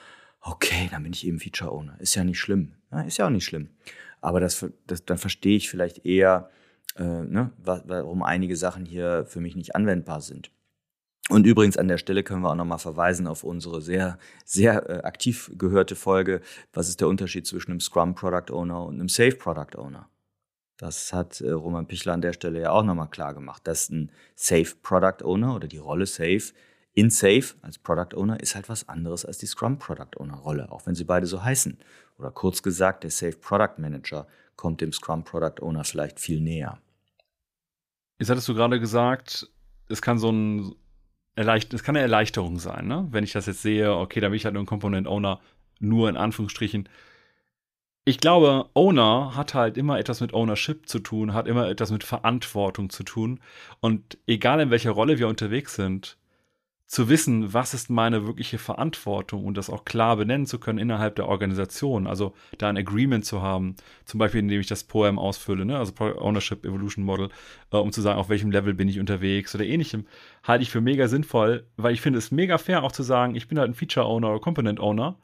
okay, 0.47 0.89
dann 0.91 1.03
bin 1.03 1.13
ich 1.13 1.27
eben 1.27 1.41
Feature 1.41 1.73
Owner. 1.73 2.01
Ist 2.01 2.15
ja 2.15 2.25
nicht 2.25 2.41
schlimm. 2.41 2.75
Ja, 2.91 3.03
ist 3.03 3.19
ja 3.19 3.27
auch 3.27 3.31
nicht 3.31 3.45
schlimm. 3.45 3.71
Aber 4.21 4.41
das, 4.41 4.67
das, 4.87 5.05
dann 5.05 5.19
verstehe 5.19 5.57
ich 5.57 5.69
vielleicht 5.69 6.07
eher, 6.07 6.51
äh, 6.97 7.03
ne, 7.03 7.53
warum 7.59 8.23
einige 8.23 8.57
Sachen 8.57 8.87
hier 8.87 9.27
für 9.27 9.41
mich 9.41 9.57
nicht 9.57 9.75
anwendbar 9.75 10.21
sind. 10.21 10.51
Und 11.29 11.45
übrigens 11.45 11.77
an 11.77 11.89
der 11.89 11.99
Stelle 11.99 12.23
können 12.23 12.43
wir 12.43 12.51
auch 12.51 12.57
nochmal 12.57 12.79
verweisen 12.79 13.27
auf 13.27 13.43
unsere 13.43 13.83
sehr, 13.83 14.19
sehr 14.45 14.89
äh, 14.89 15.03
aktiv 15.03 15.51
gehörte 15.59 15.97
Folge. 15.97 16.41
Was 16.73 16.89
ist 16.89 17.01
der 17.01 17.09
Unterschied 17.09 17.47
zwischen 17.47 17.73
einem 17.73 17.81
Scrum 17.81 18.15
Product 18.15 18.53
Owner 18.53 18.85
und 18.87 18.95
einem 18.95 19.09
Safe 19.09 19.35
Product 19.35 19.77
Owner? 19.77 20.09
Das 20.77 21.13
hat 21.13 21.41
äh, 21.41 21.51
Roman 21.51 21.87
Pichler 21.87 22.13
an 22.13 22.21
der 22.21 22.33
Stelle 22.33 22.61
ja 22.61 22.71
auch 22.71 22.85
nochmal 22.85 23.11
klar 23.11 23.35
gemacht, 23.35 23.67
dass 23.67 23.91
ein 23.91 24.13
Safe 24.37 24.73
Product 24.83 25.25
Owner 25.25 25.57
oder 25.57 25.67
die 25.67 25.79
Rolle 25.79 26.07
Safe 26.07 26.53
in 26.97 27.11
Safe 27.11 27.45
als 27.61 27.79
Product 27.79 28.17
Owner 28.17 28.41
ist 28.41 28.55
halt 28.55 28.71
was 28.71 28.89
anderes 28.89 29.27
als 29.27 29.37
die 29.37 29.47
Scrum 29.47 29.79
Product 29.79 30.17
Owner 30.17 30.37
Rolle, 30.37 30.73
auch 30.73 30.87
wenn 30.87 30.95
sie 30.95 31.05
beide 31.05 31.27
so 31.27 31.45
heißen. 31.45 31.79
Oder 32.19 32.31
kurz 32.31 32.63
gesagt, 32.63 33.05
der 33.05 33.11
Safe 33.11 33.37
Product 33.37 33.75
Manager 33.77 34.27
kommt 34.57 34.81
dem 34.81 34.93
Scrum 34.93 35.23
Product 35.23 35.61
Owner 35.61 35.85
vielleicht 35.85 36.19
viel 36.19 36.41
näher. 36.41 36.79
Jetzt 38.19 38.31
hattest 38.31 38.49
du 38.49 38.55
gerade 38.55 38.81
gesagt, 38.81 39.47
es 39.91 40.01
kann 40.01 40.19
so 40.19 40.33
ein 40.33 40.75
Erleicht 41.35 41.75
es 41.75 41.83
kann 41.83 41.97
eine 41.97 42.03
Erleichterung 42.03 42.59
sein, 42.59 42.87
ne? 42.87 43.07
Wenn 43.11 43.25
ich 43.25 43.33
das 43.33 43.45
jetzt 43.45 43.61
sehe, 43.61 43.95
okay, 43.95 44.21
da 44.21 44.29
bin 44.29 44.37
ich 44.37 44.47
halt 44.47 44.55
nur 44.55 44.63
ein 44.63 44.67
Component 44.67 45.07
Owner, 45.07 45.39
nur 45.79 46.09
in 46.09 46.17
Anführungsstrichen. 46.17 46.89
Ich 48.07 48.21
glaube, 48.21 48.71
Owner 48.73 49.37
hat 49.37 49.53
halt 49.53 49.77
immer 49.77 49.99
etwas 49.99 50.23
mit 50.23 50.33
Ownership 50.33 50.89
zu 50.89 50.99
tun, 50.99 51.35
hat 51.35 51.47
immer 51.47 51.69
etwas 51.69 51.91
mit 51.91 52.05
Verantwortung 52.05 52.89
zu 52.89 53.03
tun. 53.03 53.41
Und 53.81 54.17
egal 54.27 54.61
in 54.61 54.71
welcher 54.71 54.93
Rolle 54.93 55.19
wir 55.19 55.29
unterwegs 55.29 55.75
sind, 55.75 56.17
zu 56.87 57.09
wissen, 57.09 57.53
was 57.53 57.75
ist 57.75 57.91
meine 57.91 58.27
wirkliche 58.27 58.59
Verantwortung 58.59 59.45
und 59.45 59.57
das 59.57 59.71
auch 59.71 59.85
klar 59.85 60.17
benennen 60.17 60.47
zu 60.47 60.61
können 60.61 60.79
innerhalb 60.79 61.17
der 61.17 61.27
Organisation, 61.27 62.07
also 62.07 62.33
da 62.59 62.69
ein 62.69 62.77
Agreement 62.77 63.25
zu 63.25 63.43
haben, 63.43 63.75
zum 64.05 64.19
Beispiel 64.19 64.41
indem 64.41 64.61
ich 64.61 64.69
das 64.69 64.85
POEM 64.85 65.19
ausfülle, 65.19 65.65
ne? 65.65 65.79
also 65.79 65.93
Ownership 65.99 66.65
Evolution 66.65 67.05
Model, 67.05 67.31
äh, 67.73 67.77
um 67.77 67.91
zu 67.91 68.03
sagen, 68.03 68.21
auf 68.21 68.29
welchem 68.29 68.53
Level 68.53 68.75
bin 68.75 68.89
ich 68.89 69.01
unterwegs 69.01 69.55
oder 69.55 69.65
ähnlichem, 69.65 70.07
halte 70.45 70.63
ich 70.63 70.71
für 70.71 70.81
mega 70.81 71.09
sinnvoll, 71.09 71.67
weil 71.77 71.93
ich 71.93 72.01
finde 72.01 72.21
es 72.21 72.31
mega 72.31 72.57
fair 72.57 72.85
auch 72.85 72.93
zu 72.93 73.03
sagen, 73.03 73.35
ich 73.35 73.49
bin 73.49 73.59
halt 73.59 73.71
ein 73.71 73.75
Feature 73.75 74.07
Owner 74.07 74.31
oder 74.31 74.41
Component 74.41 74.79
Owner 74.79 75.19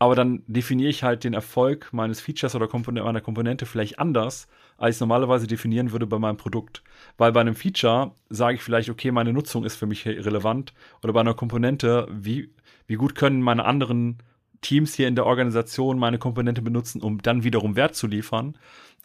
aber 0.00 0.14
dann 0.14 0.42
definiere 0.46 0.88
ich 0.88 1.02
halt 1.02 1.24
den 1.24 1.34
Erfolg 1.34 1.92
meines 1.92 2.22
Features 2.22 2.54
oder 2.54 2.66
Komponente, 2.66 3.04
meiner 3.04 3.20
Komponente 3.20 3.66
vielleicht 3.66 3.98
anders, 3.98 4.48
als 4.80 4.96
ich 4.96 5.00
normalerweise 5.00 5.46
definieren 5.46 5.92
würde 5.92 6.06
bei 6.06 6.18
meinem 6.18 6.38
Produkt. 6.38 6.82
Weil 7.18 7.32
bei 7.32 7.42
einem 7.42 7.54
Feature 7.54 8.12
sage 8.30 8.56
ich 8.56 8.62
vielleicht, 8.62 8.88
okay, 8.88 9.12
meine 9.12 9.32
Nutzung 9.32 9.64
ist 9.64 9.76
für 9.76 9.86
mich 9.86 10.06
relevant 10.06 10.72
oder 11.02 11.12
bei 11.12 11.20
einer 11.20 11.34
Komponente, 11.34 12.08
wie, 12.10 12.50
wie 12.86 12.94
gut 12.94 13.14
können 13.14 13.42
meine 13.42 13.66
anderen 13.66 14.18
Teams 14.62 14.94
hier 14.94 15.06
in 15.06 15.16
der 15.16 15.26
Organisation 15.26 15.98
meine 15.98 16.18
Komponente 16.18 16.62
benutzen, 16.62 17.02
um 17.02 17.20
dann 17.20 17.44
wiederum 17.44 17.76
Wert 17.76 17.94
zu 17.94 18.06
liefern. 18.06 18.56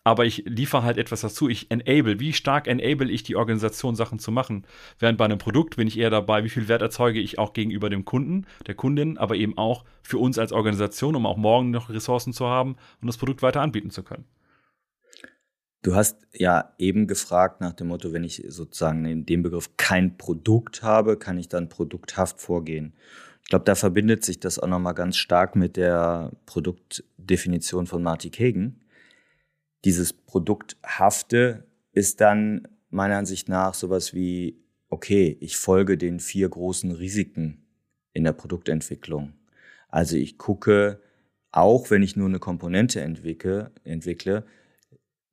Aber 0.05 0.23
ich 0.26 0.43
liefere 0.45 0.84
halt 0.84 0.97
etwas 0.97 1.21
dazu. 1.21 1.49
Ich 1.49 1.71
enable. 1.71 2.19
Wie 2.21 2.32
stark 2.32 2.67
enable 2.67 3.11
ich 3.11 3.23
die 3.23 3.36
Organisation, 3.36 3.95
Sachen 3.95 4.19
zu 4.19 4.32
machen? 4.32 4.63
Während 4.97 5.17
bei 5.17 5.26
einem 5.26 5.39
Produkt 5.39 5.76
bin 5.76 5.88
ich 5.88 5.97
eher 5.97 6.09
dabei, 6.09 6.45
wie 6.45 6.49
viel 6.49 6.69
Wert 6.69 6.84
erzeuge 6.84 7.19
ich 7.19 7.38
auch 7.38 7.51
gegenüber 7.51 7.89
dem 7.89 8.05
Kunden, 8.05 8.45
der 8.65 8.76
Kundin, 8.76 9.17
aber 9.17 9.36
eben 9.36 9.57
auch 9.57 9.84
für 10.03 10.19
uns 10.19 10.38
als 10.38 10.53
Organisation, 10.53 11.15
um 11.15 11.26
auch 11.26 11.38
morgen 11.38 11.71
noch 11.71 11.89
Ressourcen 11.89 12.32
zu 12.32 12.45
haben 12.45 12.78
und 13.01 13.07
das 13.07 13.17
Produkt 13.17 13.41
weiter 13.41 13.61
anbieten 13.61 13.89
zu 13.89 14.03
können. 14.03 14.26
Du 15.86 15.94
hast 15.94 16.18
ja 16.34 16.74
eben 16.80 17.06
gefragt 17.06 17.62
nach 17.62 17.74
dem 17.74 17.90
Motto, 17.90 18.12
wenn 18.12 18.24
ich 18.24 18.44
sozusagen 18.48 19.06
in 19.06 19.28
dem 19.28 19.44
Begriff 19.44 19.78
kein 19.78 20.18
Produkt 20.18 20.82
habe, 20.82 21.16
kann 21.16 21.38
ich 21.38 21.48
dann 21.48 21.70
produkthaft 21.70 22.42
vorgehen. 22.42 22.96
Ich 23.44 23.50
glaube, 23.50 23.66
da 23.66 23.76
verbindet 23.76 24.26
sich 24.26 24.40
das 24.40 24.58
auch 24.58 24.68
nochmal 24.68 24.96
ganz 24.96 25.16
stark 25.16 25.56
mit 25.56 25.78
der 25.78 26.32
Produktdefinition 26.48 27.86
von 27.86 28.02
Marty 28.02 28.32
Kagan. 28.32 28.82
Dieses 29.84 30.12
Produkthafte 30.12 31.68
ist 31.92 32.20
dann 32.20 32.68
meiner 32.90 33.18
Ansicht 33.18 33.48
nach 33.48 33.76
sowas 33.76 34.16
wie, 34.16 34.58
okay, 34.90 35.38
ich 35.40 35.56
folge 35.56 36.00
den 36.00 36.20
vier 36.20 36.50
großen 36.50 36.94
Risiken 36.94 37.68
in 38.12 38.24
der 38.24 38.34
Produktentwicklung. 38.34 39.34
Also 39.90 40.18
ich 40.18 40.40
gucke, 40.40 41.00
auch 41.52 41.92
wenn 41.92 42.02
ich 42.02 42.16
nur 42.16 42.28
eine 42.28 42.40
Komponente 42.40 43.02
entwickle, 43.02 43.70
entwickle 43.84 44.46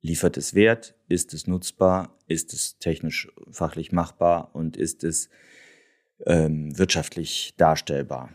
liefert 0.03 0.37
es 0.37 0.53
Wert, 0.53 0.95
ist 1.07 1.33
es 1.33 1.47
nutzbar, 1.47 2.15
ist 2.27 2.53
es 2.53 2.77
technisch 2.77 3.31
fachlich 3.49 3.91
machbar 3.91 4.53
und 4.53 4.77
ist 4.77 5.03
es 5.03 5.29
ähm, 6.27 6.77
wirtschaftlich 6.77 7.55
darstellbar. 7.57 8.29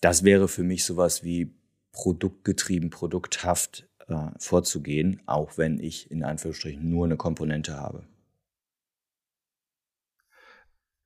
Das 0.00 0.24
wäre 0.24 0.48
für 0.48 0.62
mich 0.62 0.84
sowas 0.84 1.24
wie 1.24 1.52
produktgetrieben, 1.92 2.90
produkthaft 2.90 3.88
äh, 4.06 4.28
vorzugehen, 4.38 5.20
auch 5.26 5.58
wenn 5.58 5.80
ich 5.80 6.10
in 6.10 6.22
Anführungsstrichen 6.22 6.88
nur 6.88 7.04
eine 7.04 7.16
Komponente 7.16 7.76
habe. 7.76 8.06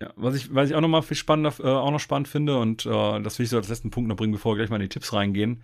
Ja, 0.03 0.13
was 0.17 0.35
ich, 0.35 0.55
was 0.55 0.69
ich 0.69 0.75
auch 0.75 0.81
noch 0.83 0.89
mal 0.89 1.03
viel 1.03 1.17
spannender, 1.17 1.55
äh, 1.61 1.69
auch 1.69 1.91
noch 1.91 2.01
spannend 2.01 2.29
finde 2.29 2.59
und 2.59 2.85
äh, 2.85 3.23
das 3.23 3.39
will 3.39 3.45
ich 3.45 3.51
so 3.51 3.57
als 3.57 3.69
letzten 3.69 3.91
Punkt 3.91 4.09
noch 4.09 4.17
bringen, 4.17 4.33
bevor 4.33 4.53
wir 4.53 4.57
gleich 4.57 4.69
mal 4.69 4.77
in 4.77 4.83
die 4.83 4.89
Tipps 4.89 5.15
reingehen. 5.15 5.63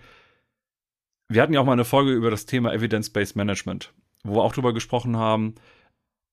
Wir 1.28 1.42
hatten 1.42 1.52
ja 1.52 1.60
auch 1.60 1.66
mal 1.66 1.72
eine 1.72 1.84
Folge 1.84 2.12
über 2.12 2.30
das 2.30 2.46
Thema 2.46 2.72
Evidence-Based 2.72 3.36
Management, 3.36 3.92
wo 4.24 4.36
wir 4.36 4.42
auch 4.42 4.52
drüber 4.52 4.74
gesprochen 4.74 5.16
haben. 5.16 5.54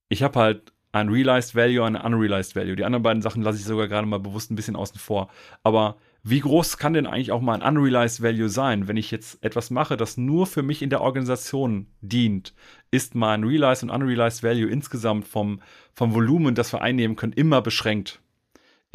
Ich 0.10 0.24
habe 0.24 0.40
halt 0.40 0.74
ein 0.96 1.10
Realized 1.10 1.56
Value, 1.56 1.84
und 1.84 1.98
ein 1.98 2.14
Unrealized 2.14 2.56
Value. 2.56 2.76
Die 2.76 2.86
anderen 2.86 3.04
beiden 3.04 3.22
Sachen 3.22 3.42
lasse 3.42 3.58
ich 3.58 3.66
sogar 3.66 3.90
gerade 3.90 4.08
mal 4.08 4.20
bewusst 4.20 4.50
ein 4.50 4.56
bisschen 4.56 4.78
außen 4.78 4.98
vor. 4.98 5.30
Aber 5.62 5.98
wie 6.24 6.40
groß 6.40 6.78
kann 6.78 6.94
denn 6.94 7.06
eigentlich 7.06 7.34
auch 7.34 7.42
mal 7.42 7.62
ein 7.62 7.78
Unrealized 7.78 8.24
Value 8.24 8.48
sein, 8.48 8.88
wenn 8.88 8.96
ich 8.96 9.12
jetzt 9.12 9.44
etwas 9.44 9.70
mache, 9.72 9.98
das 9.98 10.16
nur 10.16 10.48
für 10.48 10.64
mich 10.64 10.82
in 10.82 10.90
der 10.90 11.02
Organisation 11.02 11.88
dient? 12.00 12.54
Ist 12.92 13.14
mein 13.14 13.44
Realized 13.44 13.84
und 13.84 13.90
Unrealized 13.90 14.42
Value 14.42 14.70
insgesamt 14.70 15.28
vom, 15.28 15.62
vom 15.94 16.14
Volumen, 16.14 16.56
das 16.56 16.72
wir 16.72 16.82
einnehmen 16.82 17.18
können, 17.18 17.34
immer 17.34 17.62
beschränkt? 17.62 18.22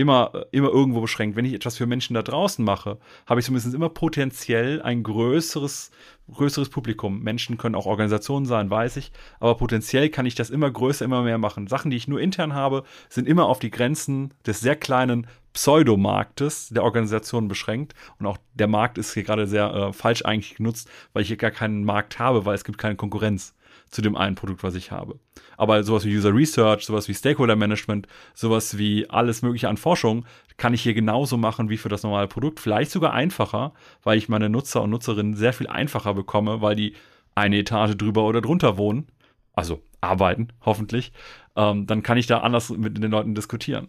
Immer, 0.01 0.47
immer 0.51 0.69
irgendwo 0.69 1.01
beschränkt. 1.01 1.37
Wenn 1.37 1.45
ich 1.45 1.53
etwas 1.53 1.77
für 1.77 1.87
Menschen 1.87 2.15
da 2.15 2.23
draußen 2.23 2.65
mache, 2.65 2.99
habe 3.27 3.41
ich 3.41 3.47
zumindest 3.47 3.75
immer 3.75 3.89
potenziell 3.89 4.81
ein 4.83 5.03
größeres, 5.03 5.91
größeres 6.33 6.71
Publikum. 6.71 7.23
Menschen 7.23 7.59
können 7.59 7.75
auch 7.75 7.87
Organisationen 7.87 8.47
sein, 8.47 8.71
weiß 8.71 8.97
ich, 8.97 9.13
aber 9.39 9.57
potenziell 9.57 10.09
kann 10.09 10.27
ich 10.27 10.35
das 10.35 10.51
immer 10.51 10.71
größer, 10.71 11.05
immer 11.05 11.23
mehr 11.23 11.39
machen. 11.39 11.67
Sachen, 11.67 11.91
die 11.91 11.97
ich 11.97 12.09
nur 12.09 12.21
intern 12.21 12.55
habe, 12.55 12.85
sind 13.09 13.29
immer 13.29 13.47
auf 13.47 13.59
die 13.59 13.71
Grenzen 13.71 14.33
des 14.47 14.61
sehr 14.61 14.77
kleinen 14.77 15.27
Pseudomarktes 15.53 16.69
der 16.71 16.85
Organisation 16.85 17.49
beschränkt. 17.49 17.95
Und 18.19 18.27
auch 18.27 18.39
der 18.55 18.69
Markt 18.69 18.99
ist 18.99 19.15
hier 19.15 19.25
gerade 19.25 19.47
sehr 19.47 19.73
äh, 19.73 19.93
falsch 19.93 20.25
eigentlich 20.25 20.57
genutzt, 20.57 20.89
weil 21.13 21.23
ich 21.23 21.29
hier 21.29 21.37
gar 21.37 21.51
keinen 21.51 21.85
Markt 21.85 22.19
habe, 22.19 22.47
weil 22.47 22.55
es 22.55 22.65
gibt 22.65 22.79
keine 22.79 22.97
Konkurrenz 22.97 23.55
zu 23.91 24.03
dem 24.03 24.17
einen 24.17 24.37
Produkt, 24.37 24.63
was 24.63 24.75
ich 24.75 24.91
habe. 24.91 25.19
Aber 25.57 25.83
sowas 25.83 26.05
wie 26.05 26.17
User 26.17 26.35
Research, 26.35 26.87
sowas 26.87 27.09
wie 27.09 27.15
Stakeholder 27.15 27.57
Management, 27.57 28.07
sowas 28.35 28.79
wie 28.79 29.09
alles 29.11 29.43
mögliche 29.43 29.69
an 29.69 29.77
Forschung 29.77 30.25
kann 30.57 30.75
ich 30.75 30.83
hier 30.83 30.95
genauso 30.95 31.37
machen 31.37 31.71
wie 31.71 31.77
für 31.77 31.89
das 31.89 32.03
normale 32.03 32.29
Produkt. 32.29 32.61
Vielleicht 32.61 32.91
sogar 32.91 33.13
einfacher, 33.13 33.73
weil 34.03 34.19
ich 34.19 34.29
meine 34.29 34.49
Nutzer 34.49 34.83
und 34.83 34.91
Nutzerinnen 34.91 35.35
sehr 35.35 35.53
viel 35.53 35.67
einfacher 35.67 36.15
bekomme, 36.15 36.61
weil 36.61 36.77
die 36.77 36.95
eine 37.35 37.59
Etage 37.59 37.97
drüber 37.97 38.25
oder 38.25 38.41
drunter 38.41 38.77
wohnen. 38.77 39.09
Also 39.53 39.83
arbeiten, 40.01 40.49
hoffentlich. 40.61 41.13
Ähm, 41.57 41.87
dann 41.87 42.03
kann 42.03 42.19
ich 42.19 42.27
da 42.27 42.39
anders 42.39 42.71
mit 42.71 43.03
den 43.03 43.11
Leuten 43.11 43.35
diskutieren. 43.35 43.89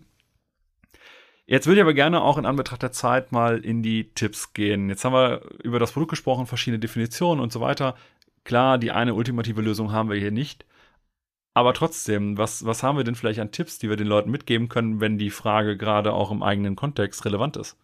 Jetzt 1.45 1.67
würde 1.67 1.79
ich 1.79 1.83
aber 1.83 1.93
gerne 1.93 2.21
auch 2.21 2.37
in 2.37 2.45
Anbetracht 2.45 2.81
der 2.81 2.93
Zeit 2.93 3.31
mal 3.31 3.59
in 3.59 3.83
die 3.83 4.13
Tipps 4.13 4.53
gehen. 4.53 4.89
Jetzt 4.89 5.03
haben 5.03 5.13
wir 5.13 5.41
über 5.63 5.79
das 5.79 5.91
Produkt 5.91 6.11
gesprochen, 6.11 6.45
verschiedene 6.45 6.79
Definitionen 6.79 7.41
und 7.41 7.51
so 7.51 7.59
weiter. 7.59 7.95
Klar, 8.43 8.77
die 8.77 8.91
eine 8.91 9.13
ultimative 9.13 9.61
Lösung 9.61 9.91
haben 9.91 10.09
wir 10.09 10.17
hier 10.17 10.31
nicht. 10.31 10.65
Aber 11.53 11.73
trotzdem, 11.73 12.37
was, 12.37 12.65
was 12.65 12.81
haben 12.81 12.97
wir 12.97 13.03
denn 13.03 13.15
vielleicht 13.15 13.39
an 13.39 13.51
Tipps, 13.51 13.77
die 13.77 13.89
wir 13.89 13.97
den 13.97 14.07
Leuten 14.07 14.31
mitgeben 14.31 14.69
können, 14.69 15.01
wenn 15.01 15.17
die 15.17 15.31
Frage 15.31 15.77
gerade 15.77 16.13
auch 16.13 16.31
im 16.31 16.43
eigenen 16.43 16.75
Kontext 16.75 17.25
relevant 17.25 17.57
ist? 17.57 17.75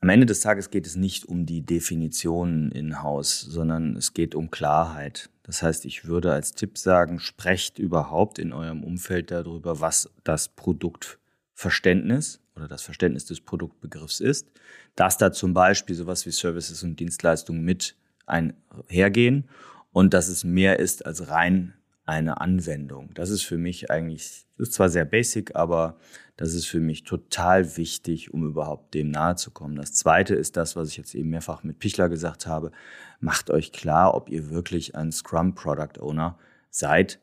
Am 0.00 0.08
Ende 0.10 0.26
des 0.26 0.40
Tages 0.40 0.70
geht 0.70 0.86
es 0.86 0.96
nicht 0.96 1.24
um 1.26 1.46
die 1.46 1.62
Definitionen 1.62 2.70
in 2.72 3.02
Haus, 3.02 3.40
sondern 3.40 3.96
es 3.96 4.12
geht 4.12 4.34
um 4.34 4.50
Klarheit. 4.50 5.30
Das 5.44 5.62
heißt, 5.62 5.86
ich 5.86 6.04
würde 6.04 6.30
als 6.32 6.52
Tipp 6.52 6.76
sagen, 6.76 7.20
sprecht 7.20 7.78
überhaupt 7.78 8.38
in 8.38 8.52
eurem 8.52 8.84
Umfeld 8.84 9.30
darüber, 9.30 9.80
was 9.80 10.10
das 10.22 10.48
Produktverständnis 10.48 12.40
oder 12.56 12.68
das 12.68 12.82
Verständnis 12.82 13.24
des 13.26 13.40
Produktbegriffs 13.40 14.20
ist, 14.20 14.48
dass 14.96 15.18
da 15.18 15.32
zum 15.32 15.54
Beispiel 15.54 15.96
sowas 15.96 16.26
wie 16.26 16.30
Services 16.30 16.82
und 16.82 16.98
Dienstleistungen 17.00 17.62
mit 17.62 17.96
einhergehen 18.26 19.48
und 19.92 20.14
dass 20.14 20.28
es 20.28 20.44
mehr 20.44 20.78
ist 20.78 21.04
als 21.06 21.28
rein 21.28 21.74
eine 22.06 22.40
Anwendung. 22.40 23.10
Das 23.14 23.30
ist 23.30 23.42
für 23.42 23.56
mich 23.56 23.90
eigentlich, 23.90 24.46
ist 24.58 24.72
zwar 24.72 24.88
sehr 24.88 25.04
basic, 25.04 25.56
aber 25.56 25.96
das 26.36 26.52
ist 26.52 26.66
für 26.66 26.80
mich 26.80 27.04
total 27.04 27.76
wichtig, 27.76 28.34
um 28.34 28.44
überhaupt 28.44 28.94
dem 28.94 29.10
nahe 29.10 29.36
zu 29.36 29.50
kommen. 29.50 29.76
Das 29.76 29.94
zweite 29.94 30.34
ist 30.34 30.56
das, 30.56 30.76
was 30.76 30.88
ich 30.88 30.96
jetzt 30.96 31.14
eben 31.14 31.30
mehrfach 31.30 31.62
mit 31.62 31.78
Pichler 31.78 32.08
gesagt 32.08 32.46
habe. 32.46 32.72
Macht 33.20 33.50
euch 33.50 33.72
klar, 33.72 34.14
ob 34.14 34.28
ihr 34.28 34.50
wirklich 34.50 34.94
ein 34.94 35.12
Scrum 35.12 35.54
Product 35.54 36.00
Owner 36.00 36.38
seid 36.70 37.20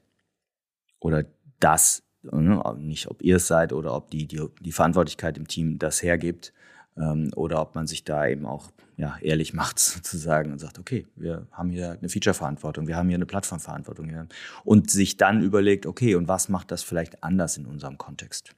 oder 0.99 1.25
das 1.59 2.03
nicht 2.23 3.07
ob 3.07 3.21
ihr 3.21 3.37
es 3.37 3.47
seid 3.47 3.73
oder 3.73 3.95
ob 3.95 4.11
die, 4.11 4.27
die, 4.27 4.41
die 4.59 4.71
Verantwortlichkeit 4.71 5.37
im 5.37 5.47
Team 5.47 5.79
das 5.79 6.03
hergibt 6.03 6.53
ähm, 6.97 7.31
oder 7.35 7.61
ob 7.61 7.75
man 7.75 7.87
sich 7.87 8.03
da 8.03 8.27
eben 8.27 8.45
auch 8.45 8.71
ja, 8.97 9.17
ehrlich 9.21 9.53
macht 9.55 9.79
sozusagen 9.79 10.51
und 10.51 10.59
sagt, 10.59 10.79
okay, 10.79 11.07
wir 11.15 11.47
haben 11.51 11.69
hier 11.69 11.91
eine 11.91 12.09
Feature-Verantwortung, 12.09 12.87
wir 12.87 12.95
haben 12.95 13.07
hier 13.09 13.17
eine 13.17 13.25
Plattform-Verantwortung 13.25 14.29
und 14.63 14.91
sich 14.91 15.17
dann 15.17 15.41
überlegt, 15.41 15.85
okay, 15.85 16.15
und 16.15 16.27
was 16.27 16.49
macht 16.49 16.71
das 16.71 16.83
vielleicht 16.83 17.23
anders 17.23 17.57
in 17.57 17.65
unserem 17.65 17.97
Kontext? 17.97 18.55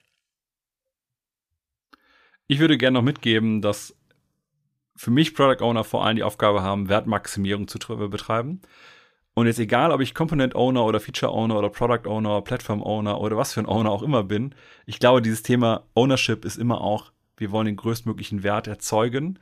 Ich 2.47 2.59
würde 2.59 2.77
gerne 2.77 2.95
noch 2.95 3.03
mitgeben, 3.03 3.61
dass 3.61 3.95
für 4.95 5.11
mich 5.11 5.33
Product 5.33 5.63
Owner 5.63 5.83
vor 5.83 6.05
allem 6.05 6.17
die 6.17 6.23
Aufgabe 6.23 6.61
haben, 6.61 6.89
Wertmaximierung 6.89 7.67
zu 7.67 7.79
betreiben. 7.79 8.61
Und 9.35 9.47
jetzt 9.47 9.59
egal, 9.59 9.91
ob 9.91 10.01
ich 10.01 10.13
Component 10.13 10.55
Owner 10.55 10.85
oder 10.85 10.99
Feature 10.99 11.31
Owner 11.31 11.57
oder 11.57 11.69
Product 11.69 12.07
Owner, 12.07 12.41
Platform 12.41 12.83
Owner 12.83 13.19
oder 13.19 13.35
was 13.35 13.53
für 13.53 13.61
ein 13.61 13.65
Owner 13.65 13.91
auch 13.91 14.03
immer 14.03 14.23
bin, 14.23 14.53
ich 14.85 14.99
glaube, 14.99 15.21
dieses 15.21 15.41
Thema 15.41 15.83
Ownership 15.95 16.45
ist 16.45 16.57
immer 16.57 16.81
auch, 16.81 17.11
wir 17.37 17.51
wollen 17.51 17.65
den 17.65 17.75
größtmöglichen 17.75 18.43
Wert 18.43 18.67
erzeugen. 18.67 19.39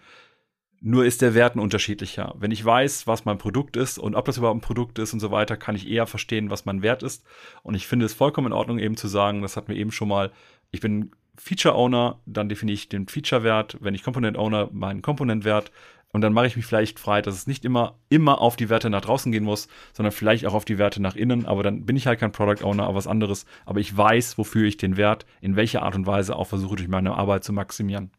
Nur 0.83 1.05
ist 1.05 1.21
der 1.21 1.35
Wert 1.35 1.55
ein 1.55 1.59
unterschiedlicher. 1.59 2.33
Wenn 2.39 2.49
ich 2.49 2.65
weiß, 2.65 3.05
was 3.05 3.25
mein 3.25 3.37
Produkt 3.37 3.77
ist 3.77 3.99
und 3.99 4.15
ob 4.15 4.25
das 4.25 4.37
überhaupt 4.37 4.57
ein 4.57 4.61
Produkt 4.61 4.97
ist 4.97 5.13
und 5.13 5.19
so 5.19 5.29
weiter, 5.29 5.55
kann 5.55 5.75
ich 5.75 5.87
eher 5.87 6.07
verstehen, 6.07 6.49
was 6.49 6.65
mein 6.65 6.81
Wert 6.81 7.03
ist. 7.03 7.23
Und 7.61 7.75
ich 7.75 7.85
finde 7.85 8.07
es 8.07 8.13
vollkommen 8.13 8.47
in 8.47 8.53
Ordnung, 8.53 8.79
eben 8.79 8.97
zu 8.97 9.07
sagen, 9.07 9.43
das 9.43 9.57
hatten 9.57 9.67
wir 9.67 9.75
eben 9.75 9.91
schon 9.91 10.07
mal, 10.07 10.31
ich 10.71 10.79
bin 10.79 11.11
Feature 11.37 11.75
Owner, 11.75 12.19
dann 12.25 12.49
definiere 12.49 12.73
ich 12.73 12.89
den 12.89 13.07
Feature-Wert. 13.07 13.77
Wenn 13.79 13.93
ich 13.93 14.03
Component 14.03 14.37
Owner, 14.37 14.69
meinen 14.71 15.01
Component-Wert. 15.01 15.71
Und 16.13 16.21
dann 16.21 16.33
mache 16.33 16.47
ich 16.47 16.55
mich 16.57 16.65
vielleicht 16.65 16.99
frei, 16.99 17.21
dass 17.21 17.35
es 17.35 17.47
nicht 17.47 17.63
immer, 17.63 17.99
immer 18.09 18.41
auf 18.41 18.57
die 18.57 18.69
Werte 18.69 18.89
nach 18.89 19.01
draußen 19.01 19.31
gehen 19.31 19.45
muss, 19.45 19.67
sondern 19.93 20.11
vielleicht 20.11 20.45
auch 20.45 20.53
auf 20.53 20.65
die 20.65 20.77
Werte 20.77 21.01
nach 21.01 21.15
innen. 21.15 21.45
Aber 21.45 21.63
dann 21.63 21.85
bin 21.85 21.95
ich 21.95 22.05
halt 22.05 22.19
kein 22.19 22.33
Product 22.33 22.65
Owner, 22.65 22.83
aber 22.83 22.95
was 22.95 23.07
anderes. 23.07 23.45
Aber 23.65 23.79
ich 23.79 23.95
weiß, 23.95 24.37
wofür 24.37 24.65
ich 24.65 24.77
den 24.77 24.97
Wert 24.97 25.25
in 25.39 25.55
welcher 25.55 25.83
Art 25.83 25.95
und 25.95 26.05
Weise 26.05 26.35
auch 26.35 26.47
versuche, 26.47 26.75
durch 26.75 26.89
meine 26.89 27.15
Arbeit 27.15 27.43
zu 27.43 27.53
maximieren. 27.53 28.11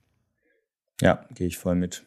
Ja, 1.00 1.26
gehe 1.34 1.46
ich 1.46 1.58
voll 1.58 1.74
mit. 1.74 2.04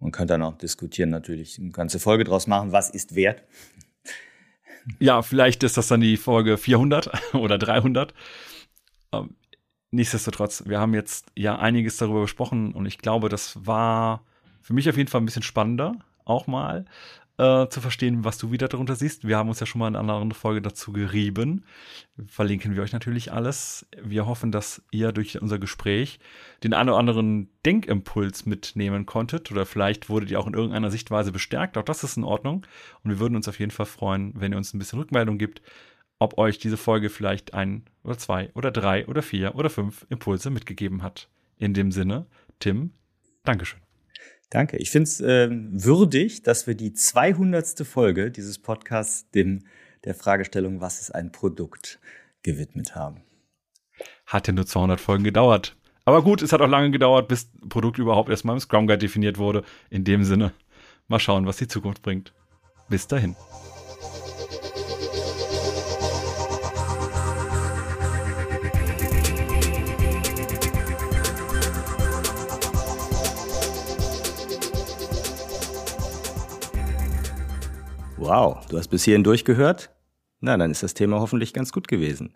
Man 0.00 0.12
kann 0.12 0.26
dann 0.26 0.42
auch 0.42 0.56
diskutieren, 0.56 1.10
natürlich 1.10 1.58
eine 1.58 1.70
ganze 1.70 2.00
Folge 2.00 2.24
draus 2.24 2.46
machen. 2.46 2.72
Was 2.72 2.90
ist 2.90 3.14
Wert? 3.14 3.44
Ja, 4.98 5.22
vielleicht 5.22 5.62
ist 5.62 5.76
das 5.76 5.88
dann 5.88 6.00
die 6.00 6.16
Folge 6.16 6.56
400 6.56 7.10
oder 7.34 7.58
300. 7.58 8.14
Ähm, 9.12 9.36
nichtsdestotrotz, 9.90 10.64
wir 10.66 10.80
haben 10.80 10.94
jetzt 10.94 11.26
ja 11.36 11.58
einiges 11.58 11.98
darüber 11.98 12.22
besprochen 12.22 12.72
und 12.72 12.86
ich 12.86 12.98
glaube, 12.98 13.28
das 13.28 13.66
war 13.66 14.24
für 14.60 14.74
mich 14.74 14.88
auf 14.88 14.96
jeden 14.96 15.08
Fall 15.08 15.20
ein 15.20 15.26
bisschen 15.26 15.42
spannender, 15.42 15.96
auch 16.24 16.46
mal. 16.46 16.84
äh, 17.40 17.68
zu 17.70 17.80
verstehen, 17.80 18.22
was 18.22 18.36
du 18.36 18.52
wieder 18.52 18.68
darunter 18.68 18.94
siehst. 18.96 19.26
Wir 19.26 19.38
haben 19.38 19.48
uns 19.48 19.60
ja 19.60 19.66
schon 19.66 19.78
mal 19.78 19.88
in 19.88 19.96
einer 19.96 20.12
anderen 20.12 20.32
Folge 20.32 20.60
dazu 20.60 20.92
gerieben. 20.92 21.64
Verlinken 22.26 22.74
wir 22.74 22.82
euch 22.82 22.92
natürlich 22.92 23.32
alles. 23.32 23.86
Wir 24.02 24.26
hoffen, 24.26 24.52
dass 24.52 24.82
ihr 24.90 25.12
durch 25.12 25.40
unser 25.40 25.58
Gespräch 25.58 26.20
den 26.62 26.74
einen 26.74 26.90
oder 26.90 26.98
anderen 26.98 27.48
Denkimpuls 27.64 28.44
mitnehmen 28.44 29.06
konntet 29.06 29.50
oder 29.50 29.64
vielleicht 29.64 30.10
wurdet 30.10 30.30
ihr 30.30 30.38
auch 30.38 30.46
in 30.46 30.54
irgendeiner 30.54 30.90
Sichtweise 30.90 31.32
bestärkt. 31.32 31.78
Auch 31.78 31.82
das 31.82 32.04
ist 32.04 32.18
in 32.18 32.24
Ordnung. 32.24 32.66
Und 33.02 33.10
wir 33.10 33.18
würden 33.20 33.36
uns 33.36 33.48
auf 33.48 33.58
jeden 33.58 33.70
Fall 33.72 33.86
freuen, 33.86 34.34
wenn 34.36 34.52
ihr 34.52 34.58
uns 34.58 34.74
ein 34.74 34.78
bisschen 34.78 34.98
Rückmeldung 34.98 35.38
gibt, 35.38 35.62
ob 36.18 36.36
euch 36.36 36.58
diese 36.58 36.76
Folge 36.76 37.08
vielleicht 37.08 37.54
ein 37.54 37.84
oder 38.04 38.18
zwei 38.18 38.50
oder 38.54 38.70
drei 38.70 39.06
oder 39.06 39.22
vier 39.22 39.54
oder 39.54 39.70
fünf 39.70 40.04
Impulse 40.10 40.50
mitgegeben 40.50 41.02
hat. 41.02 41.30
In 41.56 41.72
dem 41.72 41.90
Sinne, 41.90 42.26
Tim, 42.58 42.92
Dankeschön. 43.44 43.89
Danke. 44.50 44.76
Ich 44.78 44.90
finde 44.90 45.04
es 45.04 45.20
äh, 45.20 45.48
würdig, 45.50 46.42
dass 46.42 46.66
wir 46.66 46.74
die 46.74 46.92
200. 46.92 47.86
Folge 47.86 48.30
dieses 48.30 48.58
Podcasts 48.58 49.30
dem 49.30 49.60
der 50.04 50.14
Fragestellung, 50.14 50.80
was 50.80 51.00
ist 51.00 51.14
ein 51.14 51.30
Produkt, 51.30 52.00
gewidmet 52.42 52.94
haben. 52.94 53.22
Hat 54.26 54.46
ja 54.48 54.52
nur 54.52 54.66
200 54.66 55.00
Folgen 55.00 55.24
gedauert. 55.24 55.76
Aber 56.04 56.22
gut, 56.22 56.42
es 56.42 56.52
hat 56.52 56.60
auch 56.60 56.68
lange 56.68 56.90
gedauert, 56.90 57.28
bis 57.28 57.50
Produkt 57.68 57.98
überhaupt 57.98 58.30
erstmal 58.30 58.56
im 58.56 58.60
Scrum 58.60 58.86
Guide 58.86 58.98
definiert 58.98 59.38
wurde. 59.38 59.62
In 59.90 60.04
dem 60.04 60.24
Sinne, 60.24 60.52
mal 61.06 61.20
schauen, 61.20 61.46
was 61.46 61.58
die 61.58 61.68
Zukunft 61.68 62.02
bringt. 62.02 62.32
Bis 62.88 63.06
dahin. 63.06 63.36
Wow, 78.22 78.66
du 78.66 78.76
hast 78.76 78.88
bis 78.88 79.04
hierhin 79.04 79.24
durchgehört? 79.24 79.88
Na, 80.40 80.54
dann 80.58 80.70
ist 80.70 80.82
das 80.82 80.92
Thema 80.92 81.20
hoffentlich 81.20 81.54
ganz 81.54 81.72
gut 81.72 81.88
gewesen. 81.88 82.34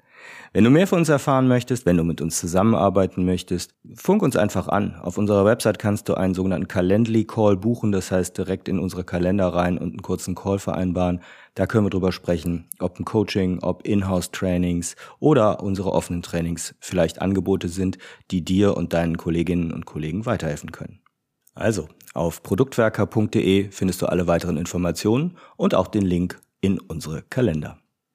Wenn 0.55 0.65
du 0.65 0.71
mehr 0.71 0.87
von 0.87 1.01
uns 1.01 1.11
erfahren 1.11 1.47
möchtest, 1.47 1.85
wenn 1.85 1.99
du 1.99 2.05
mit 2.05 2.23
uns 2.23 2.41
zusammenarbeiten 2.41 3.27
möchtest, 3.27 3.75
funk 3.95 4.23
uns 4.23 4.35
einfach 4.35 4.69
an. 4.69 4.95
Auf 4.95 5.19
unserer 5.19 5.45
Website 5.45 5.79
kannst 5.79 6.09
du 6.09 6.15
einen 6.15 6.33
sogenannten 6.33 6.69
Calendly-Call 6.69 7.59
buchen, 7.59 7.93
das 7.93 8.11
heißt 8.11 8.39
direkt 8.39 8.69
in 8.69 8.79
unsere 8.79 9.05
Kalender 9.05 9.49
rein 9.49 9.77
und 9.77 9.89
einen 9.91 10.01
kurzen 10.01 10.35
Call 10.35 10.59
vereinbaren. 10.59 11.21
Da 11.55 11.67
können 11.67 11.85
wir 11.85 11.91
drüber 11.91 12.13
sprechen, 12.13 12.71
ob 12.79 12.99
ein 12.99 13.05
Coaching, 13.05 13.59
ob 13.63 13.87
Inhouse-Trainings 13.87 14.97
oder 15.21 15.63
unsere 15.63 15.93
offenen 15.93 16.23
Trainings 16.23 16.75
vielleicht 16.81 17.21
Angebote 17.21 17.69
sind, 17.69 17.99
die 18.31 18.43
dir 18.43 18.75
und 18.75 18.95
deinen 18.95 19.19
Kolleginnen 19.19 19.71
und 19.71 19.85
Kollegen 19.85 20.25
weiterhelfen 20.25 20.73
können. 20.73 21.01
Also, 21.55 21.89
auf 22.15 22.43
produktwerker.de 22.43 23.71
findest 23.71 24.01
du 24.01 24.07
alle 24.07 24.27
weiteren 24.27 24.57
Informationen 24.57 25.37
und 25.57 25.75
auch 25.75 25.89
den 25.89 26.05
Link 26.05 26.41
in 26.61 26.81
unsere 26.81 27.23
Kalender. 27.23 27.77